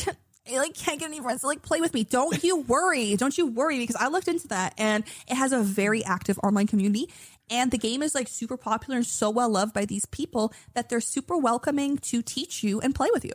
I 0.47 0.59
like 0.59 0.75
can't 0.75 1.01
get 1.01 1.07
any 1.07 1.23
friends 1.23 1.40
to 1.40 1.47
like 1.47 1.62
play 1.62 1.81
with 1.81 1.95
me. 1.95 2.05
Don't 2.05 2.45
you 2.45 2.61
worry. 2.61 3.17
Don't 3.17 3.38
you 3.38 3.47
worry 3.47 3.79
because 3.79 3.97
I 3.97 4.09
looked 4.09 4.29
into 4.29 4.49
that 4.49 4.75
and 4.77 5.03
it 5.27 5.37
has 5.37 5.53
a 5.53 5.61
very 5.61 6.05
active 6.05 6.38
online 6.43 6.67
community 6.67 7.09
and 7.51 7.71
the 7.71 7.79
game 7.79 8.03
is 8.03 8.14
like 8.14 8.29
super 8.29 8.57
popular 8.57 8.97
and 8.97 9.07
so 9.07 9.31
well 9.31 9.49
loved 9.49 9.73
by 9.73 9.85
these 9.85 10.07
people 10.07 10.53
that 10.75 10.88
they're 10.88 11.01
super 11.01 11.37
welcoming 11.37 11.99
to 11.99 12.23
teach 12.23 12.62
you 12.62 12.81
and 12.81 12.95
play 12.95 13.09
with 13.12 13.25
you. 13.25 13.33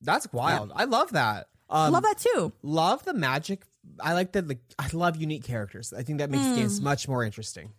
That's 0.00 0.32
wild. 0.32 0.72
I 0.74 0.84
love 0.84 1.12
that. 1.12 1.48
I 1.70 1.86
Um, 1.86 1.92
love 1.92 2.02
that 2.02 2.18
too. 2.18 2.52
Love 2.62 3.04
the 3.04 3.12
magic. 3.14 3.64
I 4.00 4.14
like 4.14 4.32
the 4.32 4.42
like. 4.42 4.60
I 4.78 4.88
love 4.92 5.16
unique 5.16 5.44
characters. 5.44 5.92
I 5.92 6.02
think 6.02 6.18
that 6.18 6.30
makes 6.30 6.46
Hmm. 6.46 6.54
games 6.56 6.80
much 6.80 7.08
more 7.08 7.24
interesting. 7.24 7.72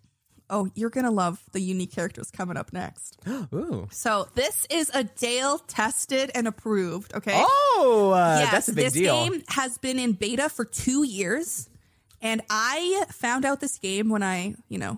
Oh, 0.52 0.68
you're 0.74 0.90
going 0.90 1.06
to 1.06 1.12
love 1.12 1.40
the 1.52 1.60
unique 1.60 1.92
characters 1.92 2.32
coming 2.32 2.58
up 2.58 2.74
next. 2.74 3.20
Ooh. 3.54 3.88
So 3.92 4.28
this 4.34 4.66
is 4.72 4.90
a 4.96 5.04
Dale 5.04 5.60
tested 5.60 6.32
and 6.34 6.48
approved. 6.48 7.14
Okay. 7.14 7.34
Oh, 7.36 8.12
uh, 8.16 8.40
yes, 8.40 8.52
that's 8.52 8.68
a 8.70 8.74
big 8.74 8.86
this 8.86 8.94
deal. 8.94 9.14
game 9.30 9.44
has 9.50 9.78
been 9.78 10.00
in 10.00 10.14
beta 10.14 10.50
for 10.50 10.66
two 10.66 11.04
years, 11.04 11.70
and 12.20 12.42
I 12.50 13.06
found 13.12 13.46
out 13.46 13.60
this 13.60 13.78
game 13.78 14.10
when 14.10 14.24
I, 14.24 14.56
you 14.70 14.80
know, 14.80 14.98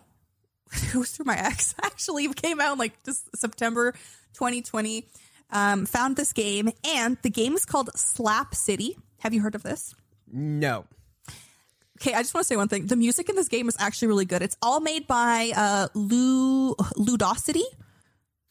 it 0.72 0.96
was 0.96 1.12
through 1.12 1.26
my 1.26 1.38
ex. 1.38 1.76
Actually, 1.84 2.26
it 2.26 2.36
came 2.38 2.62
out 2.62 2.72
in 2.74 2.80
like 2.80 3.04
just 3.04 3.28
September 3.38 3.92
2020. 4.36 5.06
Um, 5.52 5.86
found 5.86 6.16
this 6.16 6.34
game, 6.34 6.70
and 6.86 7.18
the 7.24 7.30
game 7.30 7.56
is 7.56 7.66
called 7.66 7.90
Slap 7.96 8.56
City. 8.56 8.98
Have 9.20 9.34
you 9.34 9.42
heard 9.42 9.56
of 9.56 9.64
this? 9.64 9.94
No. 10.32 10.86
Okay, 12.00 12.14
I 12.14 12.22
just 12.22 12.34
want 12.34 12.46
to 12.46 12.48
say 12.48 12.56
one 12.56 12.68
thing. 12.68 12.88
The 12.88 12.96
music 12.96 13.30
in 13.30 13.36
this 13.36 13.48
game 13.48 13.68
is 13.68 13.76
actually 13.80 14.08
really 14.08 14.26
good. 14.26 14.42
It's 14.42 14.58
all 14.62 14.80
made 14.80 15.06
by 15.08 15.52
uh, 15.56 15.88
Lu 15.94 16.74
Ludosity. 16.76 17.64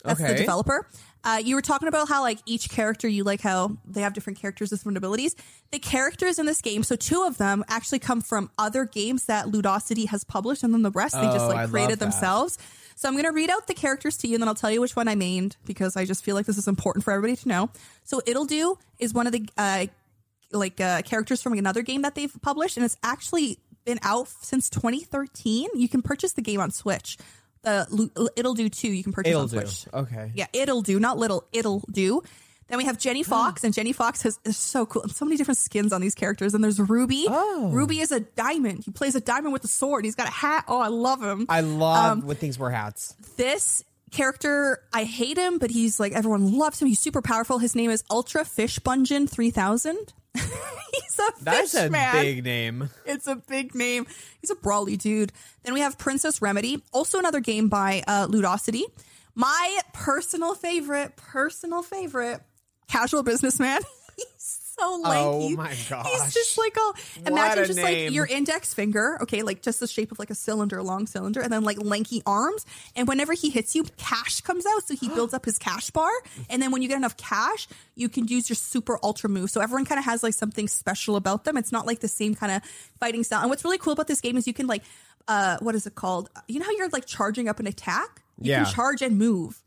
That's 0.04 0.20
the 0.20 0.34
developer. 0.38 0.86
Uh, 1.22 1.40
you 1.44 1.54
were 1.54 1.60
talking 1.60 1.88
about 1.88 2.08
how 2.08 2.22
like 2.22 2.38
each 2.46 2.70
character, 2.70 3.06
you 3.08 3.24
like 3.24 3.40
how 3.42 3.76
they 3.84 4.00
have 4.02 4.14
different 4.14 4.38
characters 4.38 4.70
with 4.70 4.80
different 4.80 4.96
abilities. 4.96 5.34
The 5.72 5.78
characters 5.78 6.38
in 6.38 6.46
this 6.46 6.62
game, 6.62 6.82
so 6.82 6.96
two 6.96 7.24
of 7.24 7.36
them 7.38 7.62
actually 7.68 7.98
come 7.98 8.22
from 8.22 8.50
other 8.56 8.84
games 8.86 9.26
that 9.26 9.46
Ludosity 9.46 10.06
has 10.08 10.24
published, 10.24 10.62
and 10.62 10.72
then 10.72 10.82
the 10.82 10.90
rest 10.90 11.14
they 11.16 11.22
just 11.26 11.40
Oh, 11.40 11.48
like 11.48 11.56
I 11.58 11.66
created 11.66 11.98
themselves. 11.98 12.56
So 13.00 13.08
I'm 13.08 13.16
gonna 13.16 13.32
read 13.32 13.48
out 13.48 13.66
the 13.66 13.72
characters 13.72 14.18
to 14.18 14.28
you, 14.28 14.34
and 14.34 14.42
then 14.42 14.48
I'll 14.48 14.54
tell 14.54 14.70
you 14.70 14.78
which 14.82 14.94
one 14.94 15.08
I 15.08 15.14
named 15.14 15.56
because 15.64 15.96
I 15.96 16.04
just 16.04 16.22
feel 16.22 16.34
like 16.34 16.44
this 16.44 16.58
is 16.58 16.68
important 16.68 17.02
for 17.02 17.12
everybody 17.12 17.34
to 17.34 17.48
know. 17.48 17.70
So 18.04 18.20
Ittle 18.26 18.44
Dew 18.44 18.76
is 18.98 19.14
one 19.14 19.26
of 19.26 19.32
the 19.32 19.48
uh, 19.56 19.86
like 20.52 20.82
uh, 20.82 21.00
characters 21.00 21.40
from 21.40 21.54
another 21.54 21.80
game 21.80 22.02
that 22.02 22.14
they've 22.14 22.30
published, 22.42 22.76
and 22.76 22.84
it's 22.84 22.98
actually 23.02 23.58
been 23.86 24.00
out 24.02 24.28
since 24.28 24.68
2013. 24.68 25.70
You 25.76 25.88
can 25.88 26.02
purchase 26.02 26.32
the 26.34 26.42
game 26.42 26.60
on 26.60 26.70
Switch. 26.72 27.16
The 27.62 28.30
Ittle 28.36 28.52
Dew 28.52 28.68
too. 28.68 28.92
You 28.92 29.02
can 29.02 29.14
purchase 29.14 29.30
It'll 29.30 29.42
on 29.42 29.48
do. 29.48 29.66
Switch. 29.66 29.94
Okay. 29.94 30.32
Yeah, 30.34 30.48
it'll 30.52 30.82
do, 30.82 31.00
not 31.00 31.16
little, 31.16 31.46
it'll 31.54 31.82
do. 31.90 32.22
Then 32.70 32.78
we 32.78 32.85
have 32.87 32.98
Jenny 32.98 33.22
Fox, 33.35 33.62
and 33.64 33.74
Jenny 33.74 33.92
Fox 33.92 34.22
has 34.22 34.38
is 34.44 34.56
so 34.56 34.87
cool. 34.87 35.02
And 35.02 35.12
So 35.12 35.24
many 35.26 35.37
different 35.37 35.59
skins 35.59 35.92
on 35.92 36.00
these 36.00 36.14
characters. 36.14 36.54
And 36.54 36.64
there's 36.64 36.80
Ruby. 36.80 37.26
Oh. 37.28 37.68
Ruby 37.72 38.00
is 38.00 38.12
a 38.12 38.20
diamond. 38.20 38.85
He 38.85 38.90
plays 38.90 39.14
a 39.14 39.20
diamond 39.20 39.52
with 39.52 39.64
a 39.64 39.68
sword. 39.68 40.04
He's 40.04 40.14
got 40.14 40.28
a 40.28 40.33
hat. 40.33 40.64
Oh, 40.68 40.80
I 40.80 40.88
love 40.88 41.22
him. 41.22 41.44
I 41.48 41.61
love 41.61 42.12
Um, 42.20 42.26
when 42.26 42.37
things 42.37 42.59
wear 42.59 42.70
hats. 42.70 43.14
this 43.37 43.85
character, 44.12 44.83
I 44.92 45.04
hate 45.04 45.37
him, 45.37 45.59
but 45.59 45.70
he's 45.70 46.00
like 46.00 46.12
everyone 46.12 46.56
loves 46.59 46.80
him. 46.80 46.88
He's 46.88 46.98
super 47.00 47.22
powerful. 47.22 47.59
His 47.59 47.74
name 47.76 47.90
is 47.90 48.02
Ultra 48.11 48.44
Fishbunjin 48.44 49.28
3000. 49.30 50.12
he's 50.35 50.44
a 51.18 51.33
fish 51.33 51.42
That's 51.42 51.74
a 51.74 51.90
man. 51.90 52.14
big 52.14 52.44
name. 52.44 52.90
It's 53.04 53.26
a 53.26 53.37
big 53.37 53.74
name. 53.74 54.06
He's 54.40 54.50
a 54.50 54.54
brawly 54.54 54.96
dude. 54.96 55.33
Then 55.64 55.74
we 55.74 55.80
have 55.80 55.98
Princess 55.98 56.40
Remedy, 56.40 56.83
also 56.92 57.18
another 57.18 57.40
game 57.40 57.68
by 57.68 58.02
uh, 58.06 58.26
Ludosity. 58.28 58.83
My 59.35 59.78
personal 59.92 60.54
favorite, 60.54 61.16
personal 61.16 61.83
favorite, 61.83 62.40
Casual 62.90 63.22
Businessman. 63.22 63.81
He's 64.16 64.61
so 64.79 64.96
lanky. 65.03 65.55
Oh 65.55 65.57
my 65.57 65.74
gosh. 65.88 66.07
He's 66.07 66.35
just 66.35 66.59
like 66.59 66.74
oh, 66.76 66.94
What 67.20 67.29
imagine 67.33 67.64
just 67.66 67.76
name. 67.79 68.07
like 68.07 68.14
your 68.14 68.26
index 68.26 68.74
finger, 68.74 69.18
okay, 69.22 69.42
like 69.42 69.62
just 69.62 69.81
the 69.81 69.87
shape 69.87 70.11
of 70.12 70.18
like 70.18 70.31
a 70.31 70.35
cylinder, 70.35 70.79
a 70.79 70.83
long 70.83 71.07
cylinder, 71.07 71.40
and 71.40 71.53
then 71.53 71.64
like 71.64 71.83
lanky 71.83 72.22
arms. 72.26 72.66
And 72.96 73.07
whenever 73.09 73.33
he 73.33 73.50
hits 73.50 73.74
you, 73.74 73.85
cash 73.96 74.40
comes 74.42 74.64
out, 74.66 74.87
so 74.87 74.94
he 74.96 75.09
builds 75.14 75.33
up 75.35 75.44
his 75.44 75.59
cash 75.59 75.90
bar. 75.90 76.11
And 76.50 76.61
then 76.62 76.70
when 76.70 76.83
you 76.83 76.88
get 76.88 76.96
enough 76.96 77.16
cash, 77.16 77.68
you 77.94 78.09
can 78.09 78.26
use 78.29 78.48
your 78.48 78.57
super 78.57 78.98
ultra 79.03 79.31
move. 79.31 79.50
So 79.50 79.61
everyone 79.61 79.85
kind 79.87 79.98
of 79.98 80.05
has 80.07 80.22
like 80.22 80.35
something 80.35 80.66
special 80.68 81.16
about 81.16 81.44
them. 81.44 81.57
It's 81.57 81.72
not 81.72 81.87
like 81.87 82.00
the 82.00 82.09
same 82.09 82.35
kind 82.35 82.53
of 82.53 82.62
fighting 82.98 83.22
style. 83.24 83.40
And 83.40 83.50
what's 83.50 83.64
really 83.64 83.79
cool 83.79 83.92
about 83.92 84.07
this 84.09 84.20
game 84.20 84.37
is 84.37 84.46
you 84.46 84.55
can 84.55 84.66
like, 84.66 84.83
uh, 85.29 85.59
what 85.61 85.74
is 85.74 85.87
it 85.87 85.94
called? 85.94 86.29
You 86.48 86.59
know 86.59 86.64
how 86.66 86.72
you're 86.72 86.88
like 86.88 87.07
charging 87.07 87.48
up 87.48 87.61
an 87.61 87.66
attack? 87.66 88.22
You 88.40 88.53
Yeah. 88.53 88.64
can 88.64 88.72
charge 88.74 89.03
and 89.03 89.18
move. 89.18 89.62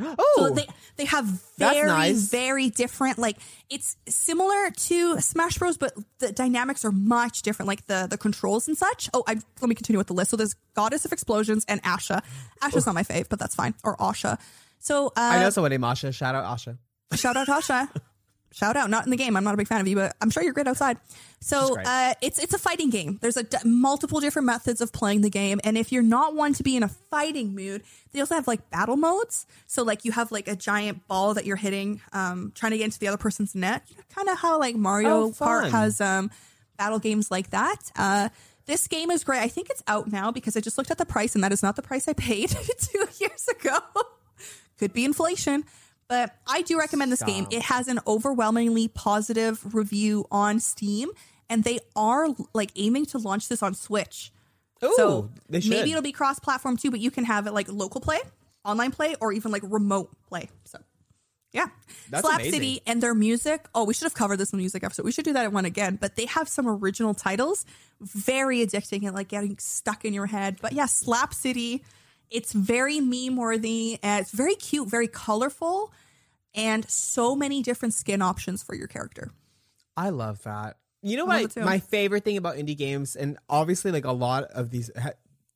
Oh, 0.00 0.16
So 0.38 0.50
they 0.50 0.66
they 0.96 1.04
have 1.04 1.24
very 1.56 1.86
nice. 1.86 2.28
very 2.28 2.68
different 2.68 3.16
like 3.18 3.36
it's 3.70 3.96
similar 4.08 4.70
to 4.70 5.20
Smash 5.20 5.58
Bros 5.58 5.76
but 5.76 5.92
the 6.18 6.32
dynamics 6.32 6.84
are 6.84 6.90
much 6.92 7.42
different 7.42 7.68
like 7.68 7.86
the 7.86 8.06
the 8.10 8.18
controls 8.18 8.66
and 8.66 8.76
such. 8.76 9.08
Oh, 9.14 9.22
I 9.28 9.34
let 9.60 9.68
me 9.68 9.74
continue 9.74 9.98
with 9.98 10.08
the 10.08 10.14
list. 10.14 10.30
So 10.32 10.36
there's 10.36 10.54
Goddess 10.74 11.04
of 11.04 11.12
Explosions 11.12 11.64
and 11.68 11.82
Asha. 11.84 12.22
Asha's 12.60 12.86
not 12.86 12.94
my 12.94 13.04
fave, 13.04 13.28
but 13.28 13.38
that's 13.38 13.54
fine. 13.54 13.74
Or 13.84 13.96
Asha. 13.98 14.38
So 14.80 15.08
uh 15.08 15.10
I 15.16 15.40
know 15.40 15.50
someone 15.50 15.70
named 15.70 15.84
Asha. 15.84 16.12
Shout 16.12 16.34
out 16.34 16.44
Asha. 16.44 16.76
shout 17.14 17.36
out 17.36 17.46
Asha. 17.48 17.88
Shout 18.54 18.76
out, 18.76 18.88
not 18.88 19.04
in 19.04 19.10
the 19.10 19.16
game. 19.16 19.36
I'm 19.36 19.42
not 19.42 19.54
a 19.54 19.56
big 19.56 19.66
fan 19.66 19.80
of 19.80 19.88
you, 19.88 19.96
but 19.96 20.14
I'm 20.20 20.30
sure 20.30 20.40
you're 20.42 20.52
great 20.52 20.68
outside. 20.68 20.96
So 21.40 21.76
uh, 21.84 22.14
it's 22.22 22.38
it's 22.38 22.54
a 22.54 22.58
fighting 22.58 22.88
game. 22.88 23.18
There's 23.20 23.36
a 23.36 23.42
d- 23.42 23.56
multiple 23.64 24.20
different 24.20 24.46
methods 24.46 24.80
of 24.80 24.92
playing 24.92 25.22
the 25.22 25.28
game, 25.28 25.60
and 25.64 25.76
if 25.76 25.90
you're 25.90 26.04
not 26.04 26.36
one 26.36 26.54
to 26.54 26.62
be 26.62 26.76
in 26.76 26.84
a 26.84 26.88
fighting 26.88 27.54
mood, 27.54 27.82
they 28.12 28.20
also 28.20 28.36
have 28.36 28.46
like 28.46 28.70
battle 28.70 28.96
modes. 28.96 29.44
So 29.66 29.82
like 29.82 30.04
you 30.04 30.12
have 30.12 30.30
like 30.30 30.46
a 30.46 30.54
giant 30.54 31.06
ball 31.08 31.34
that 31.34 31.44
you're 31.46 31.56
hitting, 31.56 32.00
um, 32.12 32.52
trying 32.54 32.70
to 32.72 32.78
get 32.78 32.84
into 32.84 33.00
the 33.00 33.08
other 33.08 33.18
person's 33.18 33.54
net. 33.56 33.82
You 33.88 33.96
know, 33.96 34.02
kind 34.14 34.28
of 34.28 34.38
how 34.38 34.58
like 34.60 34.76
Mario 34.76 35.24
Oh, 35.24 35.30
Kart 35.32 35.70
has 35.72 36.00
um, 36.00 36.30
battle 36.78 37.00
games 37.00 37.32
like 37.32 37.50
that. 37.50 37.90
Uh, 37.96 38.28
this 38.66 38.86
game 38.86 39.10
is 39.10 39.24
great. 39.24 39.40
I 39.40 39.48
think 39.48 39.68
it's 39.68 39.82
out 39.88 40.10
now 40.10 40.30
because 40.30 40.56
I 40.56 40.60
just 40.60 40.78
looked 40.78 40.92
at 40.92 40.98
the 40.98 41.04
price, 41.04 41.34
and 41.34 41.42
that 41.42 41.52
is 41.52 41.62
not 41.62 41.74
the 41.76 41.82
price 41.82 42.06
I 42.08 42.12
paid 42.12 42.50
two 42.78 43.06
years 43.18 43.48
ago. 43.48 43.78
Could 44.78 44.92
be 44.92 45.04
inflation. 45.04 45.64
But 46.08 46.34
I 46.46 46.62
do 46.62 46.78
recommend 46.78 47.10
this 47.10 47.22
game. 47.22 47.46
It 47.50 47.62
has 47.62 47.88
an 47.88 47.98
overwhelmingly 48.06 48.88
positive 48.88 49.74
review 49.74 50.26
on 50.30 50.60
Steam, 50.60 51.10
and 51.48 51.64
they 51.64 51.80
are 51.96 52.28
like 52.52 52.70
aiming 52.76 53.06
to 53.06 53.18
launch 53.18 53.48
this 53.48 53.62
on 53.62 53.74
Switch. 53.74 54.32
Ooh, 54.84 54.94
so 54.96 55.30
they 55.48 55.60
should. 55.60 55.70
maybe 55.70 55.90
it'll 55.90 56.02
be 56.02 56.12
cross-platform 56.12 56.76
too, 56.76 56.90
but 56.90 57.00
you 57.00 57.10
can 57.10 57.24
have 57.24 57.46
it 57.46 57.52
like 57.52 57.68
local 57.72 58.00
play, 58.00 58.20
online 58.64 58.90
play, 58.90 59.14
or 59.20 59.32
even 59.32 59.50
like 59.50 59.62
remote 59.64 60.10
play. 60.28 60.50
So 60.64 60.78
yeah, 61.52 61.68
That's 62.10 62.26
Slap 62.26 62.40
amazing. 62.40 62.52
City 62.52 62.82
and 62.84 63.00
their 63.00 63.14
music. 63.14 63.64
Oh, 63.74 63.84
we 63.84 63.94
should 63.94 64.04
have 64.04 64.14
covered 64.14 64.38
this 64.38 64.52
in 64.52 64.58
the 64.58 64.62
music 64.62 64.82
episode. 64.82 65.04
We 65.04 65.12
should 65.12 65.24
do 65.24 65.34
that 65.34 65.52
one 65.52 65.64
again. 65.64 65.96
But 66.00 66.16
they 66.16 66.26
have 66.26 66.48
some 66.48 66.66
original 66.68 67.14
titles, 67.14 67.64
very 68.00 68.58
addicting 68.58 69.06
and 69.06 69.14
like 69.14 69.28
getting 69.28 69.56
stuck 69.58 70.04
in 70.04 70.12
your 70.12 70.26
head. 70.26 70.58
But 70.60 70.72
yeah, 70.72 70.86
Slap 70.86 71.32
City. 71.32 71.84
It's 72.30 72.52
very 72.52 73.00
meme 73.00 73.36
worthy. 73.36 73.98
It's 74.02 74.30
very 74.32 74.54
cute, 74.54 74.88
very 74.88 75.08
colorful, 75.08 75.92
and 76.54 76.88
so 76.88 77.34
many 77.36 77.62
different 77.62 77.94
skin 77.94 78.22
options 78.22 78.62
for 78.62 78.74
your 78.74 78.86
character. 78.88 79.30
I 79.96 80.10
love 80.10 80.42
that. 80.44 80.76
You 81.02 81.16
know 81.18 81.26
what? 81.26 81.54
My 81.56 81.78
favorite 81.80 82.24
thing 82.24 82.36
about 82.36 82.56
indie 82.56 82.76
games, 82.76 83.14
and 83.14 83.36
obviously, 83.48 83.92
like 83.92 84.04
a 84.06 84.12
lot 84.12 84.44
of 84.44 84.70
these, 84.70 84.90
ha- 84.98 85.12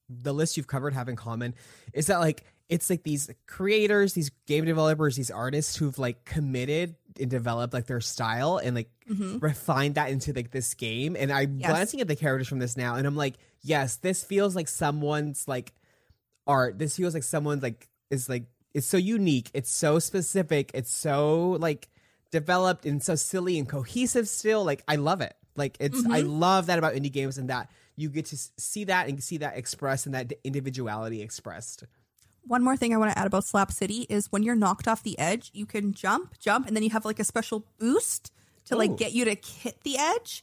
the 0.09 0.33
list 0.35 0.57
you've 0.57 0.67
covered 0.67 0.93
have 0.95 1.09
in 1.09 1.17
common, 1.17 1.55
is 1.95 2.07
that 2.07 2.19
like 2.21 2.45
it's 2.69 2.91
like 2.91 3.03
these 3.03 3.31
creators, 3.47 4.13
these 4.13 4.31
game 4.47 4.67
developers, 4.67 5.17
these 5.17 5.31
artists 5.31 5.75
who've 5.75 5.99
like 5.99 6.27
committed 6.27 6.97
and 7.19 7.31
developed 7.31 7.73
like 7.73 7.87
their 7.87 8.01
style 8.03 8.59
and 8.59 8.77
like 8.77 8.91
refined 9.39 9.95
that 9.95 10.11
into 10.11 10.35
like 10.35 10.51
this 10.51 10.75
game. 10.75 11.17
And 11.19 11.33
I'm 11.33 11.49
Mm-hmm. 11.49 11.61
Yes. 11.61 11.71
glancing 11.71 12.01
at 12.03 12.09
the 12.09 12.15
characters 12.17 12.47
from 12.47 12.59
this 12.59 12.77
now, 12.77 12.97
and 12.97 13.07
I'm 13.07 13.17
like, 13.17 13.37
yes, 13.63 13.97
this 13.97 14.23
feels 14.23 14.55
like 14.55 14.69
someone's 14.69 15.49
like 15.49 15.73
art. 16.49 16.79
This 16.79 16.97
feels 16.97 17.15
like 17.15 17.23
someone's 17.23 17.63
like 17.63 17.89
is 18.11 18.29
like 18.29 18.45
it's 18.75 18.87
so 18.87 18.97
unique. 18.97 19.51
It's 19.55 19.71
so 19.71 19.99
specific. 19.99 20.71
It's 20.75 20.93
so 20.93 21.51
like 21.61 21.89
developed 22.31 22.87
and 22.87 23.03
so 23.03 23.15
silly 23.15 23.59
and 23.59 23.69
cohesive 23.69 24.29
still. 24.29 24.65
Like 24.65 24.83
I 24.89 24.97
love 24.97 25.21
it. 25.21 25.35
Like 25.55 25.77
it's 25.79 26.05
I 26.07 26.23
mm-hmm. 26.23 26.41
love 26.41 26.67
that 26.67 26.79
about 26.79 26.95
indie 26.95 27.13
games 27.13 27.39
and 27.39 27.51
that 27.51 27.71
you 27.97 28.09
get 28.09 28.27
to 28.27 28.37
see 28.37 28.85
that 28.85 29.09
and 29.09 29.23
see 29.23 29.39
that 29.39 29.57
expressed 29.57 30.07
and 30.07 30.15
that 30.15 30.33
individuality 30.45 31.21
expressed. 31.21 31.85
One 32.47 32.63
more 32.63 32.77
thing 32.77 32.95
I 32.95 32.97
want 32.97 33.13
to 33.13 33.19
add 33.19 33.27
about 33.27 33.45
Slap 33.45 33.73
City 33.73 34.07
is 34.09 34.33
when 34.33 34.43
you're 34.43 34.55
knocked 34.55 34.89
off 34.89 35.03
the 35.03 35.19
edge, 35.19 35.51
you 35.53 35.67
can 35.67 35.93
jump, 35.93 36.39
jump, 36.39 36.67
and 36.67 36.75
then 36.75 36.83
you 36.83 36.91
have 36.91 37.05
like 37.05 37.19
a 37.19 37.25
special 37.25 37.67
boost 37.79 38.33
to 38.67 38.77
like 38.77 38.93
Ooh. 38.93 38.97
get 38.97 39.13
you 39.13 39.25
to 39.27 39.37
hit 39.47 39.83
the 39.83 39.99
edge. 39.99 40.43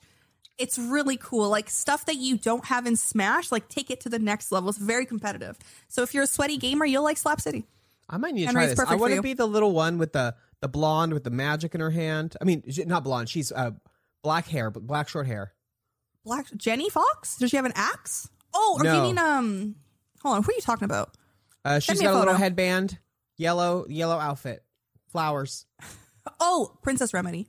It's 0.58 0.78
really 0.78 1.18
cool. 1.18 1.50
Like 1.50 1.70
stuff 1.70 2.06
that 2.06 2.16
you 2.16 2.38
don't 2.38 2.66
have 2.66 2.86
in 2.86 2.96
Smash, 2.96 3.52
like 3.52 3.68
take 3.68 3.92
it 3.92 4.00
to 4.02 4.10
the 4.10 4.20
next 4.20 4.52
level. 4.52 4.70
It's 4.70 4.78
very 4.78 5.06
competitive. 5.06 5.58
So 5.88 6.02
if 6.02 6.14
you're 6.14 6.24
a 6.24 6.28
sweaty 6.28 6.58
gamer, 6.58 6.86
you'll 6.86 7.04
like 7.04 7.18
Slap 7.18 7.42
City. 7.42 7.66
I 8.10 8.18
might 8.18 8.34
need 8.34 8.42
to 8.42 8.48
Henry, 8.48 8.62
try 8.64 8.68
this. 8.68 8.80
I 8.80 8.96
want 8.96 9.14
to 9.14 9.22
be 9.22 9.34
the 9.34 9.48
little 9.48 9.72
one 9.74 9.98
with 9.98 10.14
the 10.14 10.36
the 10.62 10.68
blonde 10.68 11.14
with 11.14 11.24
the 11.24 11.30
magic 11.30 11.76
in 11.76 11.82
her 11.82 11.90
hand. 11.92 12.36
I 12.42 12.46
mean, 12.46 12.64
not 12.86 13.04
blonde. 13.04 13.30
She's 13.30 13.52
uh 13.52 13.72
black 14.24 14.48
hair, 14.48 14.72
but 14.72 14.86
black 14.88 15.10
short 15.10 15.28
hair. 15.28 15.54
Black 16.24 16.48
Jenny 16.56 16.90
Fox? 16.90 17.38
Does 17.38 17.50
she 17.50 17.58
have 17.58 17.66
an 17.66 17.74
axe? 17.76 18.30
Oh, 18.54 18.78
or 18.80 18.84
do 18.84 18.96
you 18.96 19.02
mean 19.02 19.18
um 19.18 19.76
hold 20.22 20.38
on, 20.38 20.44
who 20.44 20.52
are 20.52 20.56
you 20.56 20.62
talking 20.62 20.86
about? 20.86 21.16
Uh, 21.64 21.80
she's 21.80 22.00
me 22.00 22.06
a 22.06 22.10
got 22.10 22.16
a 22.16 22.20
little 22.20 22.36
headband, 22.36 23.00
yellow 23.38 23.86
yellow 23.90 24.18
outfit, 24.18 24.64
flowers. 25.12 25.66
Oh, 26.40 26.76
Princess 26.82 27.14
Remedy. 27.14 27.46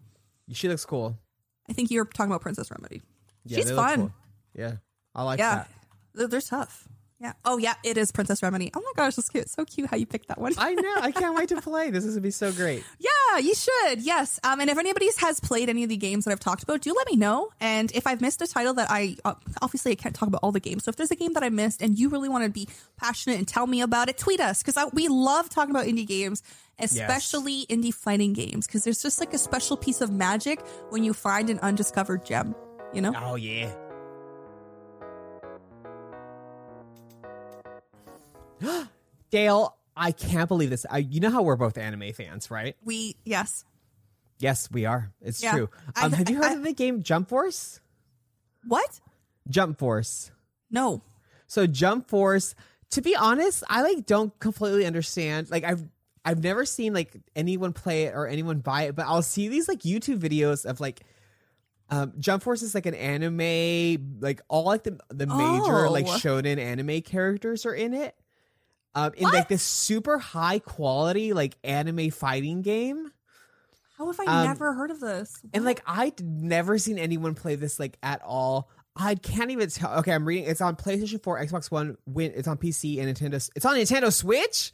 She 0.53 0.69
looks 0.69 0.85
cool. 0.85 1.19
I 1.69 1.73
think 1.73 1.91
you're 1.91 2.05
talking 2.05 2.31
about 2.31 2.43
Princess 2.43 2.71
Remedy. 2.71 3.03
Yeah, 3.45 3.59
She's 3.59 3.71
fun. 3.71 3.99
cool. 3.99 4.13
Yeah, 4.55 4.73
I 5.15 5.23
like 5.23 5.39
Yeah. 5.39 5.55
that. 5.57 5.69
They're, 6.15 6.29
they're 6.29 6.41
tough. 6.41 6.89
Yeah. 7.19 7.33
Oh 7.47 7.57
yeah, 7.57 7.75
it 7.83 7.97
is 7.97 8.13
Princess 8.13 8.43
Remedy. 8.43 8.71
Oh 8.77 8.81
my 8.81 8.93
gosh, 8.95 9.17
that's 9.17 9.31
cute. 9.31 9.49
So 9.49 9.65
cute 9.65 9.89
how 9.89 9.97
you 9.97 10.05
picked 10.05 10.29
that 10.29 10.39
one. 10.39 10.53
I 10.59 10.75
know. 10.75 10.95
I 11.01 11.13
can't 11.13 11.35
wait 11.35 11.49
to 11.49 11.61
play. 11.63 11.91
This 11.91 12.05
is 12.05 12.15
gonna 12.15 12.21
be 12.21 12.31
so 12.31 12.53
great. 12.53 12.85
Yeah, 12.99 13.39
you 13.39 13.55
should. 13.55 14.03
Yes. 14.03 14.39
Um, 14.45 14.61
and 14.61 14.69
if 14.69 14.77
anybody 14.77 15.09
has 15.19 15.41
played 15.41 15.71
any 15.71 15.83
of 15.83 15.89
the 15.89 15.97
games 15.97 16.27
that 16.27 16.33
I've 16.33 16.41
talked 16.41 16.63
about, 16.63 16.83
do 16.83 16.93
let 16.93 17.07
me 17.07 17.17
know. 17.17 17.51
And 17.59 17.91
if 17.93 18.07
I've 18.07 18.21
missed 18.21 18.43
a 18.43 18.47
title 18.47 18.75
that 18.75 18.89
I 18.91 19.17
uh, 19.25 19.35
obviously 19.63 19.93
I 19.93 19.95
can't 19.95 20.15
talk 20.15 20.29
about 20.29 20.41
all 20.43 20.53
the 20.53 20.61
games. 20.61 20.85
So 20.85 20.91
if 20.91 20.97
there's 20.97 21.11
a 21.11 21.17
game 21.17 21.33
that 21.33 21.43
I 21.43 21.49
missed 21.49 21.81
and 21.81 21.99
you 21.99 22.11
really 22.11 22.29
want 22.29 22.45
to 22.45 22.51
be 22.51 22.69
passionate 22.99 23.39
and 23.39 23.49
tell 23.49 23.67
me 23.67 23.81
about 23.81 24.11
it, 24.11 24.19
tweet 24.19 24.41
us 24.41 24.63
because 24.63 24.77
we 24.93 25.09
love 25.09 25.49
talking 25.49 25.71
about 25.71 25.87
indie 25.87 26.07
games, 26.07 26.43
especially 26.79 27.65
indie 27.67 27.95
fighting 27.95 28.35
games, 28.35 28.67
because 28.67 28.85
there's 28.85 29.01
just 29.01 29.21
like 29.21 29.33
a 29.33 29.39
special 29.39 29.79
piece 29.79 30.03
of 30.03 30.11
magic 30.11 30.61
when 30.91 31.03
you 31.03 31.15
find 31.15 31.49
an 31.49 31.59
undiscovered 31.61 32.27
gem. 32.27 32.55
You 32.93 33.01
know. 33.01 33.15
Oh 33.17 33.37
yeah. 33.37 33.75
Dale, 39.31 39.77
I 39.97 40.13
can't 40.13 40.49
believe 40.49 40.71
this. 40.71 40.87
I, 40.91 40.99
you 40.99 41.21
know 41.21 41.31
how 41.31 41.43
we're 41.43 41.57
both 41.57 41.79
anime 41.79 42.13
fans, 42.13 42.51
right? 42.51 42.77
We 42.85 43.17
yes. 43.25 43.65
Yes, 44.39 44.71
we 44.71 44.85
are. 44.85 45.13
It's 45.23 45.43
Yeah. 45.43 45.53
true. 45.53 45.71
I- 45.95 46.05
Um, 46.07 46.13
have 46.13 46.29
you 46.29 46.37
heard 46.37 46.45
I- 46.47 46.55
of 46.55 46.63
the 46.63 46.73
game 46.75 47.03
Jump 47.03 47.29
Force? 47.29 47.81
What? 48.67 49.01
Jump 49.49 49.79
Force. 49.79 50.31
No. 50.71 51.03
So 51.47 51.67
Jump 51.67 52.09
Force, 52.09 52.55
to 52.91 53.01
be 53.01 53.15
honest, 53.17 53.63
I 53.69 53.83
like 53.83 54.05
don't 54.07 54.39
completely 54.41 54.85
understand. 54.87 55.51
Like 55.51 55.65
I've 55.65 55.85
I've 56.25 56.43
never 56.43 56.65
seen 56.65 56.93
like 56.93 57.17
anyone 57.37 57.73
play 57.73 58.05
it 58.05 58.15
or 58.15 58.27
anyone 58.27 58.59
buy 58.59 58.83
it, 58.83 58.97
but 58.97 59.07
I'll 59.07 59.23
see 59.23 59.47
these 59.49 59.69
like 59.69 59.81
YouTube 59.81 60.19
videos 60.19 60.67
of 60.67 60.81
like 60.81 61.01
um 61.89 62.13
Jump 62.19 62.43
Force 62.43 62.63
is 62.63 62.75
like 62.75 62.87
an 62.87 62.95
anime, 62.95 64.19
like 64.21 64.43
all 64.49 64.65
like 64.65 64.83
the 64.83 64.99
the 65.09 65.27
major 65.29 65.87
Oh. 65.87 65.93
like 65.93 66.07
shonen 66.07 66.59
anime 66.59 67.01
characters 67.03 67.65
are 67.65 67.75
in 67.75 67.95
it. 67.95 68.15
Um 68.97 69.13
in 69.17 69.29
like 69.29 69.49
this 69.49 69.63
super 69.63 70.19
high 70.19 70.59
quality 70.59 71.33
like 71.33 71.57
anime 71.63 72.11
fighting 72.11 72.63
game. 72.63 73.13
How 73.99 74.07
have 74.11 74.19
I 74.21 74.25
Um, 74.25 74.47
never 74.49 74.73
heard 74.75 74.91
of 74.91 74.99
this? 75.01 75.41
And 75.55 75.65
like 75.65 75.83
I'd 75.87 76.21
never 76.21 76.79
seen 76.79 76.99
anyone 76.99 77.35
play 77.35 77.55
this 77.55 77.79
like 77.79 77.97
at 78.03 78.21
all. 78.23 78.69
I 78.97 79.15
can't 79.15 79.51
even 79.51 79.69
tell. 79.69 79.93
Okay, 79.99 80.13
I'm 80.13 80.25
reading. 80.27 80.49
It's 80.49 80.63
on 80.63 80.75
PlayStation 80.75 81.23
4, 81.23 81.41
Xbox 81.45 81.71
One, 81.71 81.99
Win. 82.07 82.33
It's 82.35 82.49
on 82.49 82.57
PC 82.57 82.99
and 82.99 83.15
Nintendo. 83.15 83.51
It's 83.55 83.65
on 83.67 83.77
Nintendo 83.77 84.11
Switch. 84.11 84.73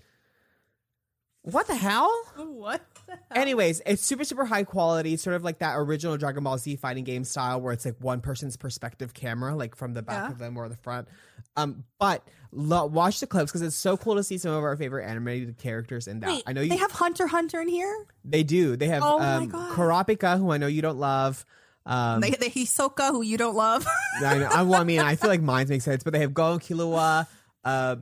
What 1.42 1.66
the 1.66 1.74
hell? 1.74 2.08
what 2.36 2.80
the 2.91 2.91
Anyways, 3.34 3.80
it's 3.86 4.04
super, 4.04 4.24
super 4.24 4.44
high 4.44 4.64
quality, 4.64 5.16
sort 5.16 5.36
of 5.36 5.42
like 5.44 5.58
that 5.60 5.74
original 5.76 6.16
Dragon 6.16 6.44
Ball 6.44 6.58
Z 6.58 6.76
fighting 6.76 7.04
game 7.04 7.24
style 7.24 7.60
where 7.60 7.72
it's 7.72 7.84
like 7.84 7.96
one 8.00 8.20
person's 8.20 8.56
perspective 8.56 9.14
camera, 9.14 9.54
like 9.54 9.74
from 9.76 9.94
the 9.94 10.02
back 10.02 10.24
Yeah. 10.28 10.32
of 10.32 10.38
them 10.38 10.56
or 10.56 10.68
the 10.68 10.76
front. 10.76 11.08
Um, 11.56 11.84
but 11.98 12.26
lo- 12.52 12.86
watch 12.86 13.20
the 13.20 13.26
clips 13.26 13.50
because 13.50 13.62
it's 13.62 13.76
so 13.76 13.96
cool 13.96 14.16
to 14.16 14.24
see 14.24 14.38
some 14.38 14.52
of 14.52 14.62
our 14.64 14.76
favorite 14.76 15.04
animated 15.06 15.58
characters 15.58 16.06
in 16.08 16.20
that. 16.20 16.28
Wait, 16.28 16.42
I 16.46 16.52
know 16.52 16.60
you 16.62 16.70
they 16.70 16.76
have 16.76 16.90
Hunter 16.92 17.26
Hunter 17.26 17.60
in 17.60 17.68
here. 17.68 18.06
they 18.24 18.42
do. 18.42 18.76
They 18.76 18.88
have 18.88 19.02
Oh 19.04 19.20
um, 19.20 19.48
God. 19.48 19.72
Kurapika, 19.72 20.38
who 20.38 20.50
I 20.52 20.58
know 20.58 20.66
you 20.66 20.82
don't 20.82 20.98
love. 20.98 21.44
Um, 21.84 22.20
They 22.20 22.30
they 22.30 22.48
Hisoka, 22.48 23.08
who 23.10 23.22
you 23.22 23.36
don't 23.36 23.56
love. 23.56 23.86
I, 24.24 24.38
know, 24.38 24.48
I, 24.52 24.62
well, 24.62 24.80
I 24.80 24.84
mean, 24.84 25.00
I 25.00 25.16
feel 25.16 25.28
like 25.30 25.42
mine 25.42 25.66
make 25.68 25.82
sense, 25.82 26.04
but 26.04 26.12
they 26.12 26.20
have 26.20 26.32
Gon 26.32 26.60
Killua, 26.60 27.26
uh, 27.64 27.96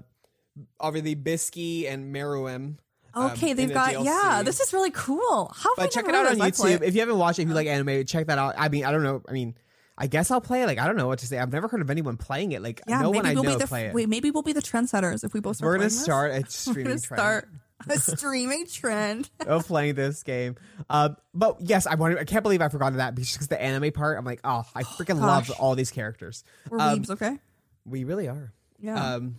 obviously 0.79 1.17
Bisky 1.17 1.91
and 1.91 2.15
Meruem. 2.15 2.77
Um, 3.15 3.31
okay, 3.33 3.51
in 3.51 3.57
they've 3.57 3.69
the 3.69 3.75
got 3.75 3.95
DLC. 3.95 4.05
yeah. 4.05 4.43
This 4.43 4.61
is 4.61 4.73
really 4.73 4.91
cool. 4.91 5.53
How? 5.55 5.71
But 5.77 5.91
check 5.91 6.09
it 6.09 6.15
out 6.15 6.27
on 6.27 6.37
YouTube 6.37 6.83
if 6.83 6.95
you 6.95 7.01
haven't 7.01 7.19
watched 7.19 7.39
it. 7.39 7.43
If 7.43 7.49
you 7.49 7.55
like 7.55 7.67
anime, 7.67 8.05
check 8.07 8.27
that 8.29 8.39
out. 8.39 8.55
I 8.59 8.69
mean, 8.69 8.85
I 8.85 8.93
don't 8.93 9.03
know. 9.03 9.23
I 9.29 9.33
mean, 9.33 9.55
I 9.99 10.07
guess 10.07 10.31
I'll 10.31 10.41
play 10.41 10.63
it. 10.63 10.67
Like, 10.67 10.79
I 10.79 10.87
don't 10.87 10.97
know 10.97 11.09
what 11.09 11.19
to 11.21 11.27
say. 11.27 11.39
I've 11.39 11.53
never 11.53 11.69
heard 11.69 11.81
of 11.83 11.91
anyone 11.91 12.17
playing 12.17 12.53
it. 12.53 12.63
Like, 12.63 12.81
Yeah, 12.89 13.03
no 13.03 13.11
one 13.11 13.27
I 13.27 13.35
we'll 13.35 13.43
know 13.43 13.53
be 13.55 13.59
the 13.59 13.67
play 13.67 13.87
it. 13.87 13.95
wait. 13.95 14.09
Maybe 14.09 14.31
we'll 14.31 14.43
be 14.43 14.53
the 14.55 14.63
trendsetters 14.63 15.25
if 15.25 15.35
we 15.35 15.41
both. 15.41 15.57
Start 15.57 15.69
We're 15.69 15.77
gonna 15.79 15.89
playing 15.91 15.97
this. 15.97 16.03
start 16.03 16.31
a 16.31 16.35
We're 16.41 16.47
streaming 16.49 16.85
gonna 16.85 17.01
trend 17.01 17.19
start 17.19 17.49
a 17.89 17.99
streaming 17.99 18.67
trend. 18.67 19.31
of 19.47 19.67
playing 19.67 19.95
this 19.95 20.23
game. 20.23 20.57
Um, 20.89 21.17
but 21.35 21.57
yes, 21.61 21.87
I 21.87 21.95
want. 21.97 22.19
I 22.19 22.25
can't 22.25 22.43
believe 22.43 22.61
I 22.63 22.69
forgot 22.69 22.95
that 22.95 23.15
because 23.15 23.49
the 23.49 23.61
anime 23.61 23.91
part. 23.93 24.17
I'm 24.19 24.25
like, 24.25 24.41
oh, 24.45 24.65
I 24.75 24.83
freaking 24.99 25.21
love 25.21 25.51
all 25.59 25.75
these 25.75 25.91
characters. 25.91 26.45
We're 26.69 26.79
Um, 26.79 26.99
weebs, 27.01 27.11
okay? 27.11 27.39
We 27.85 28.05
really 28.05 28.29
are. 28.29 28.53
Yeah. 28.79 29.15
Um, 29.15 29.37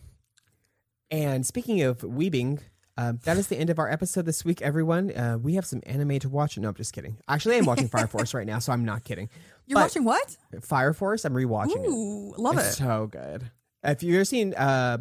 and 1.10 1.46
speaking 1.46 1.82
of 1.82 2.00
weebing, 2.00 2.60
um, 3.02 3.20
that 3.24 3.38
is 3.38 3.48
the 3.48 3.58
end 3.58 3.70
of 3.70 3.80
our 3.80 3.90
episode 3.90 4.26
this 4.26 4.46
week, 4.46 4.62
everyone. 4.62 5.12
Uh, 5.12 5.38
we 5.42 5.56
have 5.56 5.66
some 5.66 5.82
anime 5.86 6.20
to 6.20 6.30
watch. 6.30 6.58
No, 6.58 6.68
I'm 6.70 6.76
just 6.76 6.94
kidding. 6.94 7.18
Actually, 7.28 7.58
I'm 7.58 7.66
watching 7.66 7.88
Fire 7.88 8.08
Force 8.16 8.34
right 8.34 8.46
now, 8.46 8.60
so 8.60 8.72
I'm 8.72 8.86
not 8.86 9.04
kidding. 9.04 9.30
You're 9.66 9.76
but 9.76 9.84
watching 9.86 10.04
what? 10.04 10.38
Fire 10.62 10.94
Force. 10.94 11.26
I'm 11.26 11.34
rewatching 11.34 11.84
it. 11.84 12.40
Love 12.40 12.58
it's 12.58 12.74
it. 12.74 12.74
so 12.84 13.08
good. 13.08 13.50
If 13.84 14.04
you've 14.04 14.16
ever 14.16 14.26
seen, 14.26 14.54
uh, 14.54 15.00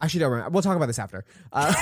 actually, 0.00 0.20
don't 0.20 0.30
remember. 0.30 0.50
We'll 0.50 0.62
talk 0.62 0.76
about 0.76 0.86
this 0.86 0.98
after. 0.98 1.24
Uh, 1.52 1.74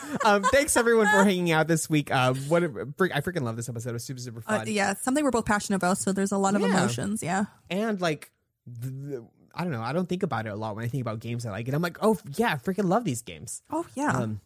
um, 0.24 0.42
thanks 0.44 0.76
everyone 0.76 1.06
for 1.06 1.22
hanging 1.24 1.52
out 1.52 1.68
this 1.68 1.88
week. 1.88 2.10
Uh, 2.10 2.34
what 2.34 2.62
a, 2.64 2.66
I 2.66 3.20
freaking 3.20 3.42
love 3.42 3.56
this 3.56 3.68
episode. 3.68 3.90
It 3.90 3.94
was 3.94 4.04
super 4.04 4.20
super 4.20 4.40
fun. 4.40 4.62
Uh, 4.62 4.64
yeah, 4.66 4.94
something 4.94 5.22
we're 5.24 5.30
both 5.30 5.46
passionate 5.46 5.76
about. 5.76 5.98
So 5.98 6.12
there's 6.12 6.32
a 6.32 6.38
lot 6.38 6.54
of 6.54 6.62
Yeah. 6.62 6.68
emotions. 6.68 7.22
Yeah. 7.22 7.44
and 7.70 8.00
like 8.00 8.30
the, 8.66 8.90
the- 8.90 9.24
I 9.54 9.62
don't 9.62 9.72
know. 9.72 9.82
I 9.82 9.92
don't 9.92 10.08
think 10.08 10.22
about 10.22 10.46
it 10.46 10.50
a 10.50 10.56
lot 10.56 10.76
when 10.76 10.84
I 10.84 10.88
think 10.88 11.00
about 11.00 11.20
games 11.20 11.46
I 11.46 11.50
like, 11.50 11.66
and 11.68 11.74
I'm 11.74 11.82
like, 11.82 11.98
oh 12.02 12.18
yeah, 12.36 12.52
I 12.52 12.56
freaking 12.56 12.88
love 12.88 13.04
these 13.04 13.22
games. 13.22 13.62
Oh 13.70 13.86
yeah. 13.94 14.10
Um, 14.10 14.40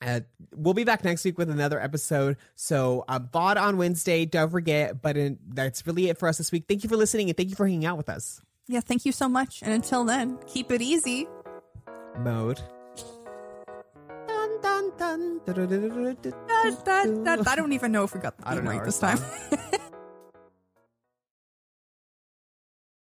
uh, 0.00 0.20
we'll 0.54 0.74
be 0.74 0.84
back 0.84 1.02
next 1.02 1.24
week 1.24 1.38
with 1.38 1.50
another 1.50 1.80
episode. 1.80 2.36
So, 2.54 3.04
uh, 3.08 3.18
VOD 3.18 3.60
on 3.60 3.78
Wednesday. 3.78 4.26
Don't 4.26 4.50
forget. 4.50 5.02
But 5.02 5.16
in, 5.16 5.38
that's 5.48 5.84
really 5.86 6.08
it 6.08 6.18
for 6.18 6.28
us 6.28 6.38
this 6.38 6.52
week. 6.52 6.66
Thank 6.68 6.84
you 6.84 6.88
for 6.88 6.96
listening 6.96 7.28
and 7.30 7.36
thank 7.36 7.50
you 7.50 7.56
for 7.56 7.66
hanging 7.66 7.84
out 7.84 7.96
with 7.96 8.08
us. 8.08 8.40
yeah. 8.68 8.80
Thank 8.80 9.04
you 9.04 9.12
so 9.12 9.28
much. 9.28 9.60
And 9.62 9.72
until 9.72 10.04
then, 10.04 10.38
keep 10.46 10.70
it 10.70 10.82
easy. 10.82 11.26
Mode. 12.20 12.60
Dun, 14.28 14.60
dun, 14.62 14.92
dun, 14.96 15.40
I 17.48 17.56
don't 17.56 17.72
even 17.72 17.92
know 17.92 18.04
if 18.04 18.14
we 18.14 18.20
got 18.20 18.36
the 18.36 18.48
I 18.48 18.54
don't 18.54 18.64
theme 18.64 18.76
right 18.76 18.84
this 18.84 18.98
time. 18.98 19.18